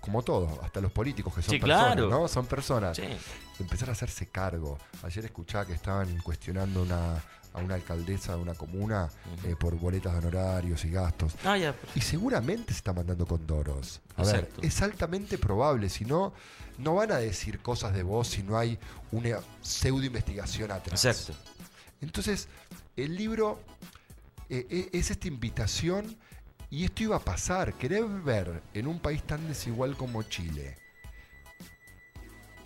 como 0.00 0.22
todo, 0.22 0.60
hasta 0.62 0.80
los 0.80 0.92
políticos 0.92 1.34
que 1.34 1.42
son 1.42 1.50
Sí, 1.50 1.58
personas, 1.58 1.92
claro. 1.96 2.08
¿no? 2.08 2.28
Son 2.28 2.46
personas. 2.46 2.96
Sí. 2.96 3.02
Empezar 3.58 3.88
a 3.88 3.92
hacerse 3.92 4.28
cargo. 4.28 4.78
Ayer 5.02 5.24
escuchaba 5.24 5.66
que 5.66 5.72
estaban 5.74 6.18
cuestionando 6.22 6.82
una, 6.82 7.22
a 7.58 7.64
una 7.64 7.74
alcaldesa 7.74 8.34
de 8.34 8.42
una 8.42 8.54
comuna 8.54 9.08
eh, 9.44 9.56
por 9.58 9.74
boletas 9.76 10.12
de 10.12 10.18
honorarios 10.18 10.84
y 10.84 10.90
gastos. 10.90 11.34
Ah, 11.44 11.56
ya. 11.56 11.74
Y 11.94 12.00
seguramente 12.00 12.72
se 12.72 12.78
está 12.78 12.92
mandando 12.92 13.26
con 13.26 13.46
Doros. 13.46 14.00
A 14.16 14.24
ver, 14.24 14.50
es 14.62 14.82
altamente 14.82 15.38
probable. 15.38 15.88
Si 15.88 16.04
no, 16.04 16.32
no 16.78 16.94
van 16.94 17.12
a 17.12 17.18
decir 17.18 17.60
cosas 17.60 17.94
de 17.94 18.02
vos 18.02 18.28
si 18.28 18.42
no 18.42 18.58
hay 18.58 18.78
una 19.12 19.40
pseudo 19.60 20.04
investigación 20.04 20.70
atrás. 20.70 21.04
Exacto. 21.04 21.34
Entonces, 22.00 22.48
el 22.96 23.16
libro 23.16 23.60
eh, 24.48 24.66
eh, 24.70 24.90
es 24.92 25.10
esta 25.10 25.28
invitación 25.28 26.16
y 26.70 26.84
esto 26.84 27.02
iba 27.02 27.16
a 27.16 27.20
pasar. 27.20 27.74
Querer 27.74 28.04
ver 28.04 28.62
en 28.74 28.86
un 28.86 29.00
país 29.00 29.22
tan 29.22 29.46
desigual 29.48 29.96
como 29.96 30.22
Chile 30.22 30.76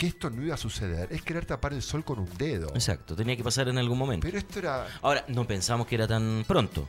que 0.03 0.09
esto 0.09 0.31
no 0.31 0.43
iba 0.43 0.55
a 0.55 0.59
suceder 0.59 1.07
es 1.13 1.23
querer 1.23 1.47
tapar 1.47 1.73
el 1.73 1.81
sol 1.81 2.05
con 2.05 2.19
un 2.19 2.29
dedo. 2.37 2.71
Exacto. 2.75 3.15
Tenía 3.15 3.37
que 3.37 3.45
pasar 3.45 3.69
en 3.69 3.79
algún 3.79 3.97
momento. 3.97 4.27
Pero 4.27 4.37
esto 4.37 4.59
era... 4.59 4.85
Ahora, 5.01 5.25
no 5.29 5.47
pensamos 5.47 5.87
que 5.87 5.95
era 5.95 6.09
tan 6.09 6.45
pronto. 6.45 6.89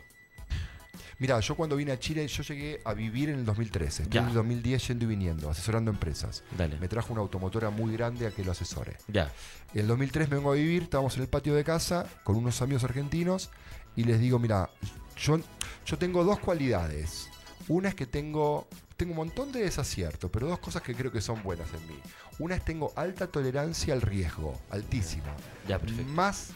Mira, 1.19 1.39
yo 1.39 1.53
cuando 1.55 1.75
vine 1.75 1.91
a 1.91 1.99
Chile, 1.99 2.27
yo 2.27 2.41
llegué 2.41 2.81
a 2.83 2.93
vivir 2.95 3.29
en 3.29 3.35
el 3.39 3.45
2013. 3.45 4.03
Estuve 4.03 4.15
Ya. 4.15 4.21
en 4.21 4.29
el 4.29 4.33
2010 4.33 4.87
yendo 4.87 5.05
y 5.05 5.07
viniendo, 5.09 5.47
asesorando 5.47 5.91
empresas. 5.91 6.43
Dale. 6.57 6.77
Me 6.79 6.87
trajo 6.87 7.13
una 7.13 7.21
automotora 7.21 7.69
muy 7.69 7.93
grande 7.93 8.25
a 8.25 8.31
que 8.31 8.43
lo 8.43 8.51
asesore. 8.51 8.97
Ya. 9.07 9.31
En 9.75 9.81
el 9.81 9.87
2003 9.87 10.29
me 10.29 10.37
vengo 10.37 10.51
a 10.51 10.55
vivir, 10.55 10.81
estábamos 10.81 11.15
en 11.17 11.21
el 11.21 11.27
patio 11.29 11.53
de 11.53 11.63
casa 11.63 12.07
con 12.23 12.35
unos 12.35 12.63
amigos 12.63 12.83
argentinos 12.83 13.51
y 13.95 14.05
les 14.05 14.19
digo, 14.19 14.39
mira, 14.39 14.71
yo, 15.17 15.39
yo 15.85 15.97
tengo 15.99 16.23
dos 16.23 16.39
cualidades. 16.39 17.29
Una 17.67 17.89
es 17.89 17.95
que 17.95 18.07
tengo, 18.07 18.67
tengo 19.03 19.19
un 19.19 19.27
montón 19.27 19.51
de 19.51 19.63
desaciertos, 19.63 20.31
pero 20.31 20.47
dos 20.47 20.59
cosas 20.59 20.81
que 20.81 20.95
creo 20.95 21.11
que 21.11 21.19
son 21.19 21.43
buenas 21.43 21.67
en 21.73 21.85
mí. 21.89 21.99
Una 22.39 22.55
es 22.55 22.63
tengo 22.63 22.93
alta 22.95 23.27
tolerancia 23.27 23.93
al 23.93 24.01
riesgo, 24.01 24.57
altísima. 24.69 25.35
Ya, 25.67 25.77
perfecto. 25.77 26.09
Más 26.13 26.51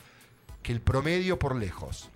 que 0.64 0.72
el 0.72 0.80
promedio 0.80 1.38
por 1.38 1.58
lejos. 1.58 2.10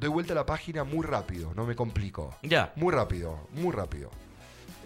Doy 0.00 0.08
vuelta 0.08 0.32
a 0.32 0.36
la 0.36 0.46
página 0.46 0.82
muy 0.84 1.04
rápido, 1.04 1.52
no 1.54 1.66
me 1.66 1.76
complico. 1.76 2.34
Ya. 2.42 2.72
Muy 2.76 2.90
rápido, 2.90 3.48
muy 3.52 3.70
rápido. 3.70 4.10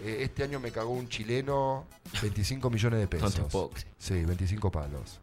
Eh, 0.03 0.23
este 0.23 0.43
año 0.43 0.59
me 0.59 0.71
cagó 0.71 0.91
un 0.91 1.07
chileno 1.07 1.85
25 2.21 2.69
millones 2.69 2.99
de 2.99 3.07
pesos. 3.07 3.33
Sí, 3.97 4.25
25 4.25 4.71
palos. 4.71 5.21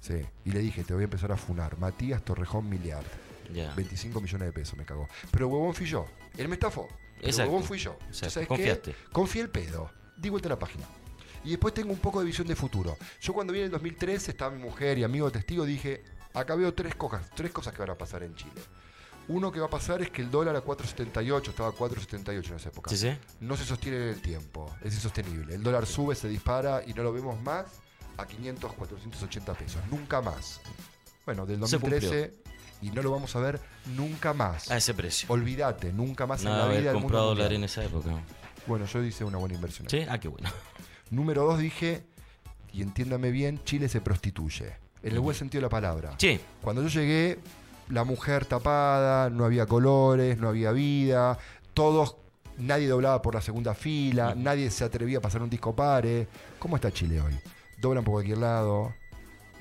Sí. 0.00 0.22
Y 0.46 0.52
le 0.52 0.60
dije, 0.60 0.82
te 0.82 0.94
voy 0.94 1.02
a 1.02 1.04
empezar 1.04 1.30
a 1.30 1.36
funar. 1.36 1.78
Matías 1.78 2.22
Torrejón 2.22 2.70
Miliard. 2.70 3.04
Ya. 3.52 3.74
25 3.74 4.18
millones 4.22 4.46
de 4.48 4.52
pesos 4.52 4.78
me 4.78 4.86
cagó. 4.86 5.06
Pero 5.30 5.48
huevón 5.48 5.74
fui 5.74 5.84
yo. 5.86 6.06
Él 6.38 6.48
me 6.48 6.54
estafó. 6.54 6.88
El 7.20 7.30
Exacto. 7.30 7.50
huevón 7.50 7.64
fui 7.66 7.78
yo. 7.78 7.96
Exacto. 8.08 8.30
¿Sabes 8.30 8.48
Confiaste. 8.48 8.92
qué? 8.92 9.12
Confié 9.12 9.42
el 9.42 9.50
pedo. 9.50 9.90
Di 10.16 10.28
vuelta 10.28 10.48
a 10.48 10.50
la 10.50 10.58
página. 10.58 10.84
Y 11.44 11.50
después 11.50 11.72
tengo 11.74 11.92
un 11.92 11.98
poco 11.98 12.20
de 12.20 12.26
visión 12.26 12.46
de 12.46 12.56
futuro. 12.56 12.96
Yo 13.20 13.32
cuando 13.32 13.52
vi 13.52 13.60
en 13.60 13.66
el 13.66 13.70
2013, 13.70 14.32
estaba 14.32 14.50
mi 14.54 14.62
mujer 14.62 14.98
y 14.98 15.04
amigo 15.04 15.30
testigo, 15.30 15.64
dije, 15.64 16.02
acá 16.34 16.54
veo 16.54 16.74
tres 16.74 16.94
cosas, 16.94 17.30
tres 17.34 17.52
cosas 17.52 17.72
que 17.72 17.80
van 17.80 17.90
a 17.90 17.94
pasar 17.98 18.22
en 18.22 18.34
Chile. 18.34 18.60
Uno 19.28 19.52
que 19.52 19.60
va 19.60 19.66
a 19.66 19.70
pasar 19.70 20.00
es 20.00 20.10
que 20.10 20.22
el 20.22 20.30
dólar 20.30 20.56
a 20.56 20.64
4.78, 20.64 21.48
estaba 21.50 21.68
a 21.68 21.72
4.78 21.72 22.48
en 22.48 22.54
esa 22.56 22.68
época. 22.70 22.90
Sí, 22.90 22.96
sí. 22.96 23.16
No 23.40 23.56
se 23.56 23.64
sostiene 23.64 23.98
en 23.98 24.08
el 24.08 24.22
tiempo, 24.22 24.74
es 24.82 24.94
insostenible. 24.94 25.54
El 25.54 25.62
dólar 25.62 25.86
sube, 25.86 26.14
se 26.14 26.28
dispara 26.28 26.82
y 26.86 26.94
no 26.94 27.02
lo 27.02 27.12
vemos 27.12 27.40
más 27.42 27.66
a 28.16 28.26
500, 28.26 28.72
480 28.72 29.54
pesos. 29.54 29.82
Nunca 29.90 30.22
más. 30.22 30.60
Bueno, 31.26 31.44
del 31.44 31.56
Se 31.66 31.78
2013 31.78 32.34
y 32.80 32.90
no 32.90 33.02
lo 33.02 33.10
vamos 33.10 33.34
a 33.36 33.40
ver 33.40 33.60
nunca 33.96 34.32
más. 34.32 34.70
A 34.70 34.76
ese 34.76 34.94
precio. 34.94 35.26
Olvídate, 35.30 35.92
nunca 35.92 36.26
más 36.26 36.42
No 36.42 36.50
en 36.50 36.58
la 36.58 36.64
haber 36.64 36.80
vida 36.80 36.92
comprado 36.92 37.26
mundo 37.28 37.34
dólar 37.42 37.52
en 37.52 37.60
mundial. 37.60 37.64
esa 37.64 37.84
época. 37.84 38.22
Bueno, 38.66 38.86
yo 38.86 39.02
hice 39.02 39.24
una 39.24 39.38
buena 39.38 39.54
inversión. 39.54 39.88
¿Sí? 39.88 40.04
Ah, 40.08 40.18
qué 40.18 40.28
bueno. 40.28 40.50
Número 41.10 41.44
dos 41.44 41.58
dije, 41.58 42.04
y 42.72 42.82
entiéndame 42.82 43.30
bien, 43.30 43.62
Chile 43.64 43.88
se 43.88 44.00
prostituye. 44.00 44.74
En 45.02 45.12
el 45.14 45.20
buen 45.20 45.36
sentido 45.36 45.60
de 45.60 45.66
la 45.66 45.70
palabra. 45.70 46.14
Sí. 46.18 46.38
Cuando 46.60 46.82
yo 46.82 46.88
llegué, 46.88 47.38
la 47.88 48.04
mujer 48.04 48.44
tapada, 48.44 49.30
no 49.30 49.44
había 49.44 49.64
colores, 49.66 50.38
no 50.38 50.48
había 50.48 50.72
vida, 50.72 51.38
todos, 51.72 52.16
nadie 52.58 52.88
doblaba 52.88 53.22
por 53.22 53.34
la 53.34 53.40
segunda 53.40 53.74
fila, 53.74 54.34
nadie 54.36 54.70
se 54.70 54.84
atrevía 54.84 55.18
a 55.18 55.20
pasar 55.20 55.42
un 55.42 55.48
disco 55.50 55.74
pare. 55.74 56.28
¿Cómo 56.58 56.76
está 56.76 56.90
Chile 56.92 57.20
hoy? 57.20 57.38
Doblan 57.80 58.04
por 58.04 58.14
cualquier 58.14 58.38
lado, 58.38 58.92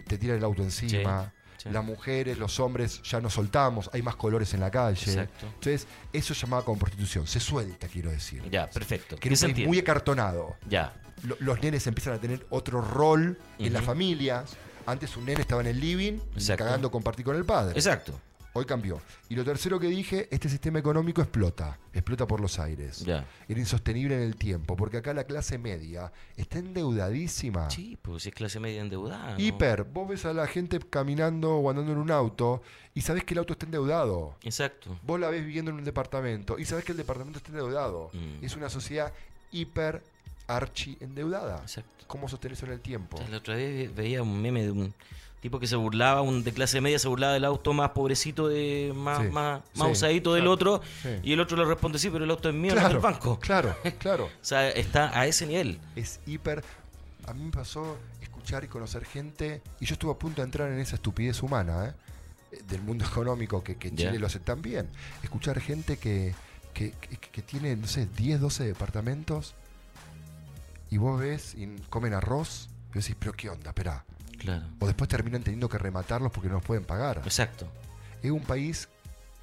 te 0.07 0.18
tiran 0.18 0.38
el 0.38 0.43
auto 0.43 0.63
encima, 0.63 1.24
sí. 1.24 1.37
Las 1.72 1.84
mujeres, 1.84 2.38
los 2.38 2.59
hombres 2.59 3.01
ya 3.03 3.20
no 3.22 3.30
soltamos, 3.30 3.89
hay 3.93 4.01
más 4.01 4.15
colores 4.15 4.53
en 4.53 4.59
la 4.59 4.72
calle. 4.72 4.99
Exacto. 5.03 5.45
Entonces, 5.45 5.88
eso 6.13 6.34
se 6.34 6.41
llamaba 6.41 6.63
como 6.65 6.80
prostitución, 6.80 7.28
se 7.28 7.39
suelta, 7.39 7.88
quiero 7.88 8.09
decir. 8.11 8.43
Ya, 8.49 8.68
perfecto. 8.70 9.15
Que 9.15 9.22
¿Qué 9.22 9.28
era 9.30 9.34
un 9.34 9.38
se 9.38 9.45
país 9.45 9.51
entiende? 9.51 9.68
muy 9.70 9.80
acartonado 9.80 10.55
Ya. 10.70 10.93
lo- 11.24 11.38
los 11.39 11.61
nenes 11.61 11.86
empiezan 11.88 12.13
a 12.13 12.18
tener 12.20 12.45
otro 12.49 12.82
rol 12.82 13.38
en 13.59 13.74
las 13.74 13.84
familias. 13.84 14.55
Antes 14.86 15.18
un 15.18 15.26
nene 15.26 15.41
estaba 15.41 15.61
en 15.61 15.68
el 15.68 15.80
living 15.80 16.20
y 16.36 16.45
cagando 16.47 16.89
compartir 16.91 17.26
con 17.26 17.36
el 17.36 17.43
padre. 17.45 17.74
Exacto. 17.76 18.20
Hoy 18.58 18.66
cambió. 18.66 18.99
Y 19.30 19.36
lo 19.36 19.45
tercero 19.45 19.80
que 19.80 19.86
dije, 19.86 20.28
este 20.32 20.49
sistema 20.49 20.80
económico 20.80 21.22
explota, 21.22 21.78
explota 21.93 22.26
por 22.26 22.39
los 22.39 22.58
aires. 22.58 23.01
Ya. 23.01 23.24
Era 23.47 23.60
insostenible 23.60 24.16
en 24.16 24.24
el 24.24 24.36
tiempo, 24.36 24.76
porque 24.76 24.97
acá 24.97 25.14
la 25.14 25.26
clase 25.26 25.60
media 25.60 26.12
está 26.36 26.58
endeudadísima. 26.58 27.70
Sí, 27.70 27.99
pues 28.01 28.24
si 28.24 28.30
es 28.30 28.36
clase 28.36 28.60
media 28.60 28.82
endeudada. 28.82 29.34
¿no? 29.34 29.39
Hiper, 29.39 29.84
vos 29.84 30.10
ves 30.10 30.26
a 30.26 30.34
la 30.34 30.47
gente 30.47 30.80
caminando 30.80 31.55
o 31.58 31.70
andando 31.70 31.91
en 31.91 31.99
un 31.99 32.10
auto 32.10 32.64
y 32.95 33.01
sabés 33.01 33.24
que 33.26 33.36
el 33.36 33.38
auto 33.38 33.53
está 33.53 33.68
endeudado. 33.68 34.36
Exacto. 34.41 34.97
Vos 35.03 35.20
la 35.20 35.30
ves 35.30 35.45
viviendo 35.45 35.70
en 35.70 35.78
un 35.78 35.84
departamento 35.84 36.58
y 36.58 36.66
sabés 36.66 36.84
que 36.84 36.93
el 36.93 36.97
departamento 36.97 37.38
está 37.38 37.51
endeudado. 37.51 38.10
Mm. 38.12 38.43
Es 38.43 38.55
una 38.55 38.70
sociedad 38.70 39.14
hiper 39.51 40.01
archi 40.47 40.97
endeudada. 40.99 41.60
Exacto. 41.62 42.05
¿Cómo 42.08 42.28
sostener 42.28 42.58
eso 42.58 42.66
en 42.66 42.72
el 42.72 42.80
tiempo? 42.80 43.18
O 43.18 43.20
sea, 43.20 43.30
La 43.30 43.38
otra 43.38 43.55
vez 43.55 43.93
veía 43.93 44.24
un 44.24 44.41
meme 44.41 44.64
de 44.64 44.72
un 44.72 44.95
tipo 45.42 45.60
que 45.60 45.68
se 45.68 45.76
burlaba, 45.76 46.22
un 46.22 46.44
de 46.44 46.52
clase 46.52 46.82
media 46.82 46.98
se 47.00 47.08
burlaba 47.08 47.34
del 47.34 47.46
auto 47.46 47.72
más 47.74 47.92
pobrecito, 47.92 48.48
de 48.48 48.92
más, 48.96 49.20
Sí, 49.24 49.30
más, 49.30 49.62
sí, 49.74 49.80
más 49.80 49.92
usadito 49.92 50.34
del 50.34 50.44
claro, 50.44 50.52
otro, 50.54 50.82
sí. 51.04 51.10
y 51.24 51.34
el 51.34 51.40
otro 51.40 51.56
le 51.58 51.66
responde, 51.66 52.00
sí, 52.00 52.10
pero 52.10 52.24
el 52.26 52.32
auto 52.32 52.50
es 52.50 52.56
mío, 52.56 52.74
no 52.76 52.82
es 52.82 52.88
del 52.90 52.98
banco. 53.00 53.40
Claro, 53.40 53.76
claro. 54.00 54.26
O 54.26 54.30
sea, 54.46 54.70
está 54.70 55.18
a 55.18 55.28
ese 55.28 55.46
nivel. 55.46 55.80
Es 55.96 56.20
hiper. 56.26 56.64
A 57.28 57.34
mí 57.34 57.44
me 57.44 57.52
pasó 57.52 57.98
escuchar 58.22 58.64
y 58.64 58.68
conocer 58.68 59.06
gente, 59.06 59.62
y 59.80 59.86
yo 59.86 59.94
estuve 59.94 60.12
a 60.12 60.16
punto 60.16 60.42
de 60.42 60.46
entrar 60.46 60.72
en 60.72 60.80
esa 60.80 60.96
estupidez 60.96 61.44
humana, 61.44 61.88
¿eh? 61.90 61.94
del 62.70 62.82
mundo 62.82 63.06
económico 63.10 63.64
que, 63.64 63.76
que. 63.78 63.94
Chile 63.94 64.18
lo 64.20 64.28
hace 64.28 64.40
tan 64.40 64.62
bien. 64.62 64.88
Escuchar 65.22 65.60
gente 65.60 65.98
que, 65.98 66.34
que, 66.74 66.92
que- 66.92 67.18
que 67.18 67.42
tiene, 67.42 67.76
no 67.76 67.86
sé, 67.88 68.08
10, 68.18 68.40
12 68.42 68.66
departamentos, 68.66 69.54
y 70.90 70.98
vos 70.98 71.20
ves 71.20 71.54
y 71.56 71.68
comen 71.90 72.14
arroz, 72.14 72.70
y 72.92 73.00
decís, 73.00 73.16
pero 73.20 73.34
¿qué 73.34 73.50
onda? 73.50 73.70
Esperá. 73.72 74.04
Claro. 74.38 74.66
O 74.80 74.86
después 74.88 75.10
terminan 75.10 75.44
teniendo 75.44 75.68
que 75.70 75.78
rematarlos 75.78 76.32
porque 76.32 76.48
no 76.50 76.56
los 76.56 76.64
pueden 76.64 76.84
pagar. 76.86 77.22
Exacto. 77.24 77.68
Es 78.22 78.32
un 78.32 78.42
país 78.42 78.88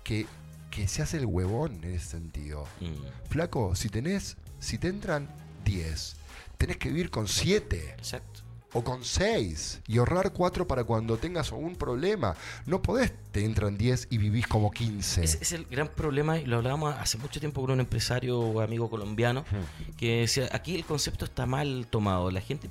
que, 0.03 0.27
que 0.71 0.89
se 0.89 1.03
hace 1.03 1.17
el 1.19 1.27
huevón 1.27 1.81
en 1.85 1.95
ese 1.95 2.07
sentido. 2.11 2.67
Mm, 2.81 3.29
Flaco, 3.31 3.75
si 3.75 3.89
tenés, 3.89 4.37
si 4.59 4.79
te 4.79 4.89
entran 4.89 5.29
10, 5.65 6.17
tenés 6.59 6.77
que 6.77 6.89
vivir 6.89 7.11
con 7.11 7.27
7 7.29 7.95
Exacto. 7.97 8.41
o 8.73 8.83
con 8.85 9.05
6 9.05 9.81
y 9.87 9.99
ahorrar 9.99 10.33
4 10.33 10.67
para 10.67 10.85
cuando 10.85 11.17
tengas 11.17 11.53
un 11.53 11.77
problema. 11.77 12.35
No 12.67 12.83
podés, 12.83 13.13
te 13.33 13.45
entran 13.45 13.79
10 13.79 14.09
y 14.11 14.19
vivís 14.19 14.47
como 14.47 14.71
15. 14.71 15.25
Ese 15.25 15.39
es 15.41 15.53
el 15.53 15.65
gran 15.67 15.89
problema, 15.89 16.39
y 16.39 16.45
lo 16.47 16.57
hablábamos 16.59 16.95
hace 16.97 17.19
mucho 17.19 17.41
tiempo 17.41 17.61
con 17.61 17.71
un 17.71 17.81
empresario 17.81 18.39
o 18.41 18.61
amigo 18.61 18.91
colombiano, 18.91 19.45
que 19.97 20.21
decía, 20.21 20.49
aquí 20.53 20.75
el 20.75 20.85
concepto 20.85 21.25
está 21.25 21.47
mal 21.47 21.87
tomado. 21.89 22.31
La 22.31 22.41
gente 22.41 22.69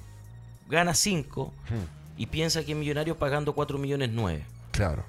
gana 0.69 0.93
5 0.93 1.53
Hmm, 1.69 2.02
y 2.17 2.25
piensa 2.27 2.63
que 2.63 2.71
es 2.73 2.77
millonario 2.77 3.17
pagando 3.17 3.53
4 3.53 3.77
millones 3.77 4.09
9. 4.11 4.43
Claro, 4.71 5.03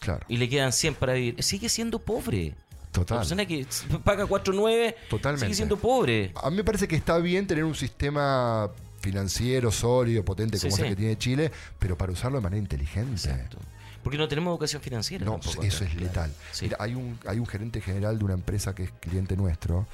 claro. 0.00 0.24
Y 0.28 0.36
le 0.36 0.48
quedan 0.48 0.72
100 0.72 0.94
para 0.96 1.14
vivir. 1.14 1.42
Sigue 1.42 1.68
siendo 1.68 1.98
pobre. 1.98 2.48
La 2.50 2.92
Total. 2.92 3.18
persona 3.18 3.46
que 3.46 3.66
paga 4.04 4.26
4.9 4.26 4.94
Totalmente. 5.08 5.46
sigue 5.46 5.54
siendo 5.54 5.76
pobre. 5.78 6.32
A 6.42 6.50
mí 6.50 6.56
me 6.56 6.64
parece 6.64 6.86
que 6.86 6.94
está 6.96 7.16
bien 7.18 7.46
tener 7.46 7.64
un 7.64 7.74
sistema 7.74 8.70
financiero 9.00 9.72
sólido, 9.72 10.24
potente 10.24 10.58
Sí, 10.58 10.66
como 10.68 10.74
es 10.76 10.80
el 10.80 10.86
sí. 10.86 10.90
que 10.90 10.96
tiene 10.96 11.18
Chile, 11.18 11.52
pero 11.78 11.96
para 11.96 12.12
usarlo 12.12 12.38
de 12.38 12.42
manera 12.42 12.60
inteligente. 12.62 13.12
Exacto. 13.12 13.56
Porque 14.02 14.18
no 14.18 14.26
tenemos 14.28 14.50
educación 14.52 14.82
financiera. 14.82 15.24
No, 15.24 15.32
tampoco 15.38 15.62
eso 15.62 15.84
es 15.84 15.94
letal. 15.94 16.32
Sí. 16.50 16.64
Mira, 16.66 16.76
hay 16.80 16.94
un, 16.94 17.18
hay 17.26 17.38
un 17.38 17.46
gerente 17.46 17.80
general 17.80 18.18
de 18.18 18.24
una 18.24 18.34
empresa 18.34 18.74
que 18.74 18.84
es 18.84 18.90
cliente 19.00 19.36
nuestro, 19.36 19.86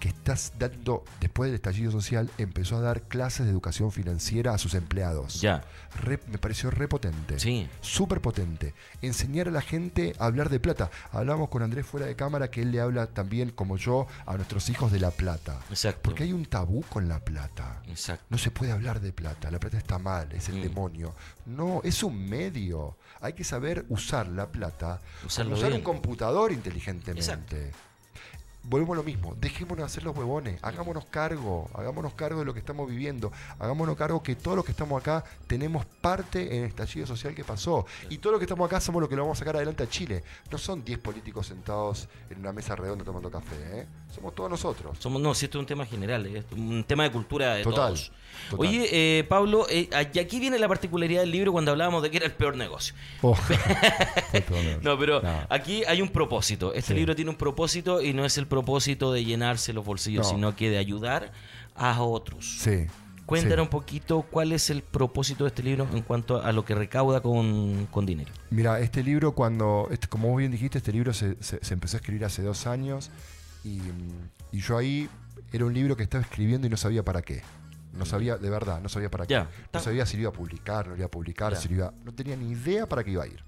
que 0.00 0.08
estás 0.08 0.52
dando, 0.58 1.04
después 1.20 1.48
del 1.48 1.56
estallido 1.56 1.90
social, 1.90 2.30
empezó 2.38 2.76
a 2.76 2.80
dar 2.80 3.02
clases 3.02 3.46
de 3.46 3.52
educación 3.52 3.90
financiera 3.92 4.54
a 4.54 4.58
sus 4.58 4.74
empleados. 4.74 5.40
Ya. 5.40 5.64
Re- 6.02 6.20
me 6.28 6.38
pareció 6.38 6.70
repotente. 6.70 7.38
Sí. 7.40 7.68
Súper 7.80 8.20
potente. 8.20 8.74
Enseñar 9.02 9.48
a 9.48 9.50
la 9.50 9.60
gente 9.62 10.14
a 10.18 10.26
hablar 10.26 10.48
de 10.50 10.60
plata. 10.60 10.90
Hablamos 11.12 11.48
con 11.48 11.62
Andrés 11.62 11.86
fuera 11.86 12.06
de 12.06 12.14
cámara 12.16 12.50
que 12.50 12.62
él 12.62 12.70
le 12.70 12.80
habla 12.80 13.06
también, 13.06 13.50
como 13.50 13.76
yo, 13.76 14.06
a 14.26 14.36
nuestros 14.36 14.68
hijos 14.68 14.92
de 14.92 15.00
la 15.00 15.10
plata. 15.10 15.58
Exacto. 15.70 16.00
Porque 16.02 16.22
hay 16.24 16.32
un 16.32 16.46
tabú 16.46 16.82
con 16.88 17.08
la 17.08 17.18
plata. 17.20 17.82
Exacto. 17.88 18.24
No 18.30 18.38
se 18.38 18.50
puede 18.50 18.72
hablar 18.72 19.00
de 19.00 19.12
plata, 19.12 19.50
la 19.50 19.58
plata 19.58 19.78
está 19.78 19.98
mal, 19.98 20.30
es 20.32 20.48
el 20.48 20.56
Mm. 20.58 20.62
demonio. 20.62 21.14
No, 21.46 21.80
es 21.82 22.02
un 22.02 22.28
medio. 22.28 22.96
Hay 23.20 23.32
que 23.32 23.44
saber 23.44 23.84
usar 23.88 24.28
la 24.28 24.50
plata, 24.50 25.00
usar 25.26 25.46
un 25.46 25.82
computador 25.82 26.52
inteligentemente. 26.52 27.20
Exacto. 27.20 27.87
Volvemos 28.68 28.94
a 28.94 28.96
lo 28.98 29.02
mismo, 29.02 29.34
dejémonos 29.40 29.84
hacer 29.86 30.02
los 30.04 30.14
huevones, 30.14 30.58
hagámonos 30.62 31.06
cargo, 31.06 31.70
hagámonos 31.72 32.12
cargo 32.12 32.40
de 32.40 32.44
lo 32.44 32.52
que 32.52 32.60
estamos 32.60 32.86
viviendo, 32.88 33.32
hagámonos 33.58 33.96
cargo 33.96 34.22
que 34.22 34.36
todos 34.36 34.56
los 34.56 34.64
que 34.66 34.72
estamos 34.72 35.00
acá 35.00 35.24
tenemos 35.46 35.86
parte 36.02 36.54
en 36.54 36.64
el 36.64 36.68
estallido 36.68 37.06
social 37.06 37.34
que 37.34 37.44
pasó. 37.44 37.86
Y 38.10 38.18
todos 38.18 38.32
los 38.32 38.40
que 38.40 38.44
estamos 38.44 38.66
acá 38.66 38.78
somos 38.80 39.00
los 39.00 39.08
que 39.08 39.16
lo 39.16 39.22
vamos 39.22 39.38
a 39.38 39.40
sacar 39.40 39.56
adelante 39.56 39.84
a 39.84 39.88
Chile. 39.88 40.22
No 40.50 40.58
son 40.58 40.84
10 40.84 40.98
políticos 40.98 41.46
sentados 41.46 42.08
en 42.28 42.40
una 42.40 42.52
mesa 42.52 42.76
redonda 42.76 43.04
tomando 43.06 43.30
café, 43.30 43.56
¿eh? 43.80 43.86
somos 44.14 44.34
todos 44.34 44.50
nosotros. 44.50 44.98
Somos, 45.00 45.22
no, 45.22 45.32
si 45.34 45.46
esto 45.46 45.56
es 45.58 45.60
un 45.60 45.66
tema 45.66 45.86
general, 45.86 46.26
es 46.26 46.44
un 46.52 46.84
tema 46.84 47.04
de 47.04 47.10
cultura 47.10 47.54
de 47.54 47.62
Total, 47.62 47.86
todos. 47.94 48.12
total. 48.50 48.66
Oye, 48.66 48.88
eh, 48.92 49.24
Pablo, 49.24 49.66
eh, 49.70 49.88
y 50.12 50.18
aquí 50.18 50.38
viene 50.40 50.58
la 50.58 50.68
particularidad 50.68 51.22
del 51.22 51.30
libro 51.30 51.52
cuando 51.52 51.70
hablábamos 51.70 52.02
de 52.02 52.10
que 52.10 52.18
era 52.18 52.26
el 52.26 52.32
peor 52.32 52.54
negocio. 52.54 52.94
Oh. 53.22 53.34
No, 54.82 54.98
pero 54.98 55.22
No. 55.22 55.46
aquí 55.48 55.84
hay 55.84 56.02
un 56.02 56.08
propósito. 56.10 56.72
Este 56.74 56.88
Sí. 56.88 56.94
libro 56.94 57.16
tiene 57.16 57.30
un 57.30 57.36
propósito 57.36 58.02
y 58.02 58.12
no 58.12 58.24
es 58.26 58.36
el 58.36 58.44
propósito 58.44 58.57
de 59.12 59.24
llenarse 59.24 59.72
los 59.72 59.84
bolsillos, 59.84 60.26
No. 60.26 60.30
sino 60.34 60.56
que 60.56 60.70
de 60.70 60.78
ayudar 60.78 61.32
a 61.74 62.02
otros. 62.02 62.58
Sí. 62.60 62.86
Cuéntanos 63.26 63.56
sí. 63.56 63.62
un 63.62 63.68
poquito 63.68 64.22
cuál 64.22 64.52
es 64.52 64.70
el 64.70 64.82
propósito 64.82 65.44
de 65.44 65.48
este 65.48 65.62
libro 65.62 65.86
en 65.92 66.02
cuanto 66.02 66.42
a 66.42 66.50
lo 66.52 66.64
que 66.64 66.74
recauda 66.74 67.20
con, 67.20 67.86
con 67.90 68.06
dinero. 68.06 68.32
Mira, 68.50 68.80
este 68.80 69.02
libro 69.02 69.32
cuando, 69.32 69.86
este- 69.90 70.08
como 70.08 70.28
vos 70.28 70.38
bien 70.38 70.50
dijiste, 70.50 70.78
este 70.78 70.92
libro 70.92 71.12
se, 71.12 71.36
se- 71.42 71.62
se 71.62 71.74
empezó 71.74 71.96
a 71.96 72.00
escribir 72.00 72.24
hace 72.24 72.40
dos 72.42 72.66
años 72.66 73.10
y, 73.64 73.80
mm, 73.80 74.30
y 74.52 74.60
yo 74.62 74.78
ahí 74.78 75.10
era 75.52 75.66
un 75.66 75.74
libro 75.74 75.94
que 75.94 76.02
estaba 76.04 76.22
escribiendo 76.24 76.66
y 76.66 76.70
no 76.70 76.78
sabía 76.78 77.04
para 77.04 77.20
qué. 77.20 77.42
No 77.92 78.06
sabía, 78.06 78.36
de 78.38 78.48
verdad, 78.48 78.80
no 78.80 78.88
sabía 78.88 79.10
para 79.10 79.26
qué. 79.26 79.44
No 79.72 79.80
sabía 79.80 80.06
si 80.06 80.16
lo 80.16 80.22
iba 80.22 80.30
a 80.30 80.32
publicar, 80.32 80.86
no 80.86 80.92
lo 80.92 80.96
iba 80.98 81.06
a 81.06 81.10
publicar, 81.10 81.54
si 81.56 81.68
lo 81.68 81.74
iba, 81.74 81.92
no 82.04 82.12
tenía 82.14 82.34
ni 82.36 82.52
idea 82.52 82.86
para 82.88 83.04
qué 83.04 83.10
iba 83.10 83.24
a 83.24 83.26
ir. 83.26 83.42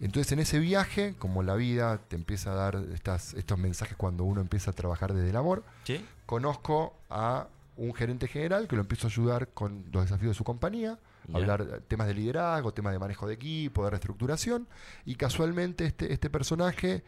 Entonces 0.00 0.32
en 0.32 0.40
ese 0.40 0.58
viaje, 0.58 1.14
como 1.18 1.42
la 1.42 1.54
vida 1.54 1.98
te 2.08 2.16
empieza 2.16 2.52
a 2.52 2.54
dar 2.54 2.76
estas, 2.94 3.34
estos 3.34 3.58
mensajes 3.58 3.96
cuando 3.96 4.24
uno 4.24 4.40
empieza 4.40 4.70
a 4.72 4.74
trabajar 4.74 5.12
desde 5.14 5.30
el 5.30 5.36
amor, 5.36 5.64
¿Sí? 5.84 6.04
conozco 6.26 6.94
a 7.10 7.48
un 7.76 7.94
gerente 7.94 8.28
general 8.28 8.68
que 8.68 8.76
lo 8.76 8.82
empiezo 8.82 9.06
a 9.06 9.10
ayudar 9.10 9.48
con 9.48 9.84
los 9.92 10.04
desafíos 10.04 10.30
de 10.30 10.34
su 10.34 10.44
compañía, 10.44 10.98
Ya. 11.26 11.36
a 11.36 11.40
hablar 11.40 11.80
temas 11.88 12.06
de 12.06 12.14
liderazgo, 12.14 12.72
temas 12.74 12.92
de 12.92 12.98
manejo 12.98 13.26
de 13.26 13.34
equipo, 13.34 13.82
de 13.84 13.90
reestructuración, 13.90 14.68
y 15.06 15.14
casualmente 15.14 15.86
este, 15.86 16.12
este 16.12 16.28
personaje 16.28 17.02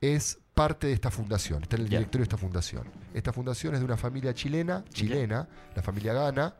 es 0.00 0.38
parte 0.54 0.86
de 0.86 0.92
esta 0.94 1.10
fundación, 1.10 1.62
está 1.64 1.76
en 1.76 1.82
el 1.82 1.88
directorio 1.88 2.20
de 2.20 2.24
esta 2.24 2.36
fundación. 2.36 2.84
Esta 3.14 3.32
fundación 3.32 3.74
es 3.74 3.80
de 3.80 3.84
una 3.84 3.96
familia 3.96 4.32
chilena, 4.32 4.84
chilena, 4.92 5.48
la 5.76 5.82
familia 5.82 6.14
Gana, 6.14 6.54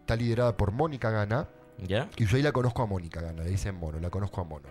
está 0.00 0.16
liderada 0.16 0.56
por 0.56 0.72
Mónica 0.72 1.10
Gana. 1.10 1.46
Y 2.16 2.26
yo 2.26 2.36
ahí 2.36 2.42
la 2.42 2.52
conozco 2.52 2.82
a 2.82 2.86
Mónica 2.86 3.20
Gana, 3.20 3.42
le 3.44 3.50
dicen 3.50 3.76
Mono, 3.76 4.00
la 4.00 4.10
conozco 4.10 4.40
a 4.40 4.44
Mono. 4.44 4.68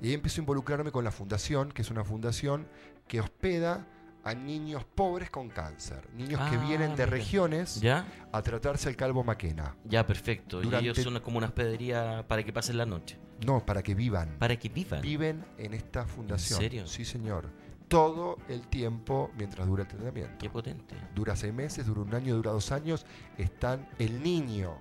Y 0.00 0.08
ahí 0.08 0.14
empiezo 0.14 0.40
a 0.40 0.42
involucrarme 0.42 0.90
con 0.92 1.04
la 1.04 1.10
fundación, 1.10 1.72
que 1.72 1.82
es 1.82 1.90
una 1.90 2.04
fundación 2.04 2.66
que 3.06 3.20
hospeda 3.20 3.86
a 4.24 4.34
niños 4.34 4.84
pobres 4.84 5.30
con 5.30 5.48
cáncer. 5.48 6.08
Niños 6.14 6.40
que 6.50 6.56
Ah, 6.56 6.64
vienen 6.66 6.90
de 6.90 7.04
mira. 7.04 7.06
regiones 7.06 7.80
¿Ya? 7.80 8.06
a 8.32 8.42
tratarse 8.42 8.88
el 8.90 8.96
calvo 8.96 9.24
maquena. 9.24 9.74
Ya, 9.84 10.06
perfecto. 10.06 10.60
Durante- 10.60 10.86
Y 10.86 10.90
ellos 10.90 11.02
son 11.02 11.18
como 11.20 11.38
una 11.38 11.46
hospedería 11.46 12.24
para 12.28 12.42
que 12.44 12.52
pasen 12.52 12.76
la 12.76 12.84
noche. 12.86 13.18
No, 13.46 13.64
para 13.64 13.82
que 13.82 13.94
vivan. 13.94 14.36
Para 14.38 14.56
que 14.56 14.68
vivan. 14.68 15.00
Viven 15.00 15.44
en 15.56 15.72
esta 15.74 16.04
fundación. 16.04 16.58
serio? 16.60 16.86
Sí, 16.86 17.04
señor. 17.04 17.48
Todo 17.88 18.36
el 18.48 18.66
tiempo 18.68 19.30
mientras 19.38 19.66
dura 19.66 19.84
el 19.84 19.88
tratamiento. 19.88 20.36
Qué 20.38 20.50
potente. 20.50 20.94
Dura 21.14 21.34
seis 21.36 21.54
meses, 21.54 21.86
dura 21.86 22.02
un 22.02 22.14
año, 22.14 22.34
dura 22.36 22.50
dos 22.50 22.70
años. 22.72 23.06
Están 23.38 23.88
el 23.98 24.22
niño 24.22 24.76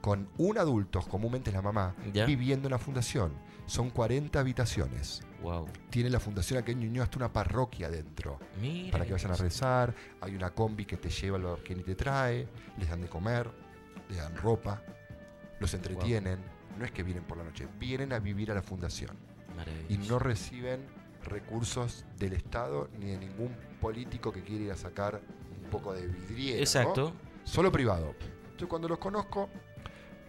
con 0.00 0.28
un 0.38 0.56
adulto, 0.58 1.00
comúnmente 1.00 1.50
es 1.50 1.54
la 1.56 1.62
mamá, 1.62 1.96
Ya. 2.12 2.24
viviendo 2.26 2.68
en 2.68 2.72
la 2.72 2.78
fundación. 2.78 3.32
Son 3.66 3.90
40 3.90 4.38
habitaciones. 4.38 5.22
Wow. 5.42 5.68
Tiene 5.90 6.08
la 6.10 6.20
fundación 6.20 6.58
aquel 6.58 6.78
niño 6.78 7.02
hasta 7.02 7.18
una 7.18 7.32
parroquia 7.32 7.90
dentro. 7.90 8.38
Mira. 8.60 8.92
Para 8.92 9.04
que 9.04 9.12
vayan 9.12 9.32
a 9.32 9.36
rezar. 9.36 9.94
Hay 10.20 10.34
una 10.34 10.50
combi 10.50 10.84
que 10.84 10.96
te 10.96 11.10
lleva 11.10 11.38
lo 11.38 11.62
que 11.62 11.74
ni 11.74 11.82
te 11.82 11.94
trae. 11.94 12.48
Les 12.78 12.88
dan 12.88 13.00
de 13.00 13.08
comer. 13.08 13.50
Les 14.08 14.18
dan 14.18 14.36
ropa. 14.36 14.82
Los 15.60 15.74
entretienen. 15.74 16.38
No 16.78 16.84
es 16.84 16.92
que 16.92 17.02
vienen 17.02 17.24
por 17.24 17.38
la 17.38 17.44
noche. 17.44 17.66
Vienen 17.78 18.12
a 18.12 18.18
vivir 18.18 18.50
a 18.50 18.54
la 18.54 18.62
fundación. 18.62 19.16
y 19.88 19.96
no 19.96 20.18
reciben 20.18 20.86
recursos 21.24 22.04
del 22.18 22.34
Estado 22.34 22.88
ni 22.98 23.06
de 23.06 23.18
ningún 23.18 23.56
político 23.80 24.32
que 24.32 24.42
quiera 24.42 24.64
ir 24.64 24.72
a 24.72 24.76
sacar 24.76 25.20
un 25.62 25.70
poco 25.70 25.92
de 25.92 26.06
vidriera. 26.06 26.56
¿no? 26.56 26.62
Exacto. 26.62 27.12
Solo 27.44 27.72
privado. 27.72 28.14
Yo 28.58 28.68
cuando 28.68 28.88
los 28.88 28.98
conozco, 28.98 29.48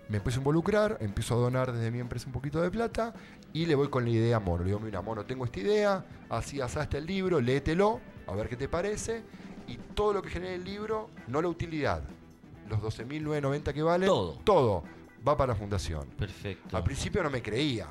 me 0.10 0.18
empiezo 0.18 0.39
a 0.39 0.41
involucrar, 0.41 0.97
empiezo 1.01 1.36
a 1.36 1.38
donar 1.38 1.72
desde 1.72 1.91
mi 1.91 1.99
empresa 1.99 2.28
un 2.28 2.32
poquito 2.34 2.62
de 2.62 2.72
plata 2.72 3.14
y 3.53 3.66
le 3.66 3.76
voy 3.76 3.89
con 3.89 4.03
la 4.05 4.10
idea 4.12 4.38
a 4.38 4.39
Mono. 4.39 4.64
Le 4.64 4.70
digo, 4.70 4.80
mira, 4.80 5.01
Mono, 5.01 5.26
tengo 5.26 5.45
esta 5.45 5.60
idea, 5.60 6.05
así 6.30 6.62
asaste 6.62 6.97
el 6.97 7.05
libro, 7.05 7.39
léetelo, 7.41 7.99
a 8.28 8.34
ver 8.36 8.47
qué 8.49 8.55
te 8.55 8.70
parece. 8.70 9.24
Y 9.68 9.76
todo 9.78 10.14
lo 10.14 10.22
que 10.22 10.30
genere 10.30 10.55
el 10.55 10.64
libro, 10.64 11.10
no 11.28 11.41
la 11.41 11.49
utilidad. 11.49 12.01
Los 12.70 12.80
12.990 12.80 13.74
que 13.74 13.82
vale, 13.82 14.05
Todo. 14.05 14.34
todo 14.43 14.84
va 15.28 15.36
para 15.36 15.53
la 15.53 15.60
fundación. 15.60 16.08
Perfecto. 16.18 16.78
Al 16.78 16.84
principio 16.84 17.22
no 17.24 17.30
me 17.30 17.41
creía. 17.41 17.88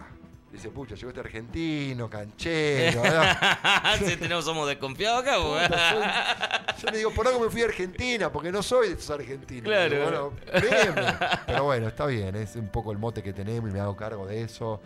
Dice, 0.52 0.70
pucha, 0.70 0.94
llegó 0.94 1.08
este 1.08 1.20
argentino, 1.20 2.08
canchero. 2.08 3.02
si 3.98 4.16
tenemos, 4.16 4.44
somos 4.44 4.66
desconfiados 4.68 5.22
acá, 5.22 5.36
Puta, 5.38 5.90
soy- 5.90 6.82
Yo 6.82 6.90
le 6.90 6.98
digo, 6.98 7.10
por 7.12 7.26
algo 7.26 7.40
me 7.40 7.50
fui 7.50 7.62
a 7.62 7.66
Argentina, 7.66 8.30
porque 8.32 8.50
no 8.52 8.62
soy 8.62 8.88
de 8.88 8.94
esos 8.94 9.10
argentinos. 9.10 9.64
Claro. 9.64 9.90
Digo, 9.90 10.04
Bueno, 10.04 10.32
créeme. 10.60 11.14
Pero 11.46 11.64
bueno, 11.64 11.88
está 11.88 12.06
bien, 12.06 12.36
es 12.36 12.56
un 12.56 12.68
poco 12.68 12.92
el 12.92 12.98
mote 12.98 13.22
que 13.22 13.32
tenemos 13.32 13.68
y 13.68 13.72
me 13.72 13.80
hago 13.80 13.96
cargo 13.96 14.26
de 14.26 14.42
eso. 14.42 14.80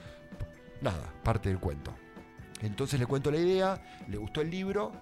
Nada, 0.80 1.12
parte 1.22 1.50
del 1.50 1.58
cuento. 1.60 1.94
Entonces 2.62 2.98
le 2.98 3.06
cuento 3.06 3.30
la 3.30 3.36
idea, 3.38 3.80
le 4.08 4.16
gustó 4.16 4.40
el 4.40 4.50
libro 4.50 4.92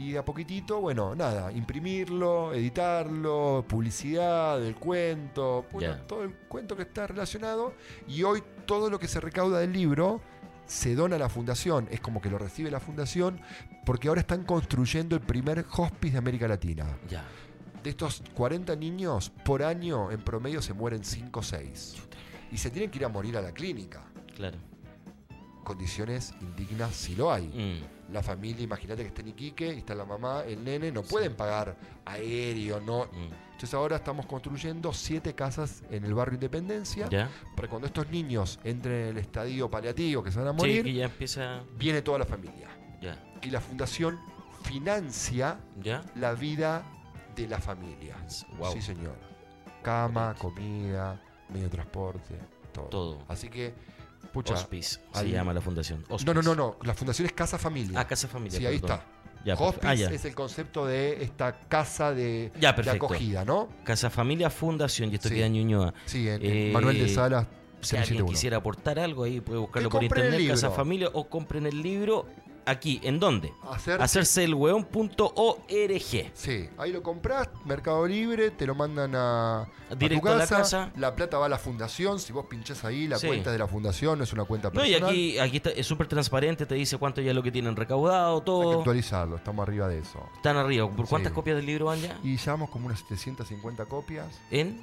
y 0.00 0.16
a 0.16 0.24
poquitito, 0.24 0.80
bueno, 0.80 1.14
nada, 1.14 1.52
imprimirlo, 1.52 2.54
editarlo, 2.54 3.66
publicidad 3.68 4.58
del 4.58 4.74
cuento, 4.76 5.66
bueno, 5.70 5.96
todo 6.06 6.24
el 6.24 6.32
cuento 6.32 6.74
que 6.74 6.82
está 6.82 7.06
relacionado. 7.06 7.74
Y 8.08 8.22
hoy 8.22 8.42
todo 8.64 8.88
lo 8.88 8.98
que 8.98 9.08
se 9.08 9.20
recauda 9.20 9.58
del 9.58 9.74
libro 9.74 10.22
se 10.64 10.94
dona 10.94 11.16
a 11.16 11.18
la 11.18 11.28
fundación, 11.28 11.86
es 11.90 12.00
como 12.00 12.22
que 12.22 12.30
lo 12.30 12.38
recibe 12.38 12.70
la 12.70 12.80
fundación, 12.80 13.42
porque 13.84 14.08
ahora 14.08 14.22
están 14.22 14.44
construyendo 14.44 15.16
el 15.16 15.20
primer 15.20 15.66
hospice 15.76 16.12
de 16.12 16.18
América 16.18 16.48
Latina. 16.48 16.86
De 17.82 17.90
estos 17.90 18.22
40 18.34 18.74
niños, 18.76 19.30
por 19.44 19.62
año 19.62 20.10
en 20.10 20.22
promedio 20.22 20.62
se 20.62 20.72
mueren 20.72 21.04
5 21.04 21.40
o 21.40 21.42
6. 21.42 21.96
Y 22.52 22.56
se 22.56 22.70
tienen 22.70 22.90
que 22.90 22.98
ir 22.98 23.04
a 23.04 23.08
morir 23.08 23.36
a 23.36 23.42
la 23.42 23.52
clínica. 23.52 24.02
Claro. 24.34 24.56
Condiciones 25.62 26.32
indignas 26.40 26.94
si 26.94 27.14
lo 27.14 27.30
hay. 27.30 27.48
Mm, 27.48 27.99
La 28.12 28.22
familia, 28.22 28.64
imagínate 28.64 29.02
que 29.02 29.08
está 29.08 29.20
en 29.22 29.28
Iquique, 29.28 29.70
está 29.70 29.94
la 29.94 30.04
mamá, 30.04 30.42
el 30.46 30.64
nene, 30.64 30.90
no 30.90 31.02
pueden 31.02 31.34
pagar 31.34 31.76
aéreo, 32.04 32.80
no. 32.80 33.04
mm. 33.06 33.50
Entonces 33.52 33.74
ahora 33.74 33.96
estamos 33.96 34.24
construyendo 34.26 34.92
siete 34.92 35.34
casas 35.34 35.82
en 35.90 36.04
el 36.06 36.14
barrio 36.14 36.34
Independencia 36.34 37.08
¿Ya? 37.10 37.28
para 37.54 37.68
cuando 37.68 37.86
estos 37.86 38.08
niños 38.10 38.58
entren 38.64 38.94
en 39.02 39.08
el 39.08 39.18
estadio 39.18 39.70
paliativo 39.70 40.22
que 40.22 40.32
se 40.32 40.38
van 40.38 40.48
a 40.48 40.52
morir, 40.52 40.86
ya 40.86 41.04
empieza. 41.04 41.62
viene 41.76 42.00
toda 42.00 42.20
la 42.20 42.24
familia. 42.24 42.68
Ya. 43.02 43.22
Y 43.42 43.50
la 43.50 43.60
fundación 43.60 44.18
financia 44.62 45.58
¿Ya? 45.82 46.02
la 46.14 46.32
vida 46.32 46.82
de 47.36 47.48
la 47.48 47.58
familia. 47.58 48.16
Wow. 48.58 48.72
Sí, 48.72 48.82
señor. 48.82 49.14
Cama, 49.82 50.34
comida, 50.38 51.20
medio 51.50 51.64
de 51.64 51.70
transporte, 51.70 52.38
todo. 52.72 52.86
Todo. 52.86 53.18
Así 53.28 53.48
que, 53.48 53.74
pucha. 54.32 54.54
Hospice 54.54 55.00
se 55.12 55.28
llama 55.30 55.52
la 55.52 55.60
fundación. 55.60 56.04
No, 56.08 56.16
Hospice. 56.16 56.34
no, 56.34 56.42
no, 56.42 56.54
no. 56.54 56.76
La 56.82 56.94
fundación 56.94 57.26
es 57.26 57.32
Casa 57.32 57.58
Familia. 57.58 57.98
Ah, 58.00 58.06
Casa 58.06 58.28
Familia. 58.28 58.58
sí, 58.58 58.66
ahí 58.66 58.78
perdón. 58.78 58.98
está. 58.98 59.06
Ya, 59.44 59.54
perfe- 59.56 59.68
Hospice 59.68 59.86
ah, 59.88 59.94
ya. 59.94 60.10
es 60.10 60.24
el 60.26 60.34
concepto 60.34 60.86
de 60.86 61.22
esta 61.24 61.58
casa 61.60 62.12
de, 62.12 62.52
Ya, 62.60 62.72
de 62.72 62.74
perfecto. 62.82 63.06
acogida, 63.06 63.44
¿no? 63.44 63.68
Casa 63.84 64.10
Familia 64.10 64.50
Fundación, 64.50 65.10
y 65.10 65.14
esto 65.14 65.28
Sí. 65.30 65.34
queda 65.36 65.46
en 65.46 65.54
Ñuñoa. 65.54 65.94
Sí, 66.04 66.28
en, 66.28 66.40
Eh, 66.42 66.70
Manuel 66.72 66.98
de 66.98 67.08
Salas 67.08 67.46
Si 67.80 67.96
alguien 67.96 68.18
071. 68.18 68.26
quisiera 68.32 68.56
aportar 68.58 68.98
algo 68.98 69.24
ahí, 69.24 69.40
puede 69.40 69.58
buscarlo 69.60 69.88
por 69.88 70.02
internet, 70.04 70.46
Casa. 70.46 70.70
Familia, 70.70 71.08
o 71.14 71.26
compren 71.28 71.64
el 71.66 71.80
libro 71.80 72.26
aquí. 72.70 73.00
¿En 73.02 73.20
dónde? 73.20 73.52
Hacer- 73.70 74.00
Hacerseelweón.org. 74.00 76.30
Sí, 76.34 76.68
ahí 76.78 76.92
lo 76.92 77.02
compras, 77.02 77.48
Mercado 77.64 78.06
Libre, 78.06 78.50
te 78.50 78.66
lo 78.66 78.74
mandan 78.74 79.14
a, 79.14 79.60
a 79.62 79.94
Directo 79.98 80.26
tu 80.26 80.32
a 80.32 80.36
la 80.36 80.40
casa, 80.46 80.56
casa. 80.56 80.90
La 80.96 81.14
plata 81.14 81.38
va 81.38 81.46
a 81.46 81.48
la 81.48 81.58
fundación. 81.58 82.18
Si 82.18 82.32
vos 82.32 82.46
pinchás 82.48 82.84
ahí, 82.84 83.06
la 83.08 83.18
Sí. 83.18 83.26
cuenta 83.26 83.52
de 83.52 83.58
la 83.58 83.66
fundación 83.66 84.18
no 84.18 84.24
es 84.24 84.32
una 84.32 84.44
cuenta 84.44 84.70
No, 84.72 84.84
y 84.84 84.90
personal. 84.90 85.10
aquí, 85.10 85.38
aquí 85.38 85.56
está, 85.58 85.70
es 85.70 85.86
súper 85.86 86.06
transparente, 86.06 86.66
te 86.66 86.74
dice 86.74 86.96
cuánto 86.98 87.20
ya 87.20 87.30
es 87.30 87.36
lo 87.36 87.42
que 87.42 87.52
tienen 87.52 87.76
recaudado, 87.76 88.34
Hay 88.34 88.40
que 88.40 88.44
todo. 88.46 88.78
actualizarlo, 88.78 89.36
estamos 89.36 89.62
arriba 89.66 89.88
de 89.88 89.98
eso. 89.98 90.20
Están 90.36 90.56
arriba. 90.56 90.88
¿Por 90.90 91.06
cuántas 91.08 91.30
Sí. 91.32 91.34
copias 91.34 91.56
del 91.56 91.66
libro 91.66 91.86
van 91.86 92.00
ya? 92.00 92.18
Y 92.22 92.36
llevamos 92.36 92.70
como 92.70 92.86
unas 92.86 92.98
750 93.00 93.86
copias 93.86 94.26
En 94.50 94.80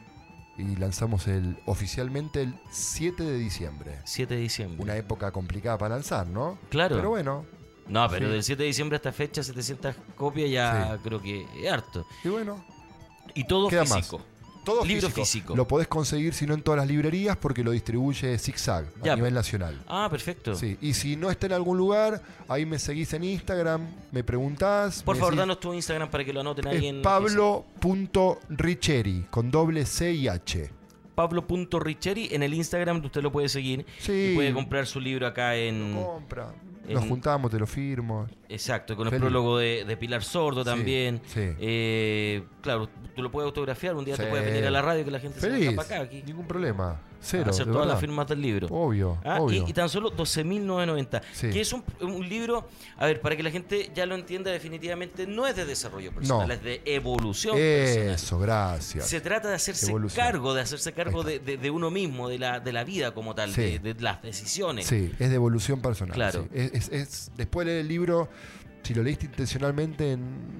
y 0.57 0.75
lanzamos 0.75 1.27
el 1.27 1.57
oficialmente 1.67 2.41
el 2.41 2.55
7 2.71 3.23
de 3.23 3.37
diciembre. 3.37 3.99
7 4.05 4.33
de 4.35 4.41
diciembre. 4.41 4.81
Una 4.81 4.95
época 4.95 5.31
complicada 5.31 5.77
para 5.77 5.95
lanzar, 5.95 6.27
¿no? 6.27 6.57
Claro. 6.69 6.95
Pero 6.95 7.09
bueno, 7.09 7.45
No, 7.89 8.07
pero 8.09 8.25
Sí. 8.27 8.33
del 8.33 8.43
7 8.43 8.63
de 8.63 8.67
diciembre 8.67 8.95
a 8.95 8.97
esta 8.97 9.11
fecha, 9.13 9.43
700 9.43 9.95
copias 10.15 10.49
ya 10.49 10.93
Sí. 10.95 10.99
creo 11.03 11.21
que 11.21 11.45
es 11.61 11.71
harto. 11.71 12.05
y 12.23 12.29
bueno, 12.29 12.63
Y 13.35 13.43
todo 13.45 13.67
Queda 13.69 13.85
físico. 13.85 14.21
todo 14.65 14.83
Libro 14.85 15.07
físico. 15.09 15.25
físico. 15.25 15.55
Lo 15.55 15.67
podés 15.67 15.87
conseguir 15.87 16.33
si 16.33 16.45
no 16.47 16.53
en 16.55 16.61
todas 16.61 16.77
las 16.79 16.87
librerías 16.87 17.37
porque 17.37 17.63
lo 17.63 17.71
distribuye 17.71 18.37
Zigzag 18.39 18.85
Ya. 19.03 19.13
a 19.13 19.15
nivel 19.15 19.33
nacional. 19.33 19.79
Ah, 19.87 20.07
perfecto. 20.09 20.55
Sí, 20.55 20.77
y 20.81 20.93
si 20.93 21.15
no 21.15 21.29
está 21.29 21.45
en 21.45 21.53
algún 21.53 21.77
lugar, 21.77 22.21
ahí 22.47 22.65
me 22.65 22.79
seguís 22.79 23.13
en 23.13 23.23
Instagram, 23.25 23.85
me 24.11 24.23
preguntás. 24.23 25.03
Por 25.03 25.15
me 25.15 25.19
favor, 25.19 25.33
decís- 25.35 25.39
danos 25.39 25.59
tu 25.59 25.73
Instagram 25.73 26.09
para 26.09 26.23
que 26.25 26.33
lo 26.33 26.39
anoten 26.41 26.67
ahí 26.67 26.87
en. 26.87 27.01
pablo.richeri 27.03 29.25
con 29.29 29.51
doble 29.51 29.85
C 29.85 30.13
y 30.13 30.27
H. 30.27 30.71
Pablo.richeri 31.15 32.29
en 32.31 32.43
el 32.43 32.53
Instagram 32.53 33.03
usted 33.03 33.21
lo 33.23 33.31
puede 33.31 33.49
seguir 33.49 33.85
Sí. 33.99 34.29
y 34.31 34.35
puede 34.35 34.53
comprar 34.53 34.85
su 34.85 34.99
libro 34.99 35.25
acá 35.27 35.55
en 35.55 35.95
Compra. 35.95 36.53
Nos 36.93 37.03
en- 37.03 37.09
juntamos, 37.09 37.51
te 37.51 37.59
lo 37.59 37.67
firmo. 37.67 38.27
exacto 38.49 38.95
con 38.95 39.07
el 39.07 39.19
prólogo 39.19 39.57
de, 39.57 39.83
de 39.85 39.97
Pilar 39.97 40.23
Sordo 40.23 40.63
también 40.63 41.21
sí. 41.25 41.41
Eh, 41.59 42.43
claro 42.61 42.89
tú 43.15 43.21
lo 43.21 43.29
puedes 43.31 43.45
autografiar 43.47 43.95
un 43.95 44.05
día 44.05 44.15
te 44.15 44.23
Sí. 44.23 44.29
puedes 44.29 44.45
venir 44.45 44.65
a 44.65 44.71
la 44.71 44.81
radio 44.81 45.03
que 45.03 45.11
la 45.11 45.19
gente 45.19 45.39
se 45.39 45.47
Feliz. 45.49 45.67
venga 45.67 45.83
para 45.83 45.95
acá 45.95 46.05
aquí 46.05 46.23
Ningún 46.25 46.47
problema. 46.47 46.99
Cero. 47.19 47.49
hacer 47.51 47.65
todas 47.65 47.87
las 47.87 47.99
firmas 47.99 48.27
del 48.27 48.41
libro 48.41 48.67
Obvio, 48.69 49.17
Ah, 49.23 49.37
y, 49.39 49.41
obvio. 49.41 49.65
y 49.67 49.73
tan 49.73 49.89
solo 49.89 50.11
12.990 50.11 51.21
Sí. 51.33 51.49
que 51.49 51.61
es 51.61 51.73
un, 51.73 51.83
un 52.01 52.27
libro 52.27 52.67
a 52.97 53.05
ver 53.05 53.21
para 53.21 53.35
que 53.35 53.43
la 53.43 53.51
gente 53.51 53.91
ya 53.95 54.05
lo 54.05 54.15
entienda 54.15 54.51
definitivamente 54.51 55.25
no 55.27 55.47
es 55.47 55.55
de 55.55 55.65
desarrollo 55.65 56.11
personal 56.13 56.47
No. 56.47 56.53
es 56.53 56.63
de 56.63 56.81
evolución 56.85 57.55
personal 57.55 58.13
Eso, 58.15 58.39
gracias. 58.39 59.07
Se 59.07 59.21
trata 59.21 59.49
de 59.49 59.55
hacerse 59.55 59.87
Evolución. 59.87 60.25
cargo, 60.25 60.53
de 60.53 60.61
hacerse 60.61 60.93
cargo 60.93 61.23
de, 61.23 61.39
de- 61.39 61.57
de 61.57 61.69
uno 61.71 61.89
mismo, 61.91 62.29
de 62.29 62.39
la, 62.39 62.59
de 62.59 62.71
la 62.73 62.83
vida 62.83 63.13
como 63.13 63.33
tal, 63.35 63.51
Sí. 63.51 63.77
de, 63.79 63.93
de 63.93 64.01
las 64.01 64.21
decisiones. 64.21 64.87
Sí, 64.87 65.11
es 65.19 65.29
de 65.29 65.35
evolución 65.35 65.81
personal. 65.81 66.13
Claro. 66.15 66.43
sí. 66.43 66.49
Es, 66.53 66.71
es- 66.73 66.89
es- 66.91 67.31
después 67.35 67.65
de 67.65 67.73
leer 67.73 67.81
el 67.81 67.87
libro, 67.87 68.29
si 68.83 68.93
lo 68.93 69.03
leíste 69.03 69.25
intencionalmente, 69.25 70.17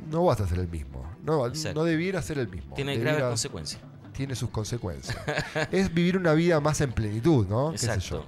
no 0.10 0.26
vas 0.26 0.42
a 0.42 0.48
ser 0.48 0.60
el 0.60 0.68
mismo. 0.68 1.06
No, 1.24 1.46
Exacto. 1.48 1.80
no 1.80 1.86
debiera 1.86 2.22
ser 2.22 2.40
el 2.40 2.48
mismo. 2.48 2.74
Tiene 2.76 2.92
Debiera- 2.94 3.14
graves 3.14 3.30
consecuencias. 3.32 3.82
Tiene 4.18 4.36
sus 4.36 4.50
consecuencias. 4.50 5.16
es 5.72 5.94
vivir 5.94 6.18
una 6.18 6.34
vida 6.34 6.60
más 6.60 6.82
en 6.82 6.92
plenitud, 6.92 7.48
¿no? 7.48 7.72
¿Qué 7.72 7.78
sé 7.78 7.86
Exacto. 7.86 8.24
yo? 8.24 8.26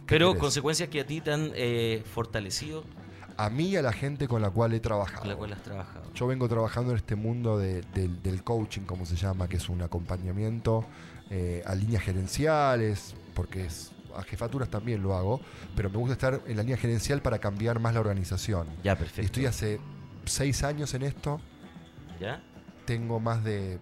¿Qué 0.00 0.04
Pero 0.06 0.28
querés? 0.28 0.40
consecuencias 0.40 0.88
que 0.90 1.00
a 1.00 1.06
ti 1.06 1.20
te 1.22 1.32
han 1.32 1.50
eh, 1.54 2.04
fortalecido, 2.14 2.84
A 3.38 3.48
mí 3.48 3.68
y 3.70 3.76
a 3.76 3.82
la 3.82 3.92
gente 3.92 4.28
con 4.28 4.42
la 4.42 4.50
cual 4.50 4.74
he 4.74 4.80
trabajado. 4.80 5.20
con 5.20 5.28
la 5.30 5.36
cual 5.36 5.52
has 5.54 5.62
trabajado. 5.62 6.12
Yo 6.14 6.26
vengo 6.26 6.46
trabajando 6.48 6.90
en 6.90 6.98
este 6.98 7.16
mundo 7.16 7.56
de- 7.58 7.80
del, 7.94 8.22
del 8.22 8.44
coaching, 8.44 8.82
como 8.82 9.06
se 9.06 9.16
llama, 9.16 9.48
que 9.48 9.56
es 9.56 9.68
un 9.70 9.80
acompañamiento 9.80 10.84
eh, 11.30 11.62
a 11.64 11.74
líneas 11.74 12.02
gerenciales, 12.02 13.14
porque 13.34 13.64
es, 13.64 13.92
a 14.14 14.22
jefaturas 14.24 14.68
también 14.68 15.02
lo 15.02 15.14
hago, 15.16 15.40
pero 15.74 15.88
me 15.88 15.96
gusta 15.96 16.12
estar 16.12 16.42
en 16.46 16.56
la 16.56 16.62
línea 16.64 16.76
gerencial 16.76 17.22
para 17.22 17.38
cambiar 17.38 17.78
más 17.80 17.94
la 17.94 18.00
organización. 18.00 18.66
Ya, 18.84 18.94
perfecto. 18.96 19.22
estoy 19.22 19.46
hace 19.46 19.80
seis 20.26 20.62
años 20.64 20.92
en 20.92 21.02
esto, 21.04 21.40
¿Ya? 22.20 22.42
tengo 22.84 23.20
más 23.20 23.42
de 23.44 23.78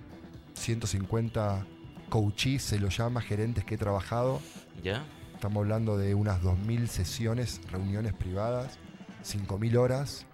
150 0.58 1.66
coaches, 2.08 2.62
se 2.62 2.78
lo 2.78 2.88
llama, 2.88 3.20
gerentes 3.20 3.64
que 3.64 3.74
he 3.74 3.78
trabajado. 3.78 4.40
¿Ya? 4.82 5.04
Estamos 5.34 5.62
hablando 5.62 5.96
de 5.96 6.14
unas 6.14 6.42
2.000 6.42 6.86
sesiones, 6.86 7.60
reuniones 7.70 8.12
privadas, 8.12 8.78
5.000 9.24 9.76
horas. 9.76 10.26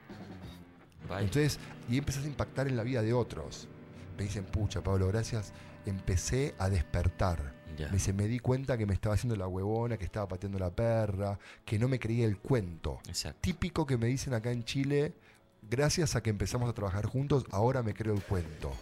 Entonces, 1.11 1.59
y 1.91 1.99
empezás 1.99 2.25
a 2.25 2.29
impactar 2.29 2.66
en 2.68 2.77
la 2.77 2.83
vida 2.83 3.03
de 3.03 3.12
otros. 3.12 3.68
Me 4.16 4.25
dicen, 4.25 4.45
pucha, 4.45 4.83
Pablo, 4.83 5.09
gracias. 5.09 5.53
Empecé 5.85 6.55
a 6.59 6.70
despertar. 6.70 7.53
Ya. 7.77 7.89
Me 7.89 7.95
dice, 7.95 8.12
me 8.12 8.29
di 8.29 8.39
cuenta 8.39 8.79
que 8.79 8.87
me 8.87 8.95
estaba 8.95 9.14
haciendo 9.14 9.37
la 9.37 9.47
huevona, 9.47 9.99
que 9.99 10.05
estaba 10.05 10.29
pateando 10.29 10.59
la 10.59 10.70
perra, 10.70 11.39
que 11.64 11.79
no 11.79 11.89
me 11.89 11.99
creía 11.99 12.25
el 12.25 12.39
cuento. 12.39 13.01
Exacto. 13.07 13.41
Típico 13.43 13.85
que 13.85 13.99
me 13.99 14.07
dicen 14.07 14.33
acá 14.33 14.53
en 14.53 14.64
Chile, 14.64 15.12
gracias 15.70 16.16
a 16.16 16.22
que 16.22 16.30
empezamos 16.30 16.68
a 16.68 16.72
trabajar 16.72 17.06
juntos, 17.06 17.44
ahora 17.50 17.82
me 17.82 17.94
creo 17.94 18.14
el 18.14 18.22
cuento. 18.22 18.72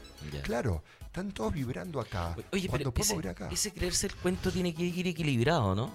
Claro, 0.42 0.82
están 1.04 1.32
todos 1.32 1.52
vibrando 1.52 2.00
acá. 2.00 2.36
Oye, 2.52 2.68
Cuando 2.68 2.92
pero 2.92 3.04
ese, 3.04 3.28
acá. 3.28 3.48
ese 3.50 3.72
creerse 3.72 4.06
el 4.06 4.14
cuento 4.16 4.50
tiene 4.50 4.74
que 4.74 4.84
ir 4.84 5.06
equilibrado, 5.06 5.74
¿no? 5.74 5.92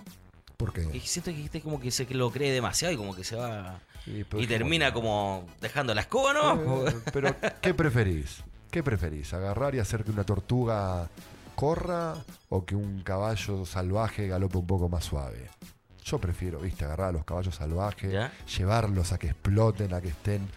¿Por 0.58 0.74
qué? 0.74 0.88
Que 0.90 1.00
siento 1.02 1.32
que 1.32 1.46
este 1.46 1.62
como 1.62 1.80
que 1.80 1.92
se 1.92 2.06
lo 2.14 2.32
cree 2.32 2.52
demasiado 2.52 2.94
y 2.94 2.98
como 2.98 3.16
que 3.16 3.24
se 3.24 3.36
va... 3.36 3.80
Sí, 4.04 4.26
Y 4.38 4.48
termina 4.48 4.92
como 4.94 5.46
dejando 5.62 5.94
la 5.94 6.02
escoba, 6.02 6.34
¿no? 6.34 6.88
Eh, 6.88 6.96
pero, 7.14 7.36
¿qué 7.62 7.74
preferís? 7.74 8.44
¿Qué 8.72 8.82
preferís? 8.82 9.34
¿Agarrar 9.34 9.76
y 9.76 9.80
hacer 9.80 10.04
que 10.04 10.12
una 10.12 10.24
tortuga 10.24 11.10
corra 11.56 12.16
o 12.50 12.66
que 12.66 12.76
un 12.76 13.02
caballo 13.04 13.66
salvaje 13.66 14.28
galope 14.28 14.58
un 14.58 14.68
poco 14.68 14.90
más 14.90 15.04
suave? 15.06 15.50
Yo 16.04 16.20
prefiero, 16.20 16.60
viste, 16.60 16.86
agarrar 16.86 17.10
a 17.10 17.12
los 17.12 17.26
caballos 17.26 17.56
salvajes, 17.56 18.12
¿Ya? 18.12 18.32
llevarlos 18.58 19.12
a 19.12 19.18
que 19.18 19.28
exploten, 19.28 19.94
a 19.94 20.02
que 20.02 20.08
estén 20.08 20.48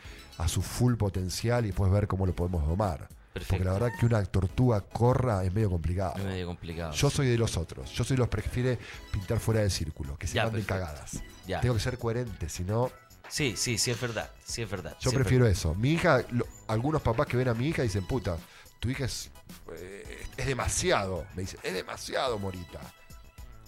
a 0.42 0.48
su 0.48 0.62
full 0.62 0.94
potencial 0.96 1.64
y 1.64 1.68
después 1.68 1.90
ver 1.92 2.06
cómo 2.06 2.26
lo 2.26 2.34
podemos 2.34 2.66
domar. 2.66 3.08
Porque 3.32 3.64
la 3.64 3.72
verdad 3.74 3.90
que 3.98 4.06
una 4.06 4.24
tortuga 4.24 4.80
corra 4.80 5.44
es 5.44 5.52
medio 5.52 5.70
complicado. 5.70 6.14
Es 6.16 6.24
medio 6.24 6.46
complicado. 6.46 6.92
Yo 6.92 7.10
soy 7.10 7.28
de 7.28 7.38
los 7.38 7.56
otros. 7.56 7.90
Yo 7.92 8.02
soy 8.02 8.16
de 8.16 8.18
los 8.18 8.28
que 8.28 8.32
prefiere 8.42 8.78
pintar 9.12 9.38
fuera 9.38 9.60
del 9.60 9.70
círculo, 9.70 10.16
que 10.18 10.26
se 10.26 10.34
Ya, 10.34 10.44
manden 10.44 10.64
perfecto. 10.64 10.86
cagadas. 10.86 11.22
Ya. 11.46 11.60
Tengo 11.60 11.74
que 11.74 11.80
ser 11.80 11.98
coherente, 11.98 12.48
si 12.48 12.64
no, 12.64 12.90
Sí, 13.28 13.54
sí, 13.56 13.78
sí 13.78 13.92
es 13.92 14.00
verdad. 14.00 14.28
Sí 14.44 14.62
es 14.62 14.68
verdad. 14.68 14.96
yo 15.00 15.10
sí 15.10 15.16
prefiero 15.16 15.46
eso. 15.46 15.72
Mi 15.76 15.92
hija, 15.92 16.24
lo- 16.30 16.48
algunos 16.66 17.00
papás 17.00 17.28
que 17.28 17.36
ven 17.36 17.46
a 17.48 17.54
mi 17.54 17.68
hija 17.68 17.82
dicen, 17.82 18.04
puta, 18.04 18.36
tu 18.80 18.90
hija 18.90 19.04
es, 19.04 19.30
eh, 19.76 20.26
es 20.36 20.46
demasiado. 20.46 21.24
Me 21.36 21.42
dicen, 21.42 21.60
es 21.62 21.72
demasiado, 21.72 22.36
Morita. 22.40 22.80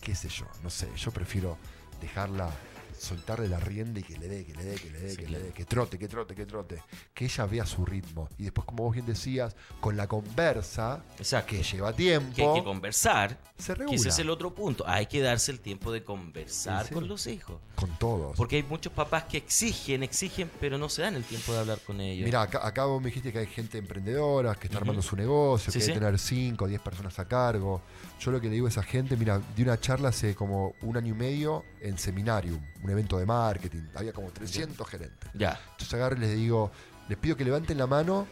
Qué 0.01 0.17
sé 0.17 0.29
yo, 0.29 0.47
no 0.65 0.71
sé. 0.71 0.89
Yo 0.97 1.13
prefiero 1.13 1.57
dejarla, 2.01 2.51
soltarle 3.03 3.49
la 3.49 3.59
rienda 3.61 4.01
y 4.01 4.03
que 4.03 4.17
le 4.19 4.29
dé, 4.29 4.45
que 4.45 4.55
le 4.55 4.65
dé, 4.65 4.75
que 4.77 4.91
le 4.91 5.01
dé, 5.01 5.11
Sí, 5.11 5.17
que 5.17 5.25
claro. 5.25 5.39
le 5.39 5.49
dé, 5.49 5.53
que 5.55 5.65
trote, 5.65 5.99
que 5.99 6.09
trote, 6.09 6.35
que 6.35 6.47
trote. 6.47 6.83
Que 7.13 7.25
ella 7.27 7.47
vea 7.47 7.67
su 7.67 7.85
ritmo. 7.85 8.29
Y 8.39 8.45
después, 8.45 8.65
como 8.67 8.85
vos 8.85 8.93
bien 8.95 9.07
decías, 9.07 9.55
con 9.81 9.97
la 9.97 10.07
conversa, 10.07 11.03
Exacto. 11.19 11.51
que 11.51 11.63
lleva 11.63 11.95
Que 11.95 12.03
hay 12.15 12.19
tiempo, 12.21 12.55
que 12.55 12.65
conversar. 12.65 13.39
se 13.59 13.73
Que 13.73 13.79
regula. 13.81 13.97
ese 13.97 14.09
es 14.09 14.19
el 14.19 14.31
otro 14.31 14.55
punto. 14.55 14.85
Hay 14.87 15.07
que 15.07 15.21
darse 15.21 15.53
el 15.53 15.61
tiempo 15.61 15.93
de 15.93 16.03
conversar 16.05 16.83
Sí, 16.85 16.89
sí. 16.89 16.95
con 16.95 17.09
los 17.09 17.27
hijos. 17.27 17.57
Con 17.75 17.91
todos. 17.99 18.37
Porque 18.37 18.57
hay 18.57 18.63
muchos 18.63 18.93
papás 18.93 19.25
que 19.25 19.39
exigen, 19.39 20.03
exigen, 20.03 20.51
pero 20.61 20.79
no 20.79 20.89
se 20.89 21.03
dan 21.03 21.15
el 21.17 21.25
tiempo 21.25 21.53
de 21.53 21.59
hablar 21.61 21.79
con 21.81 22.01
ellos. 22.01 22.25
Mira, 22.25 22.43
acá, 22.43 22.67
acá 22.67 22.85
vos 22.85 23.01
me 23.01 23.07
dijiste 23.09 23.33
que 23.33 23.41
hay 23.41 23.47
gente 23.47 23.79
emprendedora 23.79 24.55
que 24.55 24.67
está 24.69 24.79
armando 24.79 25.03
su 25.03 25.17
negocio, 25.17 25.73
que 25.73 25.79
debe 25.79 25.93
tener 25.95 26.19
5 26.19 26.65
o 26.65 26.69
10 26.69 26.81
personas 26.81 27.19
a 27.19 27.27
cargo. 27.27 27.83
Yo 28.21 28.31
lo 28.31 28.41
que 28.41 28.47
le 28.49 28.55
digo 28.55 28.67
a 28.67 28.71
esa 28.71 28.83
gente, 28.83 29.17
mira, 29.17 29.41
di 29.57 29.63
una 29.63 29.79
charla 29.81 30.11
hace 30.11 30.35
como 30.35 30.75
un 30.83 30.97
año 30.97 31.15
y 31.15 31.17
medio 31.17 31.65
en 31.81 31.99
Seminarium, 31.99 32.61
un 32.83 32.91
evento 32.91 33.19
de 33.19 33.27
marketing. 33.27 33.83
Había 33.95 34.13
como 34.13 34.31
300 34.31 34.89
gerentes. 34.89 35.31
Ya. 35.35 35.59
Entonces 35.71 35.95
agarro 35.95 36.17
y 36.17 36.21
les 36.21 36.35
digo, 36.35 36.71
les 37.09 37.19
pido 37.19 37.37
que 37.37 37.45
levanten 37.45 37.79
la 37.79 37.87
mano 37.87 38.27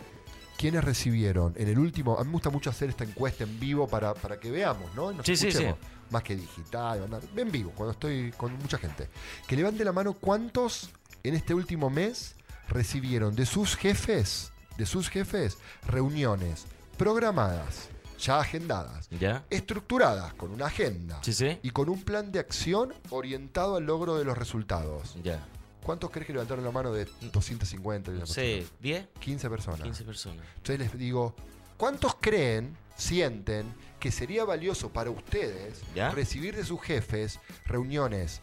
quienes 0.58 0.84
recibieron 0.84 1.54
en 1.56 1.68
el 1.68 1.78
último. 1.78 2.18
A 2.18 2.22
mí 2.22 2.26
me 2.26 2.32
gusta 2.32 2.50
mucho 2.50 2.70
hacer 2.70 2.90
esta 2.90 3.04
encuesta 3.04 3.44
en 3.44 3.58
vivo 3.58 3.88
para, 3.88 4.12
para 4.14 4.38
que 4.38 4.50
veamos, 4.50 4.94
¿no? 4.94 5.12
Nos 5.12 5.24
Sí, 5.24 5.36
sí, 5.36 5.48
escuchemos. 5.48 5.78
Más 6.10 6.22
que 6.22 6.36
digital, 6.36 7.08
en 7.36 7.52
vivo, 7.52 7.72
cuando 7.74 7.92
estoy 7.92 8.32
con 8.36 8.52
mucha 8.58 8.78
gente. 8.78 9.08
Que 9.46 9.56
levante 9.56 9.84
la 9.84 9.92
mano 9.92 10.14
cuántos 10.14 10.90
en 11.22 11.34
este 11.34 11.54
último 11.54 11.88
mes 11.88 12.34
recibieron 12.68 13.34
de 13.36 13.46
sus 13.46 13.76
jefes, 13.76 14.52
de 14.76 14.86
sus 14.86 15.08
jefes, 15.08 15.58
reuniones 15.86 16.66
programadas, 16.98 17.88
ya 18.20 18.40
agendadas, 18.40 19.08
¿Ya? 19.10 19.44
estructuradas 19.50 20.34
con 20.34 20.50
una 20.50 20.66
agenda 20.66 21.18
Sí, 21.22 21.32
sí. 21.32 21.58
y 21.62 21.70
con 21.70 21.88
un 21.88 22.02
plan 22.02 22.30
de 22.32 22.38
acción 22.38 22.92
orientado 23.10 23.76
al 23.76 23.84
logro 23.84 24.16
de 24.16 24.24
los 24.24 24.36
resultados. 24.36 25.16
Ya. 25.22 25.46
¿Cuántos 25.82 26.10
crees 26.10 26.26
que 26.26 26.32
levantaron 26.34 26.64
la 26.64 26.70
mano 26.70 26.92
de 26.92 27.06
250? 27.32 28.12
de 28.12 28.18
No 28.18 28.26
sé, 28.26 28.66
¿10? 28.82 29.06
15 29.18 29.48
personas. 29.50 29.80
15 29.80 30.04
personas. 30.04 30.46
Entonces 30.56 30.78
les 30.78 30.98
digo, 30.98 31.34
¿cuántos 31.76 32.14
creen, 32.20 32.76
sienten 32.96 33.72
que 33.98 34.12
sería 34.12 34.44
valioso 34.44 34.90
para 34.90 35.10
ustedes 35.10 35.80
¿Ya? 35.94 36.10
recibir 36.10 36.54
de 36.54 36.64
sus 36.64 36.80
jefes 36.82 37.40
reuniones 37.64 38.42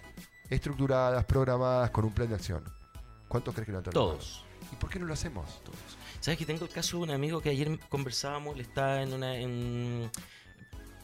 estructuradas, 0.50 1.26
programadas, 1.26 1.92
con 1.92 2.06
un 2.06 2.12
plan 2.12 2.28
de 2.30 2.36
acción? 2.36 2.64
¿Cuántos 3.28 3.54
crees 3.54 3.66
que 3.68 3.72
levantaron 3.72 3.94
la 4.04 4.12
Todos. 4.14 4.44
mano? 4.44 4.48
¿Y 4.74 4.76
por 4.78 4.90
qué 4.90 5.00
no 5.00 5.06
lo 5.06 5.14
hacemos? 5.14 5.62
Todos. 5.64 5.78
¿Sabes 6.20 6.38
que 6.38 6.46
tengo 6.46 6.66
el 6.66 6.72
caso 6.72 6.98
de 6.98 7.04
un 7.04 7.12
amigo 7.12 7.42
que 7.42 7.50
ayer 7.50 7.80
conversábamos? 7.90 8.56
Le 8.58 8.64
está 8.64 9.02
en 9.02 9.14
una. 9.14 9.36
En... 9.38 10.10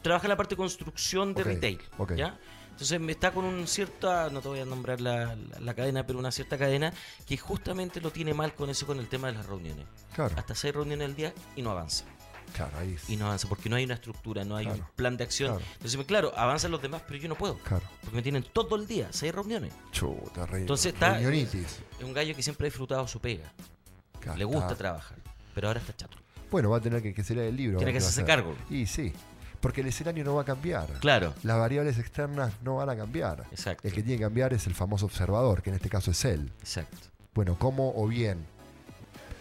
Trabaja 0.02 0.26
en 0.26 0.30
la 0.30 0.36
parte 0.36 0.50
de 0.54 0.58
construcción 0.58 1.34
de 1.34 1.42
Ok, 1.42 1.48
retail. 1.48 1.80
ok. 1.98 2.14
¿Ya? 2.14 2.38
Entonces 2.72 3.00
me 3.00 3.12
está 3.12 3.30
con 3.32 3.44
un 3.44 3.66
cierta, 3.68 4.28
no 4.30 4.40
te 4.42 4.48
voy 4.48 4.58
a 4.58 4.64
nombrar 4.64 5.00
la, 5.00 5.36
la- 5.36 5.60
la 5.60 5.74
cadena, 5.74 6.04
pero 6.04 6.18
una 6.18 6.32
cierta 6.32 6.58
cadena 6.58 6.92
que 7.24 7.36
justamente 7.36 8.00
lo 8.00 8.10
tiene 8.10 8.34
mal 8.34 8.52
con 8.54 8.68
eso, 8.68 8.84
con 8.84 8.98
el 8.98 9.08
tema 9.08 9.28
de 9.28 9.34
las 9.34 9.46
reuniones. 9.46 9.86
Claro, 10.12 10.34
Hasta 10.36 10.54
seis 10.56 10.74
reuniones 10.74 11.06
al 11.08 11.14
día 11.14 11.32
y 11.54 11.62
no 11.62 11.70
avanza. 11.70 12.04
claro, 12.52 12.76
ahí 12.78 12.94
es. 12.94 13.08
Y 13.08 13.16
no 13.16 13.26
avanza 13.26 13.48
porque 13.48 13.68
no 13.70 13.76
hay 13.76 13.84
una 13.84 13.94
estructura, 13.94 14.44
no 14.44 14.56
hay 14.56 14.66
Claro, 14.66 14.80
un 14.80 14.86
plan 14.96 15.16
de 15.16 15.22
acción. 15.22 15.52
claro. 15.56 15.64
Entonces, 15.74 16.04
claro, 16.04 16.32
avanzan 16.36 16.72
los 16.72 16.82
demás, 16.82 17.02
pero 17.06 17.20
yo 17.20 17.28
no 17.28 17.36
puedo. 17.36 17.58
Claro. 17.60 17.84
Porque 18.00 18.16
me 18.16 18.22
tienen 18.22 18.42
todo 18.42 18.74
el 18.74 18.88
día, 18.88 19.06
seis 19.12 19.32
reuniones. 19.32 19.72
Chuta, 19.92 20.44
re- 20.44 20.58
Entonces 20.62 20.92
está-. 20.92 21.20
Es 21.20 21.64
un 22.02 22.12
gallo 22.12 22.34
que 22.34 22.42
siempre 22.42 22.66
ha 22.66 22.68
disfrutado 22.70 23.06
su 23.06 23.20
pega. 23.20 23.52
Claro, 24.24 24.38
Le 24.38 24.44
gusta 24.44 24.62
está. 24.64 24.74
trabajar. 24.76 25.18
Pero 25.54 25.68
ahora 25.68 25.80
está 25.80 25.94
chato. 25.96 26.16
Bueno, 26.50 26.70
va 26.70 26.78
a 26.78 26.80
tener 26.80 27.02
que, 27.02 27.14
que 27.14 27.22
ser 27.24 27.38
el 27.38 27.56
libro. 27.56 27.78
Tiene 27.78 27.92
que 27.92 27.98
hacerse 27.98 28.22
hacer. 28.22 28.26
cargo. 28.36 28.54
Y 28.70 28.86
sí, 28.86 29.12
porque 29.60 29.80
el 29.80 29.86
escenario 29.88 30.24
no 30.24 30.34
va 30.34 30.42
a 30.42 30.44
cambiar. 30.44 30.86
Claro. 31.00 31.34
Las 31.42 31.58
variables 31.58 31.98
externas 31.98 32.52
no 32.62 32.76
van 32.76 32.90
a 32.90 32.96
cambiar. 32.96 33.44
Exacto. 33.50 33.86
El 33.88 33.94
que 33.94 34.02
tiene 34.02 34.18
que 34.18 34.24
cambiar 34.24 34.52
es 34.52 34.66
el 34.66 34.74
famoso 34.74 35.06
observador, 35.06 35.62
que 35.62 35.70
en 35.70 35.76
este 35.76 35.88
caso 35.88 36.10
es 36.10 36.24
él. 36.24 36.52
Exacto. 36.60 37.08
Bueno, 37.34 37.56
¿cómo 37.58 37.92
o 37.96 38.06
bien? 38.06 38.44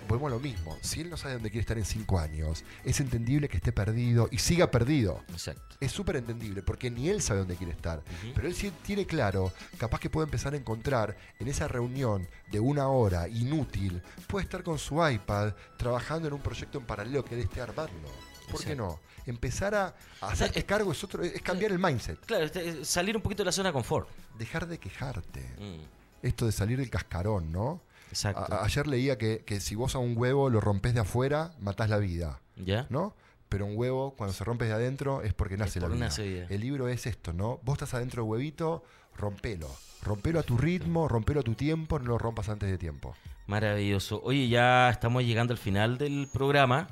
Volvemos 0.08 0.32
a 0.32 0.36
lo 0.36 0.40
mismo. 0.40 0.78
Si 0.82 1.02
él 1.02 1.10
no 1.10 1.18
sabe 1.18 1.34
dónde 1.36 1.50
quiere 1.50 1.62
estar 1.62 1.78
en 1.78 1.86
cinco 1.86 2.20
años, 2.20 2.64
es 2.84 3.00
entendible 3.00 3.48
que 3.50 3.58
esté 3.58 3.72
perdido 3.72 4.28
y 4.32 4.38
siga 4.38 4.70
perdido. 4.70 5.24
Exacto. 5.30 5.76
Es 5.80 5.92
súper 5.92 6.18
entendible 6.18 6.62
porque 6.62 6.92
ni 6.92 7.10
él 7.10 7.22
sabe 7.22 7.40
dónde 7.40 7.56
quiere 7.56 7.74
estar. 7.74 8.04
Pero 8.36 8.48
él 8.48 8.54
sí 8.56 8.72
tiene 8.84 9.06
claro, 9.06 9.52
capaz 9.78 10.00
que 10.00 10.10
puede 10.10 10.26
empezar 10.26 10.54
a 10.54 10.58
encontrar 10.58 11.16
en 11.40 11.48
esa 11.48 11.68
reunión 11.68 12.28
de 12.52 12.60
una 12.60 12.88
hora 12.88 13.28
inútil, 13.28 14.02
puede 14.28 14.44
estar 14.44 14.64
con 14.64 14.78
su 14.78 15.06
iPad 15.08 15.54
trabajando 15.78 16.28
en 16.28 16.34
un 16.34 16.42
proyecto 16.42 16.78
en 16.78 16.86
paralelo 16.86 17.24
que 17.26 17.36
él 17.36 17.42
esté 17.42 17.62
armando. 17.62 18.12
¿Por 18.52 18.64
qué 18.64 18.76
no? 18.76 19.00
Empezar 19.26 19.74
a, 19.74 19.96
a 20.20 20.28
hacerte 20.28 20.60
es- 20.60 20.66
cargo 20.66 20.92
es, 20.92 21.02
otro, 21.04 21.24
es 21.24 21.42
cambiar 21.42 21.72
el 21.72 21.80
mindset. 21.80 22.20
Claro, 22.26 22.44
este, 22.44 22.84
salir 22.84 23.16
un 23.16 23.22
poquito 23.24 23.42
de 23.42 23.46
la 23.46 23.52
zona 23.54 23.70
de 23.70 23.74
confort. 23.74 24.10
Dejar 24.38 24.68
de 24.68 24.78
quejarte. 24.78 25.40
Mm, 25.58 25.82
Esto 26.22 26.46
de 26.46 26.52
salir 26.52 26.78
del 26.78 26.90
cascarón, 26.90 27.52
¿no? 27.52 27.82
Exacto. 28.14 28.54
A- 28.54 28.64
ayer 28.64 28.86
leía 28.88 29.18
que, 29.18 29.44
que 29.46 29.60
si 29.60 29.76
vos 29.76 29.96
a 29.96 29.98
un 30.00 30.16
huevo 30.16 30.50
lo 30.50 30.62
rompes 30.62 30.94
de 30.94 31.00
afuera, 31.02 31.52
matás 31.60 31.90
la 31.90 31.98
vida, 31.98 32.40
¿Ya? 32.56 32.86
¿no? 32.90 33.16
Pero 33.50 33.66
un 33.66 33.74
huevo, 33.76 34.14
cuando 34.16 34.34
se 34.34 34.44
rompe 34.44 34.66
de 34.66 34.74
adentro, 34.74 35.22
es 35.24 35.34
porque 35.34 35.58
nace 35.58 35.80
la 35.80 35.88
vida. 35.88 36.10
vida. 36.18 36.48
El 36.50 36.62
libro 36.62 36.88
es 36.88 37.06
esto, 37.06 37.34
¿no? 37.34 37.60
Vos 37.64 37.74
estás 37.74 37.94
adentro 37.94 38.24
del 38.24 38.30
huevito, 38.32 38.84
rompelo. 39.16 39.68
Rompelo 40.02 40.40
a 40.40 40.44
tu 40.44 40.58
ritmo, 40.58 41.08
rompelo 41.08 41.40
a 41.40 41.44
tu 41.44 41.54
tiempo, 41.56 41.98
no 42.00 42.06
lo 42.06 42.18
rompas 42.18 42.50
antes 42.50 42.70
de 42.70 42.78
tiempo. 42.78 43.16
Maravilloso. 43.48 44.22
Oye, 44.24 44.48
ya 44.50 44.90
estamos 44.90 45.24
llegando 45.24 45.54
al 45.54 45.58
final 45.60 45.98
del 45.98 46.28
programa. 46.32 46.88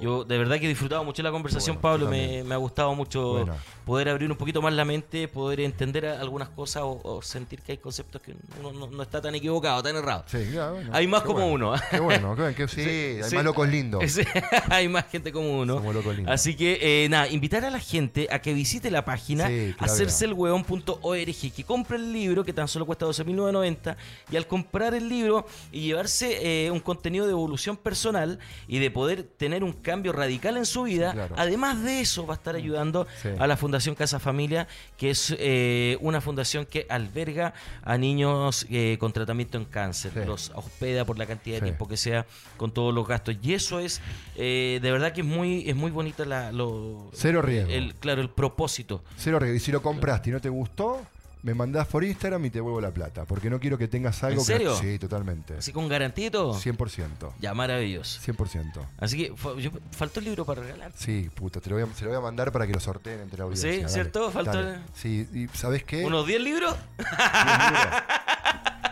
Yo 0.00 0.24
de 0.24 0.36
verdad 0.36 0.58
que 0.58 0.66
he 0.66 0.68
disfrutado 0.68 1.04
mucho 1.04 1.22
la 1.22 1.30
conversación, 1.30 1.78
bueno, 1.80 1.82
Pablo. 1.82 2.10
Me, 2.10 2.44
me 2.44 2.54
ha 2.54 2.58
gustado 2.58 2.94
mucho 2.94 3.46
poder 3.86 4.08
abrir 4.08 4.30
un 4.30 4.36
poquito 4.36 4.60
más 4.60 4.74
la 4.74 4.84
mente, 4.84 5.28
poder 5.28 5.60
entender 5.60 6.06
algunas 6.06 6.48
cosas 6.50 6.82
o, 6.82 7.00
o 7.02 7.22
sentir 7.22 7.62
que 7.62 7.72
hay 7.72 7.78
conceptos 7.78 8.20
que 8.20 8.34
uno 8.60 8.72
no, 8.72 8.86
no 8.88 9.02
está 9.02 9.22
tan 9.22 9.34
equivocado, 9.34 9.82
tan 9.82 9.96
errado. 9.96 10.24
Sí, 10.26 10.38
bueno, 10.52 10.90
Hay 10.92 11.06
más 11.06 11.22
qué 11.22 11.26
como 11.28 11.46
uno. 11.46 11.74
Qué 11.90 12.00
bueno, 12.00 12.36
que 12.54 12.68
sí, 12.68 12.80
hay 12.80 13.22
sí. 13.22 13.34
más 13.36 13.44
locos 13.44 13.68
lindos. 13.68 14.02
Sí, 14.16 14.22
hay 14.70 14.88
más 14.88 15.06
gente 15.10 15.30
como 15.30 15.60
uno. 15.60 15.74
Somos 15.74 15.94
locos 15.94 16.16
lindos. 16.16 16.32
Así 16.32 16.56
que, 16.56 17.04
eh, 17.04 17.08
nada, 17.08 17.28
invitar 17.28 17.64
a 17.64 17.70
la 17.70 17.80
gente 17.80 18.28
a 18.30 18.40
que 18.40 18.54
visite 18.54 18.90
la 18.90 19.04
página 19.04 19.46
Sí, 19.46 19.52
que 19.52 19.74
la 19.78 19.86
hacerseelhueón.org, 19.86 21.52
que 21.54 21.64
compre 21.64 21.96
el 21.96 22.12
libro, 22.12 22.44
que 22.44 22.52
tan 22.52 22.68
solo 22.68 22.86
cuesta 22.86 23.06
12.990, 23.06 23.96
y 24.30 24.36
al 24.36 24.46
comprar 24.46 24.94
el 24.94 25.08
libro 25.08 25.46
y 25.72 25.82
llevarse 25.82 26.66
eh, 26.66 26.70
un 26.70 26.80
contenido 26.80 27.26
de 27.26 27.32
evolución 27.32 27.76
personal 27.76 28.38
y 28.68 28.78
de 28.78 28.90
poder 28.90 29.22
tener 29.22 29.62
un 29.64 29.72
cambio 29.86 30.12
radical 30.12 30.56
en 30.56 30.66
su 30.66 30.82
vida, 30.82 31.12
Claro. 31.12 31.34
además 31.38 31.80
de 31.84 32.00
eso 32.00 32.26
va 32.26 32.34
a 32.34 32.36
estar 32.38 32.56
ayudando 32.56 33.06
Sí. 33.22 33.28
a 33.38 33.46
la 33.46 33.56
Fundación 33.56 33.94
Casa 33.94 34.18
Familia, 34.18 34.66
que 34.98 35.10
es 35.10 35.32
eh, 35.38 35.96
una 36.00 36.20
fundación 36.20 36.66
que 36.66 36.86
alberga 36.88 37.54
a 37.84 37.96
niños 37.96 38.66
eh, 38.68 38.96
con 38.98 39.12
tratamiento 39.12 39.58
en 39.58 39.64
cáncer, 39.64 40.10
Sí. 40.12 40.20
los 40.26 40.50
hospeda 40.56 41.04
por 41.04 41.16
la 41.18 41.26
cantidad 41.26 41.56
de 41.56 41.60
Sí. 41.60 41.64
tiempo 41.66 41.86
que 41.86 41.96
sea, 41.96 42.26
con 42.56 42.72
todos 42.72 42.92
los 42.92 43.06
gastos. 43.06 43.36
Y 43.42 43.54
eso 43.54 43.78
es, 43.78 44.00
eh, 44.34 44.80
de 44.82 44.90
verdad 44.90 45.12
que 45.12 45.20
es 45.20 45.26
muy, 45.26 45.68
es 45.70 45.76
muy 45.76 45.92
bonita 45.92 46.24
la, 46.24 46.50
lo, 46.50 47.10
Cero 47.14 47.40
riesgo. 47.42 47.70
el, 47.70 47.94
claro, 47.94 48.20
el 48.22 48.28
propósito. 48.30 49.04
Cero 49.16 49.38
riesgo. 49.38 49.56
Y 49.56 49.60
si 49.60 49.70
lo 49.70 49.80
compraste 49.82 50.30
y 50.30 50.32
no 50.32 50.40
te 50.40 50.48
gustó, 50.48 51.00
me 51.46 51.54
mandás 51.54 51.86
por 51.86 52.02
Instagram 52.02 52.44
y 52.46 52.50
te 52.50 52.60
vuelvo 52.60 52.80
la 52.80 52.90
plata. 52.90 53.24
Porque 53.24 53.48
no 53.48 53.60
quiero 53.60 53.78
que 53.78 53.86
tengas 53.86 54.20
algo 54.24 54.40
¿En 54.40 54.44
serio? 54.44 54.80
que. 54.80 54.94
Sí, 54.94 54.98
totalmente. 54.98 55.54
Así 55.56 55.70
con 55.70 55.88
todo. 56.28 56.54
100%. 56.54 57.34
Ya, 57.38 57.54
maravilloso. 57.54 58.20
100%. 58.20 58.84
Así 58.98 59.16
que 59.16 59.28
yo- 59.62 59.70
faltó 59.92 60.18
el 60.18 60.24
libro 60.26 60.44
para 60.44 60.62
regalar. 60.62 60.90
Sí, 60.96 61.30
puta, 61.32 61.60
te 61.60 61.70
lo 61.70 61.76
voy 61.76 61.84
a, 61.88 61.94
se 61.94 62.02
lo 62.04 62.10
voy 62.10 62.18
a 62.18 62.20
mandar 62.20 62.50
para 62.50 62.66
que 62.66 62.72
lo 62.72 62.80
sorteen 62.80 63.20
entre 63.20 63.38
la 63.38 63.44
audiencia. 63.44 63.70
Sí, 63.70 63.76
dale, 63.78 63.92
¿cierto? 63.92 64.32
Faltó- 64.32 64.60
dale. 64.60 64.78
Sí, 64.92 65.28
y 65.32 65.46
¿sabes 65.56 65.84
qué? 65.84 66.04
¿Unos 66.04 66.26
10 66.26 66.40
libros? 66.40 66.74
Oh, 66.74 67.02
pibe. 67.04 67.06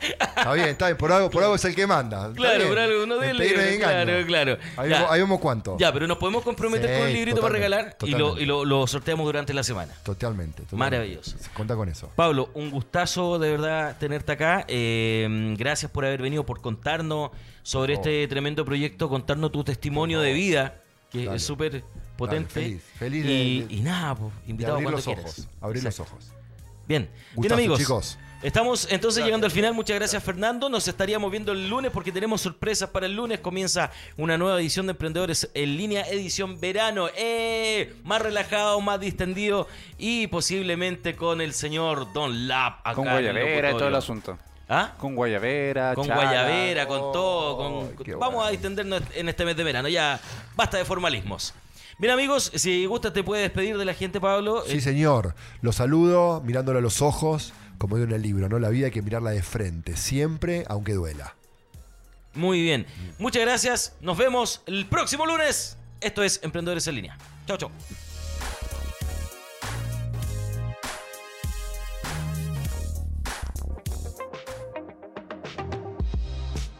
Está 0.00 0.52
bien, 0.52 0.68
está 0.68 0.86
bien, 0.86 0.96
por 0.96 1.10
algo, 1.12 1.30
por 1.30 1.42
algo 1.42 1.54
es 1.56 1.64
el 1.64 1.74
que 1.74 1.86
manda. 1.86 2.28
Está 2.28 2.34
Claro, 2.34 2.56
bien. 2.58 2.68
por 2.68 2.78
algo, 2.78 3.02
El 3.02 3.08
10 3.08 3.18
pedirme 3.20 3.44
libros. 3.46 3.66
engaño. 3.66 4.04
Claro, 4.04 4.26
claro. 4.26 4.58
Ahí, 4.76 4.90
Ya. 4.90 4.96
vemos, 4.96 5.10
ahí 5.12 5.20
vemos 5.20 5.40
cuánto. 5.40 5.76
Ya, 5.78 5.92
pero 5.92 6.06
nos 6.06 6.18
podemos 6.18 6.44
comprometer 6.44 6.88
Sí, 6.90 6.96
con 6.98 7.06
un 7.08 7.12
librito 7.12 7.40
para 7.40 7.54
totalmente, 7.54 7.76
regalar 7.76 7.96
y, 8.02 8.10
lo, 8.10 8.16
totalmente. 8.18 8.42
y 8.42 8.46
lo, 8.46 8.64
lo 8.64 8.86
sorteamos 8.86 9.24
durante 9.26 9.54
la 9.54 9.62
semana. 9.62 9.92
Totalmente, 10.04 10.62
totalmente. 10.62 10.76
Maravilloso. 10.76 11.36
Cuenta 11.54 11.74
con 11.74 11.88
eso. 11.88 12.10
Pablo, 12.14 12.50
un 12.54 12.70
gustazo 12.70 13.38
de 13.38 13.50
verdad 13.50 13.96
tenerte 13.98 14.32
acá. 14.32 14.64
Eh, 14.68 15.54
gracias 15.58 15.90
por 15.90 16.04
haber 16.04 16.22
venido, 16.22 16.44
por 16.46 16.60
contarnos 16.60 17.30
sobre 17.62 17.94
este 17.94 18.26
tremendo 18.28 18.64
proyecto, 18.64 19.08
contarnos 19.08 19.50
tu 19.52 19.64
testimonio 19.64 20.20
de 20.20 20.32
vida, 20.32 20.82
que 21.10 21.24
Dale. 21.24 21.36
es 21.38 21.42
súper 21.42 21.82
potente. 22.16 22.50
feliz, 22.52 22.82
feliz 22.98 23.24
de- 23.24 23.32
y, 23.32 23.60
de- 23.62 23.74
y 23.74 23.80
nada, 23.80 24.14
pues, 24.14 24.32
Y 24.46 24.50
invitado 24.50 24.74
abrir 24.76 24.84
cuando 24.86 24.96
los 24.98 25.04
quieras. 25.04 25.24
ojos. 25.24 25.48
Abrir 25.60 25.82
los 25.82 25.94
Exacto. 25.94 26.12
ojos. 26.14 26.32
Bien, 26.86 27.02
bien 27.10 27.12
Gustazo, 27.34 27.54
amigos. 27.54 27.78
chicos. 27.80 28.18
Estamos 28.46 28.86
entonces 28.92 29.24
llegando 29.24 29.44
al 29.46 29.50
final. 29.50 29.74
Muchas 29.74 29.96
gracias 29.96 30.22
Fernando. 30.22 30.68
Nos 30.68 30.86
estaríamos 30.86 31.32
viendo 31.32 31.50
el 31.50 31.68
lunes 31.68 31.90
porque 31.90 32.12
tenemos 32.12 32.40
sorpresas 32.42 32.88
para 32.90 33.06
el 33.06 33.16
lunes. 33.16 33.40
Comienza 33.40 33.90
una 34.16 34.38
nueva 34.38 34.60
edición 34.60 34.86
de 34.86 34.92
Emprendedores 34.92 35.50
en 35.52 35.76
línea, 35.76 36.02
edición 36.08 36.60
verano. 36.60 37.08
¡Eh! 37.16 37.92
Más 38.04 38.22
relajado, 38.22 38.80
más 38.80 39.00
distendido 39.00 39.66
y 39.98 40.28
posiblemente 40.28 41.16
con 41.16 41.40
el 41.40 41.54
señor 41.54 42.12
Don 42.12 42.46
Lap 42.46 42.78
acá 42.84 42.94
Con 42.94 43.06
guayabera 43.08 43.72
y 43.72 43.74
todo 43.76 43.88
el 43.88 43.96
asunto. 43.96 44.38
¿Ah? 44.68 44.92
Con 44.96 45.16
guayabera, 45.16 45.96
Con 45.96 46.06
chala. 46.06 46.22
guayabera, 46.22 46.86
con 46.86 47.00
todo. 47.12 47.56
Con- 47.56 47.96
Vamos 48.20 48.34
bueno. 48.36 48.42
a 48.44 48.50
distendernos 48.50 49.02
en 49.16 49.28
este 49.28 49.44
mes 49.44 49.56
de 49.56 49.64
verano. 49.64 49.88
Ya 49.88 50.20
basta 50.54 50.76
de 50.78 50.84
formalismos. 50.84 51.52
Bien 51.98 52.12
amigos, 52.12 52.52
si 52.54 52.86
gusta 52.86 53.12
te 53.12 53.24
puede 53.24 53.42
despedir 53.42 53.76
de 53.76 53.84
la 53.84 53.94
gente 53.94 54.20
Pablo. 54.20 54.62
Sí, 54.68 54.76
Eh, 54.76 54.80
señor. 54.80 55.34
Lo 55.62 55.72
saludo 55.72 56.42
mirándolo 56.44 56.78
a 56.78 56.82
los 56.82 57.00
ojos, 57.02 57.52
como 57.78 57.96
digo 57.96 58.08
en 58.08 58.14
el 58.14 58.22
libro, 58.22 58.48
¿no? 58.48 58.58
La 58.58 58.68
vida 58.68 58.86
hay 58.86 58.92
que 58.92 59.02
mirarla 59.02 59.30
de 59.30 59.42
frente, 59.42 59.96
siempre, 59.96 60.64
aunque 60.68 60.94
duela. 60.94 61.34
Muy 62.34 62.62
bien. 62.62 62.86
Muchas 63.18 63.42
gracias. 63.42 63.96
Nos 64.00 64.18
vemos 64.18 64.62
el 64.66 64.86
próximo 64.86 65.24
lunes. 65.26 65.78
Esto 66.00 66.22
es 66.22 66.40
Emprendedores 66.42 66.86
en 66.86 66.94
línea. 66.94 67.18
Chao, 67.46 67.56
chao. 67.56 67.70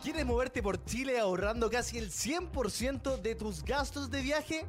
¿Quieres 0.02 0.26
moverte 0.26 0.62
por 0.62 0.84
Chile 0.84 1.18
ahorrando 1.18 1.70
casi 1.70 1.98
el 1.98 2.10
100% 2.10 3.20
de 3.20 3.34
tus 3.34 3.64
gastos 3.64 4.10
de 4.10 4.20
viaje? 4.20 4.66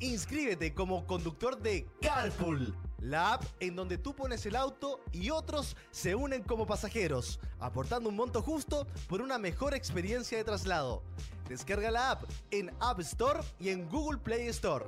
Inscríbete 0.00 0.74
como 0.74 1.06
conductor 1.06 1.60
de 1.60 1.86
Carpool, 2.00 2.74
la 3.02 3.34
app 3.34 3.44
en 3.60 3.74
donde 3.74 3.98
tú 3.98 4.14
pones 4.14 4.46
el 4.46 4.56
auto 4.56 5.00
y 5.12 5.30
otros 5.30 5.76
se 5.90 6.14
unen 6.14 6.42
como 6.42 6.66
pasajeros, 6.66 7.40
aportando 7.58 8.08
un 8.08 8.16
monto 8.16 8.42
justo 8.42 8.86
por 9.08 9.20
una 9.20 9.38
mejor 9.38 9.74
experiencia 9.74 10.38
de 10.38 10.44
traslado. 10.44 11.02
Descarga 11.48 11.90
la 11.90 12.12
app 12.12 12.24
en 12.50 12.70
App 12.80 13.00
Store 13.00 13.40
y 13.58 13.70
en 13.70 13.88
Google 13.88 14.18
Play 14.18 14.46
Store. 14.48 14.86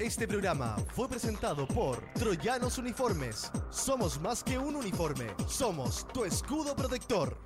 Este 0.00 0.26
programa 0.26 0.76
fue 0.92 1.08
presentado 1.08 1.68
por 1.68 2.02
Troyanos 2.14 2.78
Uniformes. 2.78 3.50
Somos 3.70 4.20
más 4.20 4.42
que 4.42 4.58
un 4.58 4.74
uniforme, 4.74 5.28
somos 5.46 6.06
tu 6.08 6.24
escudo 6.24 6.74
protector. 6.74 7.38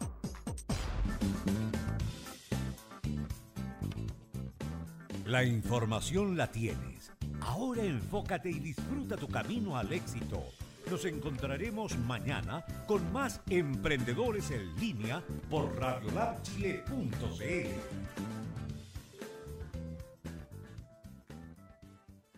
La 5.27 5.45
información 5.45 6.39
la 6.39 6.51
tienes. 6.51 6.98
Ahora 7.41 7.83
enfócate 7.83 8.51
y 8.51 8.59
disfruta 8.59 9.17
tu 9.17 9.29
camino 9.29 9.77
al 9.77 9.93
éxito. 9.93 10.45
Nos 10.91 11.05
encontraremos 11.05 11.99
mañana 11.99 12.65
con 12.87 13.13
más 13.13 13.41
emprendedores 13.51 14.51
en 14.51 14.75
línea 14.77 15.23
por 15.51 15.79
radiolabchile.cl. 15.79 17.69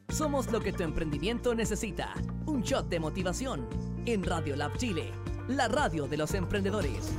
Somos 0.09 0.51
lo 0.51 0.61
que 0.61 0.73
tu 0.73 0.83
emprendimiento 0.83 1.55
necesita. 1.55 2.15
Un 2.47 2.63
shot 2.63 2.89
de 2.89 2.99
motivación 2.99 3.69
en 4.07 4.25
Radio 4.25 4.57
Lab 4.57 4.77
Chile, 4.77 5.13
la 5.49 5.69
radio 5.69 6.09
de 6.09 6.17
los 6.17 6.35
emprendedores. 6.35 7.13